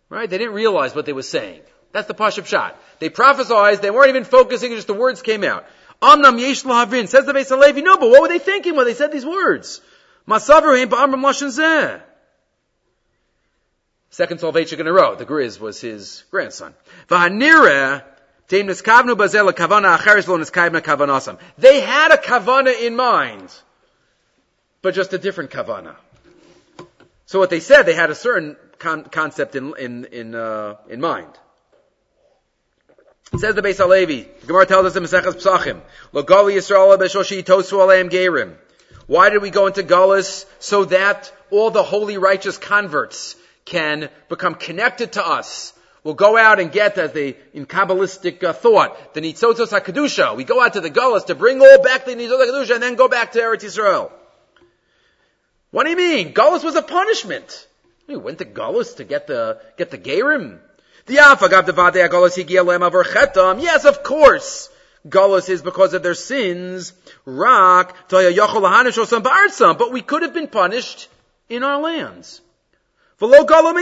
Right? 0.10 0.30
They 0.30 0.38
didn't 0.38 0.54
realize 0.54 0.96
what 0.96 1.06
they 1.06 1.14
were 1.14 1.24
saying. 1.24 1.62
That's 1.92 2.08
the 2.08 2.14
Pashup 2.14 2.46
shot. 2.46 2.80
They 3.00 3.10
prophesied, 3.10 3.82
they 3.82 3.90
weren't 3.90 4.10
even 4.10 4.24
focusing, 4.24 4.72
just 4.72 4.88
the 4.88 4.94
words 4.94 5.22
came 5.22 5.44
out. 5.44 5.66
Amnam 6.02 6.40
yesh 6.40 6.64
lahavin, 6.64 7.08
says 7.08 7.26
the 7.26 7.34
Beis 7.34 7.50
Halevi, 7.50 7.82
no, 7.82 7.98
but 7.98 8.10
what 8.10 8.22
were 8.22 8.28
they 8.28 8.40
thinking 8.40 8.76
when 8.76 8.86
they 8.86 8.94
said 8.94 9.12
these 9.12 9.26
words? 9.26 9.82
Masavru 10.28 10.86
ba'amram 10.86 11.24
lashon 11.24 11.48
zeh. 11.48 12.02
Second 14.10 14.40
Soloveitchik 14.40 14.80
in 14.80 14.88
a 14.88 14.94
row. 14.94 15.16
The 15.16 15.26
Grizz 15.26 15.60
was 15.60 15.82
his 15.82 16.24
grandson. 16.32 16.74
They 18.48 18.60
had 18.60 18.70
a 18.70 18.74
kavana 22.18 22.82
in 22.82 22.96
mind, 22.96 23.52
but 24.82 24.94
just 24.94 25.14
a 25.14 25.18
different 25.18 25.50
kavana. 25.50 25.96
So 27.26 27.40
what 27.40 27.50
they 27.50 27.60
said, 27.60 27.84
they 27.84 27.96
had 27.96 28.12
a 28.12 28.16
certain 28.16 28.56
con- 28.78 29.06
concept 29.06 29.56
in 29.56 29.74
in 29.78 30.06
in, 30.06 30.36
uh, 30.36 30.76
in 30.88 31.02
mind. 31.02 31.32
It 33.34 33.40
says 33.40 33.56
the 33.56 33.64
Beis 33.64 33.78
Halevi. 33.78 34.28
The 34.42 34.48
Gemara 34.48 34.68
tells 34.68 34.86
us 34.86 34.96
in 34.96 35.04
Maseches 35.04 35.42
Psachim, 35.42 35.82
"Lo 36.12 36.24
gali 36.24 36.54
Yisrael 36.54 36.96
b'shoshi 36.98 37.44
tosu 37.44 37.80
aleim 37.80 38.12
gerim." 38.12 38.56
Why 39.08 39.30
did 39.30 39.42
we 39.42 39.50
go 39.50 39.68
into 39.68 39.84
Gullus? 39.84 40.46
So 40.60 40.86
that 40.86 41.32
all 41.50 41.72
the 41.72 41.84
holy 41.84 42.18
righteous 42.18 42.58
converts 42.58 43.36
can 43.66 44.10
become 44.30 44.56
connected 44.56 45.14
to 45.14 45.26
us. 45.26 45.74
We'll 46.06 46.14
go 46.14 46.38
out 46.38 46.60
and 46.60 46.72
get, 46.72 47.00
as 47.00 47.14
they, 47.14 47.36
in 47.52 47.66
Kabbalistic 47.66 48.44
uh, 48.44 48.54
thought, 48.54 49.16
the 49.16 49.22
Nitzotzos 49.22 49.70
HaKadusha. 49.70 50.38
We 50.38 50.44
go 50.44 50.62
out 50.62 50.74
to 50.74 50.82
the 50.82 50.92
Gullus 50.92 51.26
to 51.26 51.34
bring 51.34 51.60
all 51.60 51.82
back 51.82 52.06
the 52.06 52.12
Nitzotzos 52.12 52.46
HaKadusha 52.46 52.76
and 52.76 52.84
then 52.84 52.94
go 52.94 53.08
back 53.08 53.32
to 53.32 53.40
Eretz 53.40 53.64
Yisrael. 53.64 54.12
What 55.72 55.86
do 55.86 55.90
you 55.90 55.98
mean? 55.98 56.36
Gullus 56.36 56.64
was 56.64 56.76
a 56.76 56.84
punishment. 56.84 57.68
We 58.06 58.18
went 58.18 58.38
to 58.38 58.46
Gullus 58.46 58.98
to 58.98 59.04
get 59.04 59.26
the, 59.26 59.60
get 59.78 59.90
the 59.90 59.98
Gerim. 59.98 60.60
Yes, 63.60 63.86
of 63.86 64.04
course. 64.04 64.70
Gullus 65.10 65.50
is 65.50 65.64
because 65.64 65.96
of 65.96 66.04
their 66.04 66.14
sins. 66.14 66.94
Rak, 67.26 67.96
but 68.10 69.92
we 69.92 70.02
could 70.04 70.22
have 70.22 70.36
been 70.36 70.50
punished 70.50 71.10
in 71.50 71.64
our 71.64 71.82
lands. 71.82 72.42
V'lo 73.20 73.76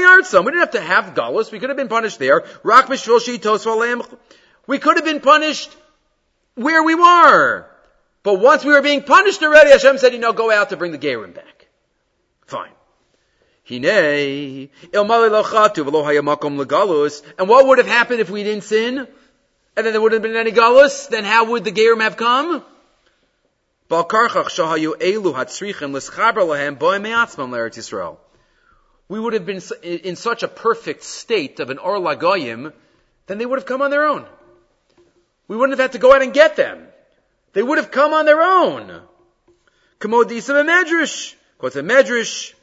We 0.46 0.52
didn't 0.52 0.60
have 0.60 0.72
to 0.72 0.82
have 0.82 1.14
galus. 1.16 1.52
We 1.52 1.60
could 1.60 1.70
have 1.70 1.78
been 1.78 1.88
punished 1.88 2.20
there. 2.20 2.44
We 4.68 4.80
could 4.80 4.96
have 4.98 5.06
been 5.06 5.20
punished 5.22 5.76
where 6.56 6.84
we 6.84 6.96
were. 6.96 7.66
But 8.22 8.36
once 8.36 8.64
we 8.64 8.74
were 8.74 8.82
being 8.82 9.02
punished 9.02 9.42
already, 9.44 9.72
Hashem 9.72 9.98
said, 9.98 10.14
you 10.14 10.20
know, 10.20 10.34
go 10.34 10.52
out 10.52 10.70
to 10.70 10.78
bring 10.78 10.92
the 10.92 10.98
Gerim 10.98 11.34
back. 11.34 11.68
Fine. 12.46 12.72
And 13.70 13.84
what 17.50 17.68
would 17.68 17.78
have 17.80 17.88
happened 17.88 18.20
if 18.20 18.30
we 18.30 18.44
didn't 18.44 18.64
sin? 18.64 19.08
And 19.76 19.86
then 19.86 19.94
there 19.94 20.02
wouldn't 20.02 20.24
have 20.24 20.32
been 20.32 20.40
any 20.40 20.52
galus? 20.52 21.08
Then 21.10 21.24
how 21.24 21.46
would 21.46 21.64
the 21.64 21.72
Gerim 21.72 22.02
have 22.02 22.18
come? 22.18 22.64
We 29.14 29.20
would 29.20 29.34
have 29.34 29.46
been 29.46 29.62
in 29.84 30.16
such 30.16 30.42
a 30.42 30.48
perfect 30.48 31.04
state 31.04 31.60
of 31.60 31.70
an 31.70 31.78
Or 31.78 32.00
Lagoyim, 32.00 32.74
then 33.28 33.38
they 33.38 33.46
would 33.46 33.60
have 33.60 33.68
come 33.68 33.84
on 33.84 33.92
their 33.92 34.08
own. 34.08 34.26
We 35.48 35.56
wouldn't 35.56 35.78
have 35.78 35.84
had 35.86 35.92
to 35.92 36.00
go 36.00 36.16
out 36.16 36.24
and 36.24 36.34
get 36.34 36.56
them. 36.56 36.88
They 37.54 37.62
would 37.62 37.78
have 37.78 37.92
come 37.92 38.12
on 38.12 38.26
their 38.26 38.42
own. 38.42 39.02
Medrash. 40.00 41.36
Quotes 41.60 41.76
a 41.76 41.84
medrash. 41.84 42.56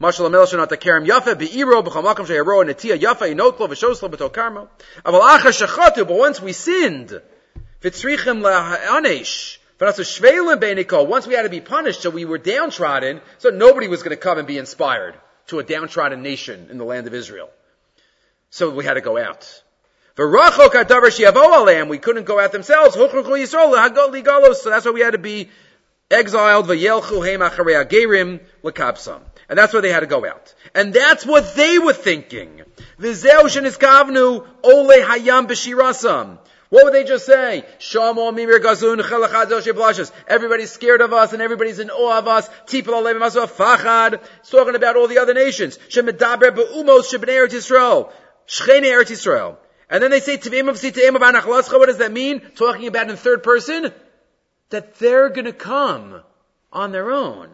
Mashal 0.00 0.30
kerem 0.30 1.06
yafa 1.06 1.34
yafa. 2.98 3.28
Aval 5.04 5.20
acha 5.20 6.06
but 6.08 6.16
once 6.16 6.40
we 6.40 6.54
sinned, 6.54 7.20
once 7.82 8.04
we 11.26 11.34
had 11.34 11.42
to 11.42 11.50
be 11.50 11.60
punished, 11.60 12.00
so 12.00 12.08
we 12.08 12.24
were 12.24 12.38
downtrodden, 12.38 13.20
so 13.36 13.50
nobody 13.50 13.88
was 13.88 14.02
going 14.02 14.16
to 14.16 14.22
come 14.22 14.38
and 14.38 14.46
be 14.46 14.56
inspired 14.56 15.14
to 15.52 15.58
a 15.58 15.62
downtrodden 15.62 16.22
nation 16.22 16.68
in 16.70 16.78
the 16.78 16.84
land 16.84 17.06
of 17.06 17.14
Israel. 17.14 17.50
So 18.50 18.70
we 18.70 18.84
had 18.84 18.94
to 18.94 19.02
go 19.02 19.18
out. 19.18 19.62
We 20.16 21.98
couldn't 21.98 22.24
go 22.24 22.40
out 22.40 22.52
themselves. 22.52 22.94
So 22.94 23.06
that's 23.06 24.84
why 24.84 24.90
we 24.92 25.00
had 25.00 25.12
to 25.12 25.18
be 25.18 25.48
exiled. 26.10 26.70
And 29.48 29.58
that's 29.58 29.74
why 29.74 29.80
they 29.80 29.92
had 29.92 30.00
to 30.00 30.06
go 30.06 30.26
out. 30.26 30.54
And 30.74 30.94
that's 30.94 31.26
what 31.26 31.54
they 31.54 31.78
were 31.78 31.92
thinking. 31.92 32.62
What 36.72 36.84
would 36.84 36.94
they 36.94 37.04
just 37.04 37.26
say? 37.26 37.66
Everybody's 40.26 40.70
scared 40.70 41.02
of 41.02 41.12
us 41.12 41.34
and 41.34 41.42
everybody's 41.42 41.78
in 41.78 41.90
awe 41.90 42.16
of 42.16 42.26
us. 42.26 42.48
It's 42.66 44.50
talking 44.50 44.74
about 44.74 44.96
all 44.96 45.06
the 45.06 45.18
other 45.18 45.34
nations. 45.34 45.78
And 45.94 46.08
then 50.02 50.10
they 50.10 50.20
say, 50.20 50.36
what 50.38 51.86
does 51.86 51.98
that 51.98 52.10
mean? 52.10 52.40
Talking 52.56 52.86
about 52.86 53.10
in 53.10 53.16
third 53.16 53.42
person? 53.42 53.92
That 54.70 54.94
they're 54.94 55.28
gonna 55.28 55.52
come 55.52 56.22
on 56.72 56.90
their 56.92 57.12
own. 57.12 57.50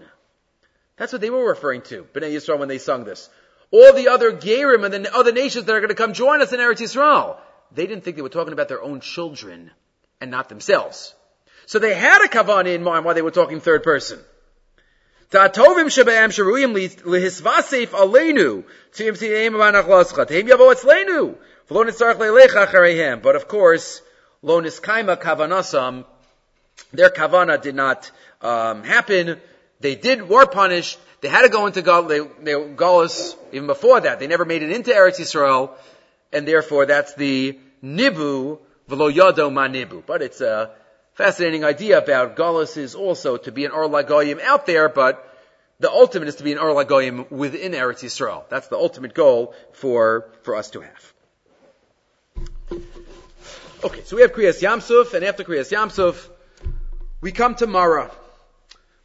That's 0.96 1.10
what 1.10 1.20
they 1.20 1.30
were 1.30 1.48
referring 1.48 1.82
to, 1.82 2.06
Bnei 2.14 2.34
Yisrael, 2.34 2.60
when 2.60 2.68
they 2.68 2.78
sung 2.78 3.02
this. 3.02 3.28
All 3.72 3.92
the 3.94 4.06
other 4.10 4.30
Gerim 4.30 4.84
and 4.84 4.94
the 4.94 5.12
other 5.12 5.32
nations 5.32 5.64
that 5.64 5.74
are 5.74 5.80
to 5.88 5.96
come 5.96 6.12
join 6.12 6.40
us 6.40 6.52
in 6.52 6.60
Eretz 6.60 6.78
Yisrael. 6.78 7.38
They 7.72 7.86
didn't 7.86 8.04
think 8.04 8.16
they 8.16 8.22
were 8.22 8.28
talking 8.28 8.52
about 8.52 8.68
their 8.68 8.82
own 8.82 9.00
children 9.00 9.70
and 10.20 10.30
not 10.30 10.48
themselves. 10.48 11.14
So 11.66 11.78
they 11.78 11.94
had 11.94 12.24
a 12.24 12.28
kavanah 12.28 12.74
in 12.74 12.82
mind 12.82 13.04
while 13.04 13.14
they 13.14 13.22
were 13.22 13.30
talking 13.30 13.60
third 13.60 13.82
person. 13.82 14.18
But 15.30 15.58
of 15.58 15.62
course, 23.48 24.02
lo 24.42 24.62
niskaima 24.62 25.16
kavanasam, 25.20 26.04
their 26.92 27.10
kavana 27.10 27.60
did 27.60 27.74
not 27.74 28.10
um, 28.40 28.82
happen 28.84 29.38
they 29.80 29.94
did 29.94 30.28
were 30.28 30.46
punished. 30.46 30.98
They 31.20 31.28
had 31.28 31.42
to 31.42 31.48
go 31.48 31.66
into 31.66 31.82
Gal, 31.82 32.04
they, 32.04 32.20
they 32.20 32.52
Galus 32.52 33.36
even 33.52 33.66
before 33.66 34.00
that. 34.00 34.20
They 34.20 34.26
never 34.26 34.44
made 34.44 34.62
it 34.62 34.70
into 34.70 34.90
Eretz 34.90 35.18
Yisrael, 35.18 35.70
and 36.32 36.46
therefore 36.46 36.86
that's 36.86 37.14
the 37.14 37.58
nibu 37.82 38.58
v'lo 38.88 39.12
yado 39.12 39.52
ma 39.52 39.68
nibu. 39.68 40.04
But 40.04 40.22
it's 40.22 40.40
a 40.40 40.70
fascinating 41.14 41.64
idea 41.64 41.98
about 41.98 42.36
Galus 42.36 42.76
is 42.76 42.94
also 42.94 43.36
to 43.38 43.52
be 43.52 43.64
an 43.64 43.72
Or 43.72 43.88
Lagoyim 43.88 44.40
out 44.40 44.66
there, 44.66 44.88
but 44.88 45.24
the 45.80 45.90
ultimate 45.90 46.28
is 46.28 46.36
to 46.36 46.44
be 46.44 46.52
an 46.52 46.58
Or 46.58 46.70
Lagoyim 46.72 47.30
within 47.30 47.72
Eretz 47.72 48.04
Yisrael. 48.04 48.48
That's 48.48 48.68
the 48.68 48.76
ultimate 48.76 49.14
goal 49.14 49.54
for, 49.72 50.30
for 50.42 50.54
us 50.54 50.70
to 50.70 50.80
have. 50.80 51.12
Okay, 53.84 54.02
so 54.04 54.16
we 54.16 54.22
have 54.22 54.32
Kriyas 54.32 54.60
Yamsuf, 54.60 55.14
and 55.14 55.24
after 55.24 55.44
Kriyas 55.44 55.70
Yamsuf, 55.70 56.28
we 57.20 57.32
come 57.32 57.54
to 57.56 57.66
Mara. 57.66 58.10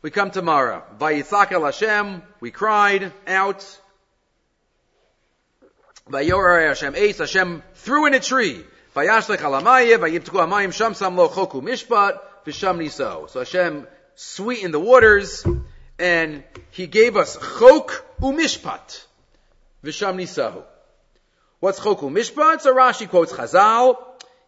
We 0.02 0.12
come 0.12 0.32
to 0.32 0.42
Mara. 0.42 0.84
Vayitzak 1.00 1.52
el 1.52 1.64
Hashem, 1.64 2.24
we 2.40 2.52
cried 2.52 3.12
out. 3.28 3.80
Vayorar 6.10 6.68
Hashem 6.68 6.96
Eis, 6.96 7.20
Hashem 7.20 7.64
threw 7.76 8.08
in 8.08 8.14
a 8.14 8.20
tree. 8.20 8.64
Vayashlech 8.94 9.38
alamayim, 9.38 10.00
vayimtku 10.00 10.46
amayim, 10.46 10.74
sham 10.74 10.94
sam 10.94 11.16
lo 11.16 11.30
choku 11.30 11.62
mishpat, 11.62 12.20
visham 12.46 12.78
niso. 12.78 13.30
So 13.30 13.40
Hashem 13.40 13.88
sweetened 14.16 14.74
the 14.74 14.82
waters, 14.82 15.46
and 15.98 16.44
He 16.72 16.88
gave 16.88 17.16
us 17.16 17.38
chok 17.38 18.06
umishpat, 18.20 19.06
visham 19.84 20.18
nisahu. 20.18 20.64
What's 21.62 21.82
chok 21.82 22.02
umishpat? 22.02 22.60
So 22.60 22.76
Rashi 22.76 23.08
quotes 23.08 23.32
Chazal. 23.32 23.98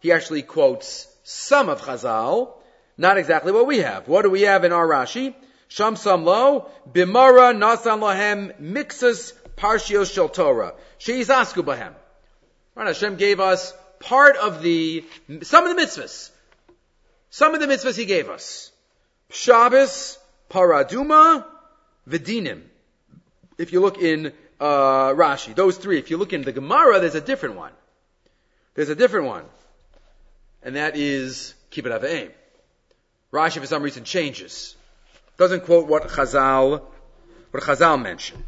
He 0.00 0.12
actually 0.12 0.42
quotes 0.42 1.08
some 1.24 1.70
of 1.70 1.80
Chazal, 1.80 2.52
not 2.98 3.16
exactly 3.16 3.50
what 3.50 3.66
we 3.66 3.78
have. 3.78 4.06
What 4.08 4.22
do 4.22 4.30
we 4.30 4.42
have 4.42 4.64
in 4.64 4.72
our 4.72 4.86
Rashi? 4.86 5.34
Shamsam 5.70 6.24
lo, 6.24 6.70
bimara 6.92 7.56
nasan 7.56 8.00
lahem 8.00 8.60
mixus 8.60 9.32
parshios 9.56 10.12
shel 10.12 10.28
Torah. 10.28 10.74
She's 10.98 11.28
asku 11.28 11.64
bahem. 11.64 11.94
Right, 12.74 12.86
Hashem 12.86 13.16
gave 13.16 13.40
us 13.40 13.72
part 14.00 14.36
of 14.36 14.62
the, 14.62 15.04
some 15.42 15.66
of 15.66 15.74
the 15.74 15.82
mitzvahs. 15.82 16.30
Some 17.30 17.54
of 17.54 17.60
the 17.60 17.66
mitzvahs 17.66 17.96
He 17.96 18.04
gave 18.04 18.28
us. 18.28 18.70
Shabbos, 19.30 20.18
paraduma, 20.50 21.44
vidinim. 22.08 22.62
If 23.58 23.72
you 23.72 23.80
look 23.80 23.98
in 23.98 24.32
uh, 24.60 25.12
Rashi, 25.12 25.54
those 25.54 25.76
three. 25.76 25.98
If 25.98 26.10
you 26.10 26.16
look 26.16 26.32
in 26.32 26.42
the 26.42 26.52
Gemara, 26.52 27.00
there's 27.00 27.14
a 27.14 27.20
different 27.20 27.56
one. 27.56 27.72
There's 28.74 28.88
a 28.90 28.94
different 28.94 29.26
one. 29.26 29.44
And 30.62 30.76
that 30.76 30.96
is 30.96 31.54
kibbut 31.70 31.98
avim. 31.98 32.30
Rashi 33.32 33.58
for 33.60 33.66
some 33.66 33.82
reason 33.82 34.04
changes. 34.04 34.76
Doesn't 35.38 35.64
quote 35.64 35.86
what 35.86 36.08
Chazal, 36.08 36.82
what 37.50 37.62
Chazal 37.62 38.00
mentioned. 38.00 38.44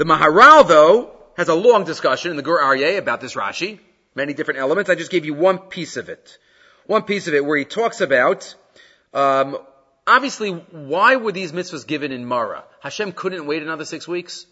The 0.00 0.06
Maharal, 0.06 0.66
though, 0.66 1.10
has 1.36 1.48
a 1.48 1.54
long 1.54 1.84
discussion 1.84 2.30
in 2.30 2.38
the 2.38 2.42
Gur 2.42 2.58
Aryeh 2.58 2.96
about 2.96 3.20
this 3.20 3.34
Rashi. 3.34 3.80
Many 4.14 4.32
different 4.32 4.58
elements. 4.58 4.88
I 4.88 4.94
just 4.94 5.10
gave 5.10 5.26
you 5.26 5.34
one 5.34 5.58
piece 5.58 5.98
of 5.98 6.08
it. 6.08 6.38
One 6.86 7.02
piece 7.02 7.28
of 7.28 7.34
it 7.34 7.44
where 7.44 7.58
he 7.58 7.66
talks 7.66 8.00
about, 8.00 8.54
um, 9.12 9.58
obviously, 10.06 10.52
why 10.52 11.16
were 11.16 11.32
these 11.32 11.52
mitzvahs 11.52 11.86
given 11.86 12.12
in 12.12 12.24
Mara? 12.24 12.64
Hashem 12.82 13.12
couldn't 13.12 13.44
wait 13.44 13.62
another 13.62 13.84
six 13.84 14.08
weeks. 14.08 14.46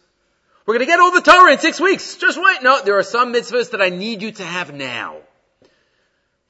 We're 0.66 0.74
going 0.74 0.86
to 0.86 0.92
get 0.92 1.00
all 1.00 1.12
the 1.12 1.22
Torah 1.22 1.54
in 1.54 1.58
six 1.60 1.80
weeks. 1.80 2.18
Just 2.18 2.38
wait. 2.38 2.62
No, 2.62 2.82
there 2.82 2.98
are 2.98 3.02
some 3.02 3.32
mitzvahs 3.32 3.70
that 3.70 3.80
I 3.80 3.88
need 3.88 4.20
you 4.20 4.32
to 4.32 4.44
have 4.44 4.74
now 4.74 5.16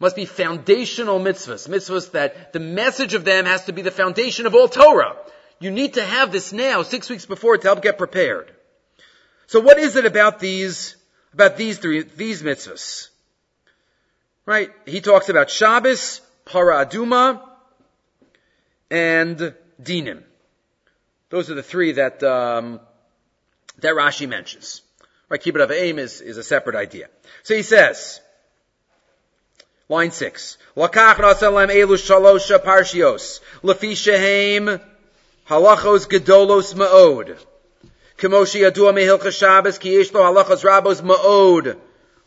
must 0.01 0.17
be 0.17 0.25
foundational 0.25 1.21
mitzvahs, 1.21 1.69
mitzvahs 1.69 2.11
that 2.13 2.53
the 2.53 2.59
message 2.59 3.15
of 3.15 3.25
them 3.25 3.47
has 3.47 3.65
to 3.67 3.73
be 3.73 3.83
the 3.83 3.93
foundation 3.93 4.47
of 4.47 4.57
all 4.57 4.67
Torah. 4.67 5.15
You 5.61 5.71
need 5.71 5.95
to 5.95 6.05
have 6.05 6.33
this 6.33 6.53
now, 6.53 6.83
six 6.83 7.09
weeks 7.09 7.27
before, 7.27 7.57
to 7.59 7.63
help 7.63 7.81
get 7.81 7.97
prepared. 7.97 8.53
So 9.49 9.61
what 9.61 9.79
is 9.79 9.97
it 9.97 10.05
about 10.05 10.41
these, 10.41 10.95
about 11.33 11.57
these 11.57 11.79
three, 11.79 12.03
these 12.03 12.43
mitzvahs? 12.43 13.09
Right? 14.45 14.71
He 14.85 15.01
talks 15.01 15.31
about 15.31 15.51
Shabbos, 15.51 16.21
Para 16.45 16.85
Aduma, 16.85 17.41
and 18.91 19.55
Dinim. 19.83 20.23
Those 21.31 21.51
are 21.51 21.55
the 21.55 21.63
three 21.63 21.93
that, 21.93 22.23
um, 22.23 22.81
that 23.79 23.95
Rashi 23.95 24.29
mentions. 24.29 24.83
Right? 25.31 25.41
Kibbut 25.41 25.63
of 25.63 25.73
aim 25.73 25.99
is, 25.99 26.21
is 26.21 26.37
a 26.37 26.45
separate 26.45 26.77
idea. 26.77 27.09
So 27.43 27.55
he 27.55 27.63
says, 27.63 28.21
Line 29.89 30.11
six. 30.11 30.59
Lakach 30.77 31.15
nasalem 31.15 31.71
elu 31.71 31.97
shalosha 31.97 32.59
parshios. 32.63 33.41
Lefi 33.63 33.97
shehem 33.97 34.79
halachos 35.49 36.07
gedolos 36.07 36.75
ma'od. 36.75 37.39
Kemoshi 38.19 38.61
yadua 38.61 38.93
mehilcha 38.93 39.33
Shabbos 39.33 39.79
ki 39.79 39.97
halachos 39.97 40.63
rabos 40.65 41.01
ma'od. 41.01 41.79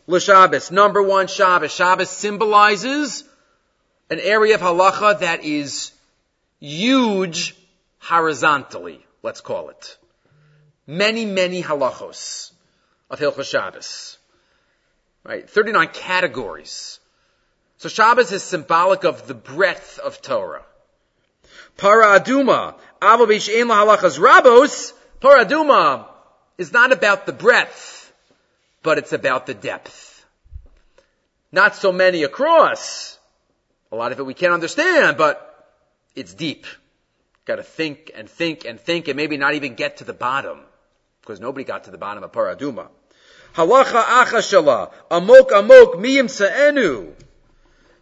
L'Shabbos. 0.07 0.71
Number 0.71 1.03
one, 1.03 1.27
Shabbos. 1.27 1.71
Shabbos 1.71 2.09
symbolizes 2.09 3.23
an 4.09 4.19
area 4.19 4.55
of 4.55 4.61
halacha 4.61 5.19
that 5.19 5.43
is 5.43 5.91
huge 6.59 7.55
horizontally, 7.99 9.05
let's 9.21 9.41
call 9.41 9.69
it. 9.69 9.97
Many, 10.87 11.25
many 11.25 11.61
halachos 11.61 12.51
of 13.09 13.19
Hilchah 13.19 13.45
Shabbos. 13.45 14.17
Right? 15.23 15.47
39 15.47 15.89
categories 15.89 16.99
so 17.81 17.89
Shabbos 17.89 18.31
is 18.31 18.43
symbolic 18.43 19.05
of 19.05 19.25
the 19.25 19.33
breadth 19.33 19.97
of 19.97 20.21
Torah. 20.21 20.61
Para 21.77 22.19
Aduma, 22.19 22.75
Avabish 23.01 23.49
Ein 23.49 23.69
Halachas 23.69 24.19
Rabos, 24.19 24.93
Para 25.21 25.45
Aduma 25.45 26.07
is 26.57 26.73
not 26.73 26.91
about 26.91 27.27
the 27.27 27.31
breadth, 27.31 28.11
but 28.81 28.97
it's 28.97 29.13
about 29.13 29.45
the 29.45 29.53
depth. 29.53 30.25
Not 31.51 31.75
so 31.75 31.91
many 31.91 32.23
across. 32.23 33.19
A 33.91 33.95
lot 33.95 34.11
of 34.11 34.19
it 34.19 34.25
we 34.25 34.33
can't 34.33 34.53
understand, 34.53 35.17
but 35.17 35.47
it's 36.15 36.33
deep. 36.33 36.65
Gotta 37.45 37.61
think 37.61 38.11
and 38.15 38.27
think 38.27 38.65
and 38.65 38.79
think 38.79 39.07
and 39.09 39.15
maybe 39.15 39.37
not 39.37 39.53
even 39.53 39.75
get 39.75 39.97
to 39.97 40.05
the 40.05 40.13
bottom. 40.13 40.59
Because 41.21 41.39
nobody 41.39 41.65
got 41.65 41.83
to 41.83 41.91
the 41.91 41.99
bottom 41.99 42.23
of 42.23 42.31
Paraduma. 42.31 42.87
Halacha 43.53 44.01
achashala, 44.01 44.91
amok 45.11 45.51
amok 45.51 45.95
miyim 45.95 46.29
sa'enu. 46.29 47.13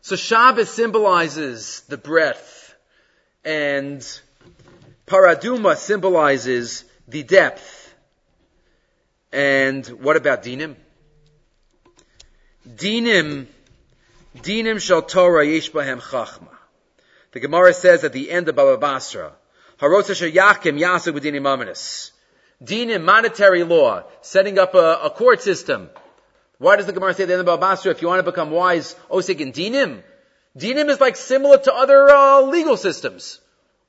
So 0.01 0.15
Shabbos 0.15 0.69
symbolizes 0.69 1.81
the 1.89 1.97
breadth, 1.97 2.73
and 3.43 3.99
Paraduma 5.05 5.75
symbolizes 5.75 6.85
the 7.09 7.23
depth. 7.23 7.93
And 9.31 9.85
what 9.87 10.15
about 10.15 10.43
Dinim? 10.43 10.75
Dinim, 12.67 13.47
Dinim 14.37 14.81
shal 14.81 15.01
Torah 15.01 15.45
yesh 15.45 15.71
bahem 15.71 16.01
chachma. 16.01 16.49
The 17.31 17.39
Gemara 17.39 17.73
says 17.73 18.03
at 18.03 18.13
the 18.13 18.31
end 18.31 18.49
of 18.49 18.55
Baba 18.55 18.77
Basra, 18.77 19.33
Harotza 19.79 20.31
Yakim 20.31 20.79
Yasu 20.79 21.17
B'dinim 21.17 21.41
Amanis. 21.41 22.11
Dinim, 22.63 23.03
monetary 23.03 23.63
law, 23.63 24.03
setting 24.21 24.59
up 24.59 24.75
a, 24.75 24.99
a, 25.03 25.09
court 25.09 25.41
system. 25.41 25.89
Why 26.57 26.75
does 26.75 26.87
the 26.87 26.93
Gemara 26.93 27.13
say 27.13 27.23
at 27.23 27.27
the 27.27 27.33
end 27.33 27.39
of 27.39 27.45
Baba 27.45 27.61
Basra, 27.61 27.91
if 27.91 28.01
you 28.01 28.07
want 28.07 28.19
to 28.19 28.29
become 28.29 28.51
wise, 28.51 28.95
Osik 29.09 29.39
in 29.39 29.53
Dinim? 29.53 30.03
Dinim 30.57 30.89
is 30.89 30.99
like 30.99 31.15
similar 31.15 31.57
to 31.59 31.73
other 31.73 32.09
uh, 32.09 32.41
legal 32.41 32.75
systems. 32.75 33.39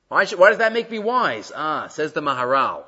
Why, 0.07 0.25
should, 0.25 0.39
why 0.39 0.49
does 0.49 0.59
that 0.59 0.71
make 0.71 0.89
me 0.89 0.99
wise? 0.99 1.51
Ah, 1.53 1.87
says 1.87 2.13
the 2.13 2.21
Maharal. 2.21 2.83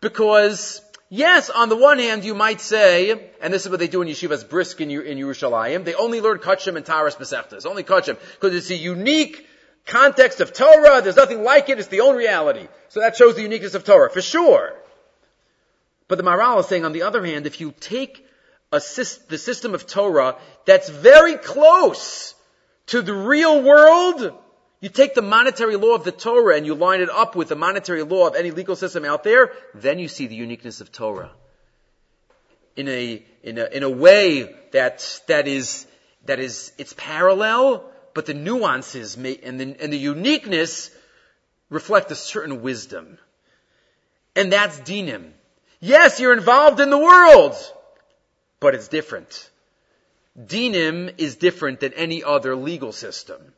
Because 0.00 0.82
Yes, 1.12 1.50
on 1.50 1.68
the 1.68 1.76
one 1.76 1.98
hand, 1.98 2.24
you 2.24 2.36
might 2.36 2.60
say, 2.60 3.30
and 3.42 3.52
this 3.52 3.64
is 3.64 3.68
what 3.68 3.80
they 3.80 3.88
do 3.88 4.00
in 4.00 4.06
yeshivas 4.06 4.48
brisk 4.48 4.80
in, 4.80 4.92
in 4.92 5.18
Yerushalayim, 5.18 5.84
they 5.84 5.94
only 5.94 6.20
learn 6.20 6.38
Kachim 6.38 6.76
and 6.76 6.86
Taras 6.86 7.16
Masechtas, 7.16 7.66
only 7.66 7.82
Kachim, 7.82 8.16
because 8.34 8.54
it's 8.54 8.70
a 8.70 8.76
unique 8.76 9.44
context 9.86 10.40
of 10.40 10.52
Torah, 10.52 11.02
there's 11.02 11.16
nothing 11.16 11.42
like 11.42 11.68
it, 11.68 11.80
it's 11.80 11.88
the 11.88 12.02
own 12.02 12.14
reality. 12.14 12.68
So 12.90 13.00
that 13.00 13.16
shows 13.16 13.34
the 13.34 13.42
uniqueness 13.42 13.74
of 13.74 13.82
Torah, 13.82 14.08
for 14.08 14.22
sure. 14.22 14.72
But 16.06 16.18
the 16.18 16.22
Maharal 16.22 16.60
is 16.60 16.66
saying, 16.66 16.84
on 16.84 16.92
the 16.92 17.02
other 17.02 17.26
hand, 17.26 17.46
if 17.46 17.60
you 17.60 17.74
take 17.80 18.24
the 18.70 18.78
system 18.80 19.74
of 19.74 19.88
Torah 19.88 20.36
that's 20.64 20.88
very 20.88 21.36
close 21.38 22.36
to 22.86 23.02
the 23.02 23.14
real 23.14 23.64
world, 23.64 24.32
you 24.80 24.88
take 24.88 25.14
the 25.14 25.22
monetary 25.22 25.76
law 25.76 25.94
of 25.94 26.04
the 26.04 26.12
Torah 26.12 26.56
and 26.56 26.64
you 26.64 26.74
line 26.74 27.00
it 27.00 27.10
up 27.10 27.36
with 27.36 27.48
the 27.48 27.56
monetary 27.56 28.02
law 28.02 28.28
of 28.28 28.34
any 28.34 28.50
legal 28.50 28.76
system 28.76 29.04
out 29.04 29.24
there, 29.24 29.52
then 29.74 29.98
you 29.98 30.08
see 30.08 30.26
the 30.26 30.34
uniqueness 30.34 30.80
of 30.80 30.90
Torah. 30.90 31.30
In 32.76 32.88
a, 32.88 33.22
in 33.42 33.58
a, 33.58 33.66
in 33.66 33.82
a 33.82 33.90
way 33.90 34.54
that, 34.72 35.20
that 35.26 35.46
is, 35.46 35.86
that 36.24 36.40
is, 36.40 36.72
it's 36.78 36.94
parallel, 36.96 37.84
but 38.14 38.24
the 38.24 38.32
nuances 38.32 39.18
may, 39.18 39.38
and 39.42 39.60
the, 39.60 39.76
and 39.78 39.92
the 39.92 39.98
uniqueness 39.98 40.90
reflect 41.68 42.10
a 42.10 42.14
certain 42.14 42.62
wisdom. 42.62 43.18
And 44.34 44.50
that's 44.50 44.80
dinim. 44.80 45.32
Yes, 45.80 46.20
you're 46.20 46.32
involved 46.32 46.80
in 46.80 46.88
the 46.88 46.98
world, 46.98 47.54
but 48.60 48.74
it's 48.74 48.88
different. 48.88 49.50
Dinim 50.38 51.14
is 51.18 51.36
different 51.36 51.80
than 51.80 51.92
any 51.92 52.24
other 52.24 52.56
legal 52.56 52.92
system. 52.92 53.52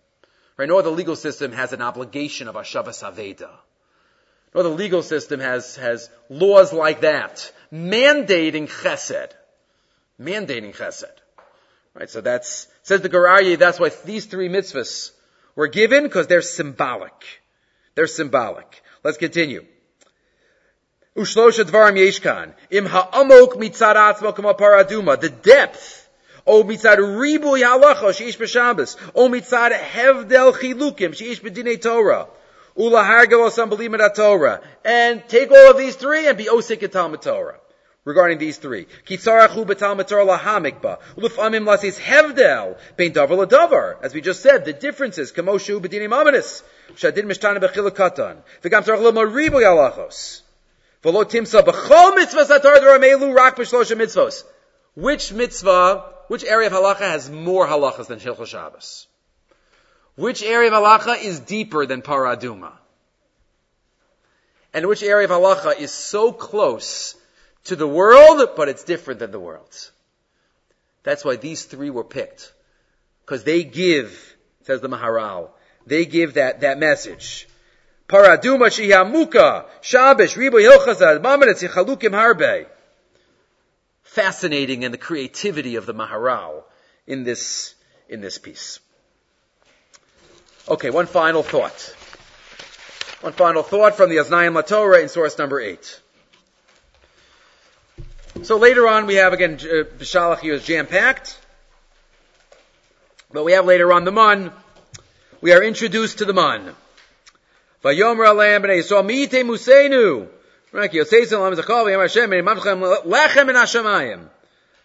Right? 0.62 0.68
No 0.68 0.78
other 0.78 0.90
legal 0.90 1.16
system 1.16 1.50
has 1.50 1.72
an 1.72 1.82
obligation 1.82 2.46
of 2.46 2.54
Ashavas 2.54 3.02
Aveda. 3.02 3.50
No 4.54 4.60
other 4.60 4.68
legal 4.68 5.02
system 5.02 5.40
has, 5.40 5.74
has 5.74 6.08
laws 6.28 6.72
like 6.72 7.00
that. 7.00 7.52
Mandating 7.72 8.68
chesed. 8.68 9.32
Mandating 10.20 10.72
chesed. 10.72 11.10
Right? 11.94 12.08
So 12.08 12.20
that's, 12.20 12.68
says 12.84 13.00
the 13.00 13.08
Gur 13.08 13.26
Aryeh, 13.26 13.58
that's 13.58 13.80
why 13.80 13.90
these 14.04 14.26
three 14.26 14.48
mitzvahs 14.48 15.10
were 15.56 15.66
given, 15.66 16.04
because 16.04 16.28
they're 16.28 16.42
symbolic. 16.42 17.42
They're 17.96 18.06
symbolic. 18.06 18.84
Let's 19.02 19.18
continue. 19.18 19.66
Ushlosha 21.16 21.64
dvarim 21.64 21.96
yeshkan. 21.96 22.54
Im 22.70 22.86
ha'amok 22.86 24.36
kama 24.36 24.54
paraduma. 24.54 25.20
The 25.20 25.30
depth 25.30 26.01
O 26.46 26.62
mitzad 26.64 26.98
ribuy 26.98 27.62
halacha 27.62 28.10
sheish 28.12 28.36
b'Shabbos. 28.36 28.96
O 29.14 29.28
mitzad 29.28 29.72
hevdel 29.72 30.52
chilukim 30.52 31.12
sheish 31.12 31.40
b'dinei 31.40 31.80
Torah. 31.80 32.26
Ula 32.76 33.02
hargel 33.02 33.48
osam 33.48 33.70
b'limat 33.70 34.14
Torah. 34.14 34.60
And 34.84 35.22
take 35.28 35.50
all 35.50 35.70
of 35.70 35.78
these 35.78 35.96
three 35.96 36.26
and 36.26 36.36
be 36.36 36.46
osik 36.46 36.90
Talmud 36.90 37.22
Torah. 37.22 37.56
Regarding 38.04 38.38
these 38.38 38.58
three. 38.58 38.88
Kitzarachu 39.06 39.64
b'Talmud 39.64 40.08
Torah 40.08 40.26
lahamikba. 40.26 40.98
Ulufamim 41.16 41.64
lasis 41.64 42.00
hevdel. 42.00 42.76
Bein 42.96 43.12
davar 43.12 43.46
ladavar. 43.46 43.96
As 44.02 44.12
we 44.12 44.20
just 44.20 44.42
said, 44.42 44.64
the 44.64 44.72
differences. 44.72 45.30
Kamoshu 45.30 45.80
b'dinei 45.80 46.08
mamanis. 46.08 46.64
Shadin 46.96 47.26
mishtana 47.26 47.58
b'chilakatan. 47.58 48.38
V'gam 48.62 48.82
tzarach 48.82 49.02
lomar 49.02 49.30
ribuy 49.30 49.62
halachos. 49.62 50.40
V'lo 51.04 51.24
timsa 51.24 51.62
b'chol 51.62 52.16
mitzvahs 52.16 52.50
atar 52.50 52.80
d'ramelu 52.80 53.32
rak 53.32 53.56
b'shlosha 53.56 53.96
mitzvahs. 53.96 54.42
Which 54.94 55.32
mitzvah 55.32 56.12
which 56.28 56.44
area 56.44 56.68
of 56.68 56.72
halacha 56.72 57.00
has 57.00 57.30
more 57.30 57.66
halachas 57.66 58.06
than 58.06 58.18
Hilchot 58.18 58.46
Shabbos? 58.46 59.06
Which 60.16 60.42
area 60.42 60.72
of 60.72 60.74
halacha 60.74 61.22
is 61.22 61.40
deeper 61.40 61.84
than 61.84 62.02
Paraduma? 62.02 62.72
And 64.72 64.86
which 64.86 65.02
area 65.02 65.26
of 65.26 65.30
halacha 65.30 65.78
is 65.78 65.90
so 65.90 66.32
close 66.32 67.16
to 67.64 67.76
the 67.76 67.86
world, 67.86 68.50
but 68.56 68.68
it's 68.68 68.84
different 68.84 69.20
than 69.20 69.30
the 69.30 69.40
world? 69.40 69.90
That's 71.02 71.24
why 71.24 71.36
these 71.36 71.64
three 71.64 71.90
were 71.90 72.04
picked. 72.04 72.52
Because 73.24 73.44
they 73.44 73.64
give, 73.64 74.36
says 74.62 74.80
the 74.80 74.88
Maharal, 74.88 75.50
they 75.86 76.06
give 76.06 76.34
that, 76.34 76.60
that 76.60 76.78
message. 76.78 77.48
Paraduma 78.08 78.68
shihamuka, 78.68 79.66
Shabbos, 79.80 80.36
ribu 80.36 80.58
hilchazad, 80.58 81.22
mamanet 81.22 81.62
yichalukim 81.62 82.12
harbe 82.12 82.66
fascinating 84.12 84.84
and 84.84 84.92
the 84.92 84.98
creativity 84.98 85.76
of 85.76 85.86
the 85.86 85.94
Maharal 85.94 86.64
in 87.06 87.24
this, 87.24 87.74
in 88.10 88.20
this 88.20 88.36
piece. 88.36 88.78
Okay, 90.68 90.90
one 90.90 91.06
final 91.06 91.42
thought. 91.42 91.96
One 93.22 93.32
final 93.32 93.62
thought 93.62 93.96
from 93.96 94.10
the 94.10 94.16
Aznayim 94.16 94.60
LaTorah 94.60 95.02
in 95.02 95.08
source 95.08 95.38
number 95.38 95.60
eight. 95.60 95.98
So 98.42 98.58
later 98.58 98.86
on 98.86 99.06
we 99.06 99.14
have 99.14 99.32
again, 99.32 99.54
uh, 99.54 99.84
Beshalach 99.98 100.40
here 100.40 100.54
is 100.54 100.64
jam-packed. 100.64 101.38
But 103.32 103.44
we 103.44 103.52
have 103.52 103.64
later 103.64 103.94
on 103.94 104.04
the 104.04 104.12
man. 104.12 104.52
We 105.40 105.54
are 105.54 105.62
introduced 105.62 106.18
to 106.18 106.26
the 106.26 106.34
man. 106.34 106.74
Vayomer 107.82 108.26
alayim 108.26 108.62
b'nei 108.62 109.42
musenu. 109.42 110.28
Right, 110.72 110.90
Yoseisim 110.90 111.38
Lam 111.38 111.54
Zachal 111.54 111.84
V'yam 111.84 112.00
Hashem 112.00 112.30
Mamchem 112.30 113.04
Lechem 113.04 113.50
in 113.50 113.56
Hashemayim. 113.56 114.28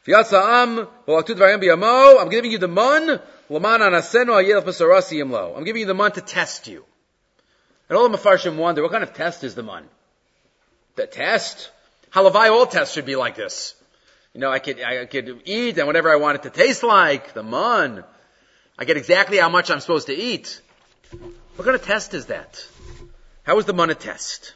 V'yatza 0.05 0.63
Am 0.63 0.87
V'laktu 1.07 1.29
Dvarayim 1.29 1.63
B'yamo 1.63 2.21
I'm 2.21 2.27
giving 2.27 2.51
you 2.51 2.57
the 2.57 2.67
mun 2.67 3.21
L'man 3.47 3.79
Anasenu 3.79 4.31
Ayel 4.31 4.61
Pesarasi 4.63 5.29
Lo 5.29 5.55
I'm 5.55 5.63
giving 5.63 5.79
you 5.79 5.85
the 5.85 5.93
mun 5.93 6.11
to 6.11 6.19
test 6.19 6.67
you. 6.67 6.83
And 7.87 7.97
all 7.97 8.09
the 8.09 8.17
Mefarshim 8.17 8.57
wonder, 8.57 8.83
what 8.83 8.91
kind 8.91 9.03
of 9.03 9.13
test 9.13 9.45
is 9.45 9.55
the 9.55 9.63
mun? 9.63 9.85
The 10.97 11.07
test? 11.07 11.71
Halavai, 12.11 12.51
all 12.51 12.65
tests 12.65 12.93
should 12.93 13.05
be 13.05 13.15
like 13.15 13.37
this. 13.37 13.73
You 14.33 14.41
know, 14.41 14.51
I 14.51 14.59
could, 14.59 14.81
I 14.81 15.05
could 15.05 15.41
eat 15.45 15.77
and 15.77 15.87
whatever 15.87 16.11
I 16.11 16.17
want 16.17 16.35
it 16.35 16.43
to 16.43 16.49
taste 16.49 16.83
like, 16.83 17.33
the 17.33 17.43
mun. 17.43 18.03
I 18.77 18.83
get 18.83 18.97
exactly 18.97 19.37
how 19.37 19.47
much 19.47 19.71
I'm 19.71 19.79
supposed 19.79 20.07
to 20.07 20.13
eat. 20.13 20.61
What 21.55 21.63
kind 21.63 21.75
of 21.75 21.85
test 21.85 22.13
is 22.13 22.25
that? 22.25 22.67
How 23.43 23.57
is 23.57 23.63
the 23.63 23.73
mun 23.73 23.89
a 23.89 23.95
test? 23.95 24.53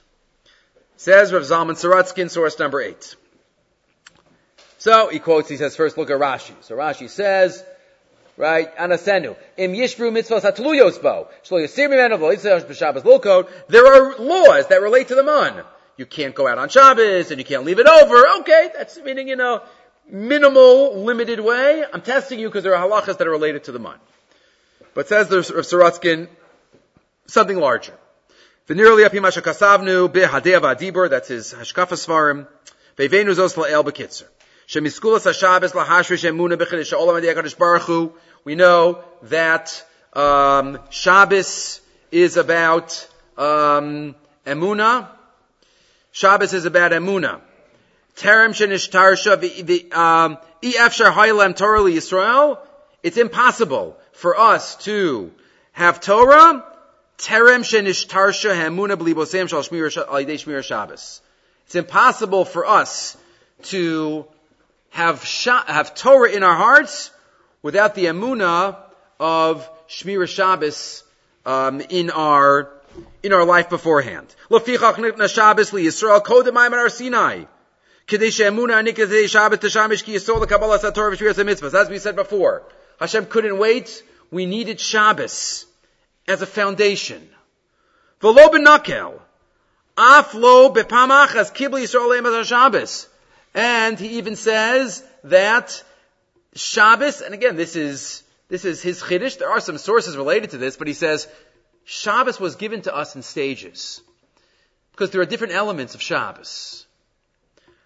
Says 1.01 1.33
Rav 1.33 1.41
Zalman 1.41 1.71
Sorotzkin, 1.71 2.29
source 2.29 2.59
number 2.59 2.79
eight. 2.79 3.15
So 4.77 5.07
he 5.07 5.17
quotes, 5.17 5.49
he 5.49 5.57
says, 5.57 5.75
first 5.75 5.97
look 5.97 6.11
at 6.11 6.19
Rashi. 6.19 6.53
So 6.61 6.75
Rashi 6.75 7.09
says, 7.09 7.65
right, 8.37 8.69
Anasenu, 8.77 9.35
im 9.57 9.73
yishbru 9.73 10.11
lulkod, 13.01 13.49
there 13.67 13.87
are 13.87 14.15
laws 14.19 14.67
that 14.67 14.79
relate 14.83 15.07
to 15.07 15.15
the 15.15 15.23
man. 15.23 15.63
You 15.97 16.05
can't 16.05 16.35
go 16.35 16.47
out 16.47 16.59
on 16.59 16.69
Shabbos, 16.69 17.31
and 17.31 17.39
you 17.39 17.45
can't 17.45 17.63
leave 17.63 17.79
it 17.79 17.87
over. 17.87 18.41
Okay, 18.41 18.69
that's 18.77 18.99
meaning, 18.99 19.27
you 19.27 19.37
know, 19.37 19.63
minimal, 20.07 21.03
limited 21.03 21.39
way. 21.39 21.83
I'm 21.91 22.01
testing 22.01 22.39
you 22.39 22.47
because 22.47 22.63
there 22.63 22.75
are 22.75 22.87
halachas 22.87 23.17
that 23.17 23.25
are 23.25 23.31
related 23.31 23.63
to 23.63 23.71
the 23.71 23.79
man. 23.79 23.97
But 24.93 25.07
says 25.07 25.29
the 25.29 25.37
Rav 25.37 25.65
Sorotzkin, 25.65 26.27
something 27.25 27.57
larger. 27.57 27.97
V'nirli 28.67 29.05
api 29.05 29.19
masha 29.19 29.41
kasavnu 29.41 31.09
that's 31.09 31.27
his 31.27 31.53
hashkafa 31.53 31.97
svarim. 31.97 32.47
Ve'venu 32.95 33.33
zos 33.33 33.55
la'el 33.55 33.83
b'kitzer. 33.83 34.27
Shemiskulas 34.67 35.25
lahashrish 35.73 36.29
emuna 36.29 36.55
b'chidish 36.57 37.57
Baruch 37.57 37.81
Hu. 37.83 38.13
We 38.43 38.55
know 38.55 39.03
that 39.23 39.83
um, 40.13 40.79
Shabbos 40.89 41.81
is 42.11 42.37
about 42.37 43.07
um, 43.37 44.15
emuna. 44.45 45.07
Shabbos 46.11 46.53
is 46.53 46.65
about 46.65 46.91
emuna. 46.91 47.41
Terem 48.15 48.51
shenishtarsha 48.51 49.93
um, 49.93 50.37
efshar 50.61 51.11
haylem 51.11 51.55
Torah. 51.55 52.59
It's 53.01 53.17
impossible 53.17 53.97
for 54.11 54.39
us 54.39 54.75
to 54.85 55.31
have 55.71 55.99
Torah 55.99 56.70
It's 57.21 57.29
impossible 61.75 62.45
for 62.45 62.65
us 62.65 63.17
to 63.63 64.25
have 64.89 65.23
have 65.67 65.93
Torah 65.93 66.31
in 66.31 66.41
our 66.41 66.55
hearts 66.55 67.11
without 67.61 67.93
the 67.93 68.05
emuna 68.05 68.75
of 69.19 69.69
Shmir 69.87 70.27
Shabbos 70.27 71.03
um, 71.45 71.81
in 71.81 72.09
our 72.09 72.71
in 73.21 73.33
our 73.33 73.45
life 73.45 73.69
beforehand. 73.69 74.35
Nitna 74.49 75.31
Shabbos 75.31 75.73
li 75.73 75.85
Yisrael 75.85 76.23
kodem 76.23 76.53
ayman 76.53 76.79
ar 76.79 76.89
Sinai. 76.89 77.43
As 81.73 81.89
we 81.89 81.99
said 81.99 82.15
before, 82.15 82.63
Hashem 82.99 83.25
couldn't 83.27 83.57
wait. 83.59 84.03
We 84.31 84.45
needed 84.47 84.79
Shabbos 84.79 85.67
as 86.27 86.41
a 86.41 86.45
foundation. 86.45 87.27
V'lo 88.21 88.49
b'nakel. 88.49 89.19
Af 89.97 90.33
lo 90.33 90.73
bepamach 90.73 91.35
as 91.35 91.51
kibli 91.51 91.83
Yisrael 91.83 92.45
Shabbos. 92.45 93.07
And 93.53 93.99
he 93.99 94.19
even 94.19 94.35
says 94.35 95.03
that 95.25 95.83
Shabbos, 96.55 97.21
and 97.21 97.33
again, 97.33 97.55
this 97.55 97.75
is, 97.75 98.23
this 98.47 98.65
is 98.65 98.81
his 98.81 99.01
chiddush. 99.01 99.37
There 99.37 99.49
are 99.49 99.59
some 99.59 99.77
sources 99.77 100.15
related 100.15 100.51
to 100.51 100.57
this, 100.57 100.77
but 100.77 100.87
he 100.87 100.93
says 100.93 101.27
Shabbos 101.83 102.39
was 102.39 102.55
given 102.55 102.81
to 102.83 102.95
us 102.95 103.15
in 103.15 103.21
stages. 103.21 104.01
Because 104.91 105.11
there 105.11 105.21
are 105.21 105.25
different 105.25 105.53
elements 105.53 105.95
of 105.95 106.01
Shabbos. 106.01 106.85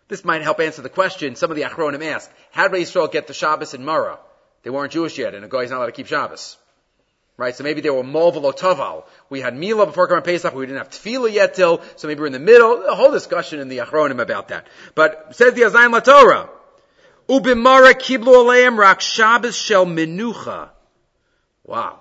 This 0.07 0.23
might 0.23 0.43
help 0.43 0.59
answer 0.59 0.81
the 0.81 0.89
question 0.89 1.35
some 1.35 1.49
of 1.49 1.57
the 1.57 1.63
Achronim 1.63 2.03
ask. 2.05 2.29
How 2.51 2.67
did 2.67 2.79
Israel 2.79 3.07
get 3.07 3.27
the 3.27 3.33
Shabbos 3.33 3.73
in 3.73 3.83
Mara? 3.83 4.19
They 4.63 4.69
weren't 4.69 4.91
Jewish 4.91 5.17
yet, 5.17 5.33
and 5.33 5.45
a 5.45 5.47
guy 5.47 5.61
is 5.61 5.71
not 5.71 5.77
allowed 5.77 5.87
to 5.87 5.91
keep 5.93 6.07
Shabbos. 6.07 6.57
Right? 7.37 7.53
So 7.53 7.63
maybe 7.65 7.81
they 7.81 7.89
were 7.89 8.03
Molval 8.03 8.57
Toval. 8.57 9.03
We 9.29 9.41
had 9.41 9.55
Mila 9.55 9.87
before 9.87 10.07
Karban 10.07 10.23
Pesach, 10.23 10.53
we 10.53 10.65
didn't 10.65 10.77
have 10.77 10.89
Tefillah 10.89 11.31
yet 11.31 11.53
till, 11.53 11.81
so 11.97 12.07
maybe 12.07 12.21
we're 12.21 12.27
in 12.27 12.33
the 12.33 12.39
middle. 12.39 12.85
A 12.85 12.95
whole 12.95 13.11
discussion 13.11 13.59
in 13.59 13.67
the 13.67 13.79
Achronim 13.79 14.21
about 14.21 14.49
that. 14.49 14.67
But 14.95 15.35
says 15.35 15.53
the 15.53 15.63
Aznayim 15.63 15.91
La 15.91 15.99
Torah, 15.99 16.49
Ubimara 17.27 17.93
kiblu 17.93 18.27
aleim 18.27 18.77
rak 18.77 19.01
Shabbos 19.01 19.57
shel 19.57 19.85
menucha. 19.85 20.69
Wow. 21.65 21.99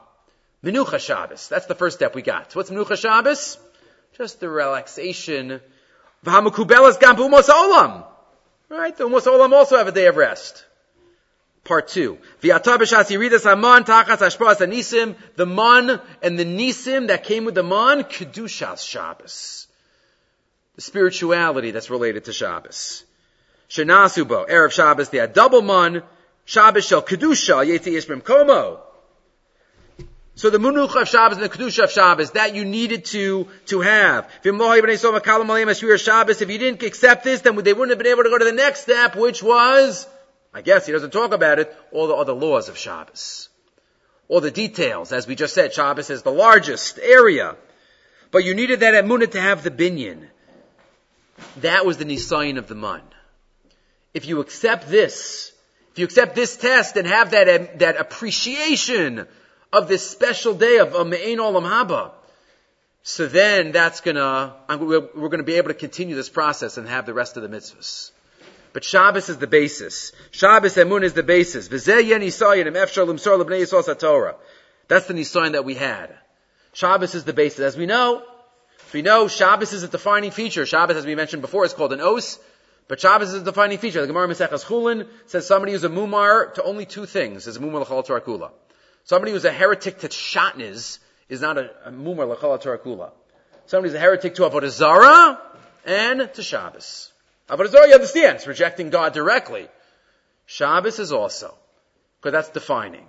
Menucha 0.62 0.98
Shabbos. 0.98 1.48
That's 1.48 1.66
the 1.66 1.74
first 1.74 1.96
step 1.96 2.14
we 2.14 2.22
got. 2.22 2.54
What's 2.54 2.70
Menucha 2.70 2.96
Shabbos? 2.96 3.58
Just 4.16 4.40
the 4.40 4.48
relaxation. 4.48 5.60
V'hamakubelas 6.24 7.00
gam 7.00 7.16
olam. 7.16 8.04
Right? 8.68 8.96
The 8.96 9.08
umos 9.08 9.26
olam 9.26 9.52
also 9.52 9.78
have 9.78 9.88
a 9.88 9.92
day 9.92 10.06
of 10.06 10.16
rest. 10.16 10.64
Part 11.64 11.88
two. 11.88 12.18
The 12.42 12.50
man 15.46 16.00
and 16.22 16.38
the 16.38 16.44
nisim 16.44 17.06
that 17.08 17.24
came 17.24 17.44
with 17.46 17.54
the 17.54 17.62
man, 17.62 18.04
kedushas 18.04 18.86
Shabbos. 18.86 19.66
The 20.76 20.82
spirituality 20.82 21.70
that's 21.70 21.88
related 21.88 22.26
to 22.26 22.32
Shabbos. 22.34 23.04
Shenasubo, 23.70 24.48
Erev 24.48 24.72
Shabbos, 24.72 25.08
had 25.08 25.32
double 25.32 25.62
man, 25.62 26.02
Shabbos 26.44 26.86
shel 26.86 27.00
kedusha, 27.02 27.64
yeti 27.66 27.94
ishbim 27.96 28.20
komo. 28.22 28.80
So 30.36 30.50
the 30.50 30.58
Munucha 30.58 31.02
of 31.02 31.08
Shabbos 31.08 31.38
and 31.38 31.44
the 31.44 31.48
Kedusha 31.48 31.84
of 31.84 31.92
Shabbos, 31.92 32.32
that 32.32 32.56
you 32.56 32.64
needed 32.64 33.04
to, 33.06 33.46
to 33.66 33.80
have. 33.82 34.28
If 34.42 34.52
you 36.50 36.58
didn't 36.58 36.82
accept 36.82 37.22
this, 37.22 37.40
then 37.42 37.54
they 37.56 37.72
wouldn't 37.72 37.90
have 37.90 37.98
been 37.98 38.08
able 38.08 38.24
to 38.24 38.30
go 38.30 38.38
to 38.38 38.44
the 38.44 38.52
next 38.52 38.80
step, 38.80 39.14
which 39.14 39.44
was, 39.44 40.08
I 40.54 40.62
guess 40.62 40.86
he 40.86 40.92
doesn't 40.92 41.10
talk 41.10 41.34
about 41.34 41.58
it, 41.58 41.76
all 41.90 42.06
the 42.06 42.14
other 42.14 42.32
laws 42.32 42.68
of 42.68 42.78
Shabbos. 42.78 43.48
All 44.28 44.40
the 44.40 44.52
details, 44.52 45.12
as 45.12 45.26
we 45.26 45.34
just 45.34 45.52
said, 45.52 45.74
Shabbos 45.74 46.10
is 46.10 46.22
the 46.22 46.30
largest 46.30 46.98
area. 47.02 47.56
But 48.30 48.44
you 48.44 48.54
needed 48.54 48.80
that 48.80 48.94
Emunah 48.94 49.32
to 49.32 49.40
have 49.40 49.64
the 49.64 49.70
binyan. 49.70 50.28
That 51.58 51.84
was 51.84 51.98
the 51.98 52.04
Nisayan 52.04 52.56
of 52.56 52.68
the 52.68 52.76
Mun. 52.76 53.02
If 54.14 54.26
you 54.26 54.40
accept 54.40 54.88
this, 54.88 55.52
if 55.92 55.98
you 55.98 56.04
accept 56.04 56.36
this 56.36 56.56
test 56.56 56.96
and 56.96 57.06
have 57.08 57.32
that, 57.32 57.80
that 57.80 57.96
appreciation 57.96 59.26
of 59.72 59.88
this 59.88 60.08
special 60.08 60.54
day 60.54 60.78
of 60.78 60.94
um, 60.94 61.10
Me'ain 61.10 61.38
Olam 61.38 61.62
Haba. 61.62 62.12
So 63.02 63.26
then 63.26 63.72
that's 63.72 64.00
gonna, 64.00 64.54
we're 64.68 65.28
gonna 65.28 65.42
be 65.42 65.56
able 65.56 65.68
to 65.68 65.74
continue 65.74 66.14
this 66.14 66.28
process 66.28 66.78
and 66.78 66.88
have 66.88 67.06
the 67.06 67.12
rest 67.12 67.36
of 67.36 67.42
the 67.42 67.48
mitzvahs. 67.48 68.12
But 68.74 68.84
Shabbos 68.84 69.28
is 69.28 69.38
the 69.38 69.46
basis. 69.46 70.10
Shabbos 70.32 70.74
Emun 70.74 71.04
is 71.04 71.12
the 71.12 71.22
basis. 71.22 71.68
That's 71.68 71.84
the 71.84 71.92
Nisayan 75.14 75.52
that 75.52 75.64
we 75.64 75.74
had. 75.74 76.10
Shabbos 76.72 77.14
is 77.14 77.22
the 77.22 77.32
basis. 77.32 77.60
As 77.60 77.76
we 77.76 77.86
know, 77.86 78.24
we 78.92 79.02
know 79.02 79.28
Shabbos 79.28 79.72
is 79.72 79.84
a 79.84 79.88
defining 79.88 80.32
feature. 80.32 80.66
Shabbos, 80.66 80.96
as 80.96 81.06
we 81.06 81.14
mentioned 81.14 81.40
before, 81.40 81.64
is 81.64 81.72
called 81.72 81.92
an 81.92 82.00
os. 82.00 82.40
But 82.88 82.98
Shabbos 82.98 83.32
is 83.32 83.42
a 83.42 83.44
defining 83.44 83.78
feature. 83.78 84.00
The 84.00 84.08
Gemara 84.08 84.26
Maseches 84.26 84.64
Chulin 84.64 85.06
says 85.26 85.46
somebody 85.46 85.70
who's 85.70 85.84
a 85.84 85.88
mumar 85.88 86.52
to 86.54 86.64
only 86.64 86.84
two 86.84 87.06
things. 87.06 87.46
Is 87.46 87.56
a 87.56 87.60
mumar 87.60 87.88
l'chol 87.88 88.04
Kula. 88.22 88.50
Somebody 89.04 89.30
who's 89.30 89.44
a 89.44 89.52
heretic 89.52 90.00
to 90.00 90.08
Shatnez 90.08 90.98
is 91.28 91.40
not 91.40 91.58
a, 91.58 91.70
a 91.84 91.92
mumar 91.92 92.28
l'chol 92.28 92.58
Kula. 92.82 93.12
Somebody 93.66 93.90
who's 93.90 93.96
a 93.96 94.00
heretic 94.00 94.34
to 94.34 94.42
Avodah 94.42 94.68
Zarah 94.68 95.40
and 95.86 96.28
to 96.34 96.42
Shabbos. 96.42 97.12
Avodah 97.48 97.68
Zarah, 97.68 97.88
you 97.88 97.94
understand, 97.94 98.36
it's 98.36 98.46
rejecting 98.46 98.90
God 98.90 99.12
directly. 99.12 99.68
Shabbos 100.46 100.98
is 100.98 101.12
also, 101.12 101.54
because 102.20 102.32
that's 102.32 102.48
defining. 102.50 103.06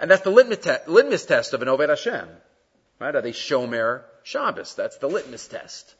And 0.00 0.10
that's 0.10 0.22
the 0.22 0.30
litmus, 0.30 0.66
litmus 0.86 1.26
test 1.26 1.54
of 1.54 1.62
an 1.62 1.68
Oved 1.68 1.88
Hashem. 1.88 2.28
Right? 2.98 3.14
Are 3.14 3.22
they 3.22 3.32
Shomer 3.32 4.02
Shabbos? 4.24 4.74
That's 4.74 4.98
the 4.98 5.08
litmus 5.08 5.46
test. 5.48 5.94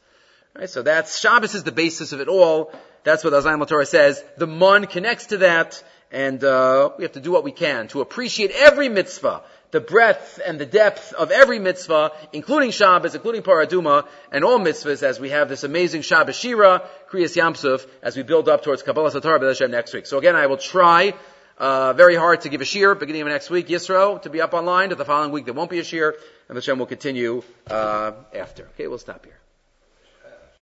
Right? 0.55 0.69
So 0.69 0.81
that's, 0.81 1.19
Shabbos 1.19 1.55
is 1.55 1.63
the 1.63 1.71
basis 1.71 2.11
of 2.11 2.19
it 2.19 2.27
all. 2.27 2.73
That's 3.03 3.23
what 3.23 3.33
Aznayim 3.33 3.65
Torah 3.67 3.85
says. 3.85 4.23
The 4.37 4.47
Mun 4.47 4.87
connects 4.87 5.27
to 5.27 5.37
that, 5.37 5.83
and 6.11 6.43
uh, 6.43 6.91
we 6.97 7.03
have 7.03 7.13
to 7.13 7.19
do 7.19 7.31
what 7.31 7.43
we 7.43 7.51
can 7.51 7.87
to 7.89 8.01
appreciate 8.01 8.51
every 8.51 8.89
mitzvah, 8.89 9.43
the 9.73 9.81
breadth 9.81 10.39
and 10.45 10.59
the 10.59 10.67
depth 10.67 11.13
of 11.13 11.31
every 11.31 11.57
mitzvah, 11.57 12.11
including 12.31 12.69
Shabbos, 12.69 13.15
including 13.15 13.41
Paraduma, 13.41 14.07
and 14.31 14.45
all 14.45 14.59
mitzvahs 14.59 15.01
as 15.01 15.19
we 15.19 15.31
have 15.31 15.49
this 15.49 15.63
amazing 15.63 16.03
Shabbos 16.03 16.35
Shira, 16.35 16.83
Kriyas 17.09 17.35
Yamsuf, 17.35 17.85
as 18.03 18.15
we 18.15 18.21
build 18.21 18.47
up 18.47 18.63
towards 18.63 18.83
Kabbalah 18.83 19.11
Satar 19.11 19.39
B'Hashem 19.39 19.71
next 19.71 19.93
week. 19.93 20.05
So 20.05 20.19
again, 20.19 20.35
I 20.35 20.45
will 20.45 20.57
try 20.57 21.15
uh, 21.57 21.93
very 21.93 22.15
hard 22.15 22.41
to 22.41 22.49
give 22.49 22.61
a 22.61 22.65
shir 22.65 22.93
beginning 22.93 23.23
of 23.23 23.29
next 23.29 23.49
week, 23.49 23.67
Yisro, 23.67 24.21
to 24.21 24.29
be 24.29 24.41
up 24.41 24.53
online. 24.53 24.89
To 24.89 24.95
the 24.95 25.05
following 25.05 25.31
week, 25.31 25.45
there 25.45 25.55
won't 25.55 25.71
be 25.71 25.79
a 25.79 25.83
shir, 25.83 26.15
and 26.49 26.55
Hashem 26.55 26.77
will 26.77 26.85
continue 26.85 27.41
uh, 27.67 28.11
after. 28.33 28.69
Okay, 28.75 28.87
we'll 28.87 28.99
stop 28.99 29.25
here. 29.25 29.42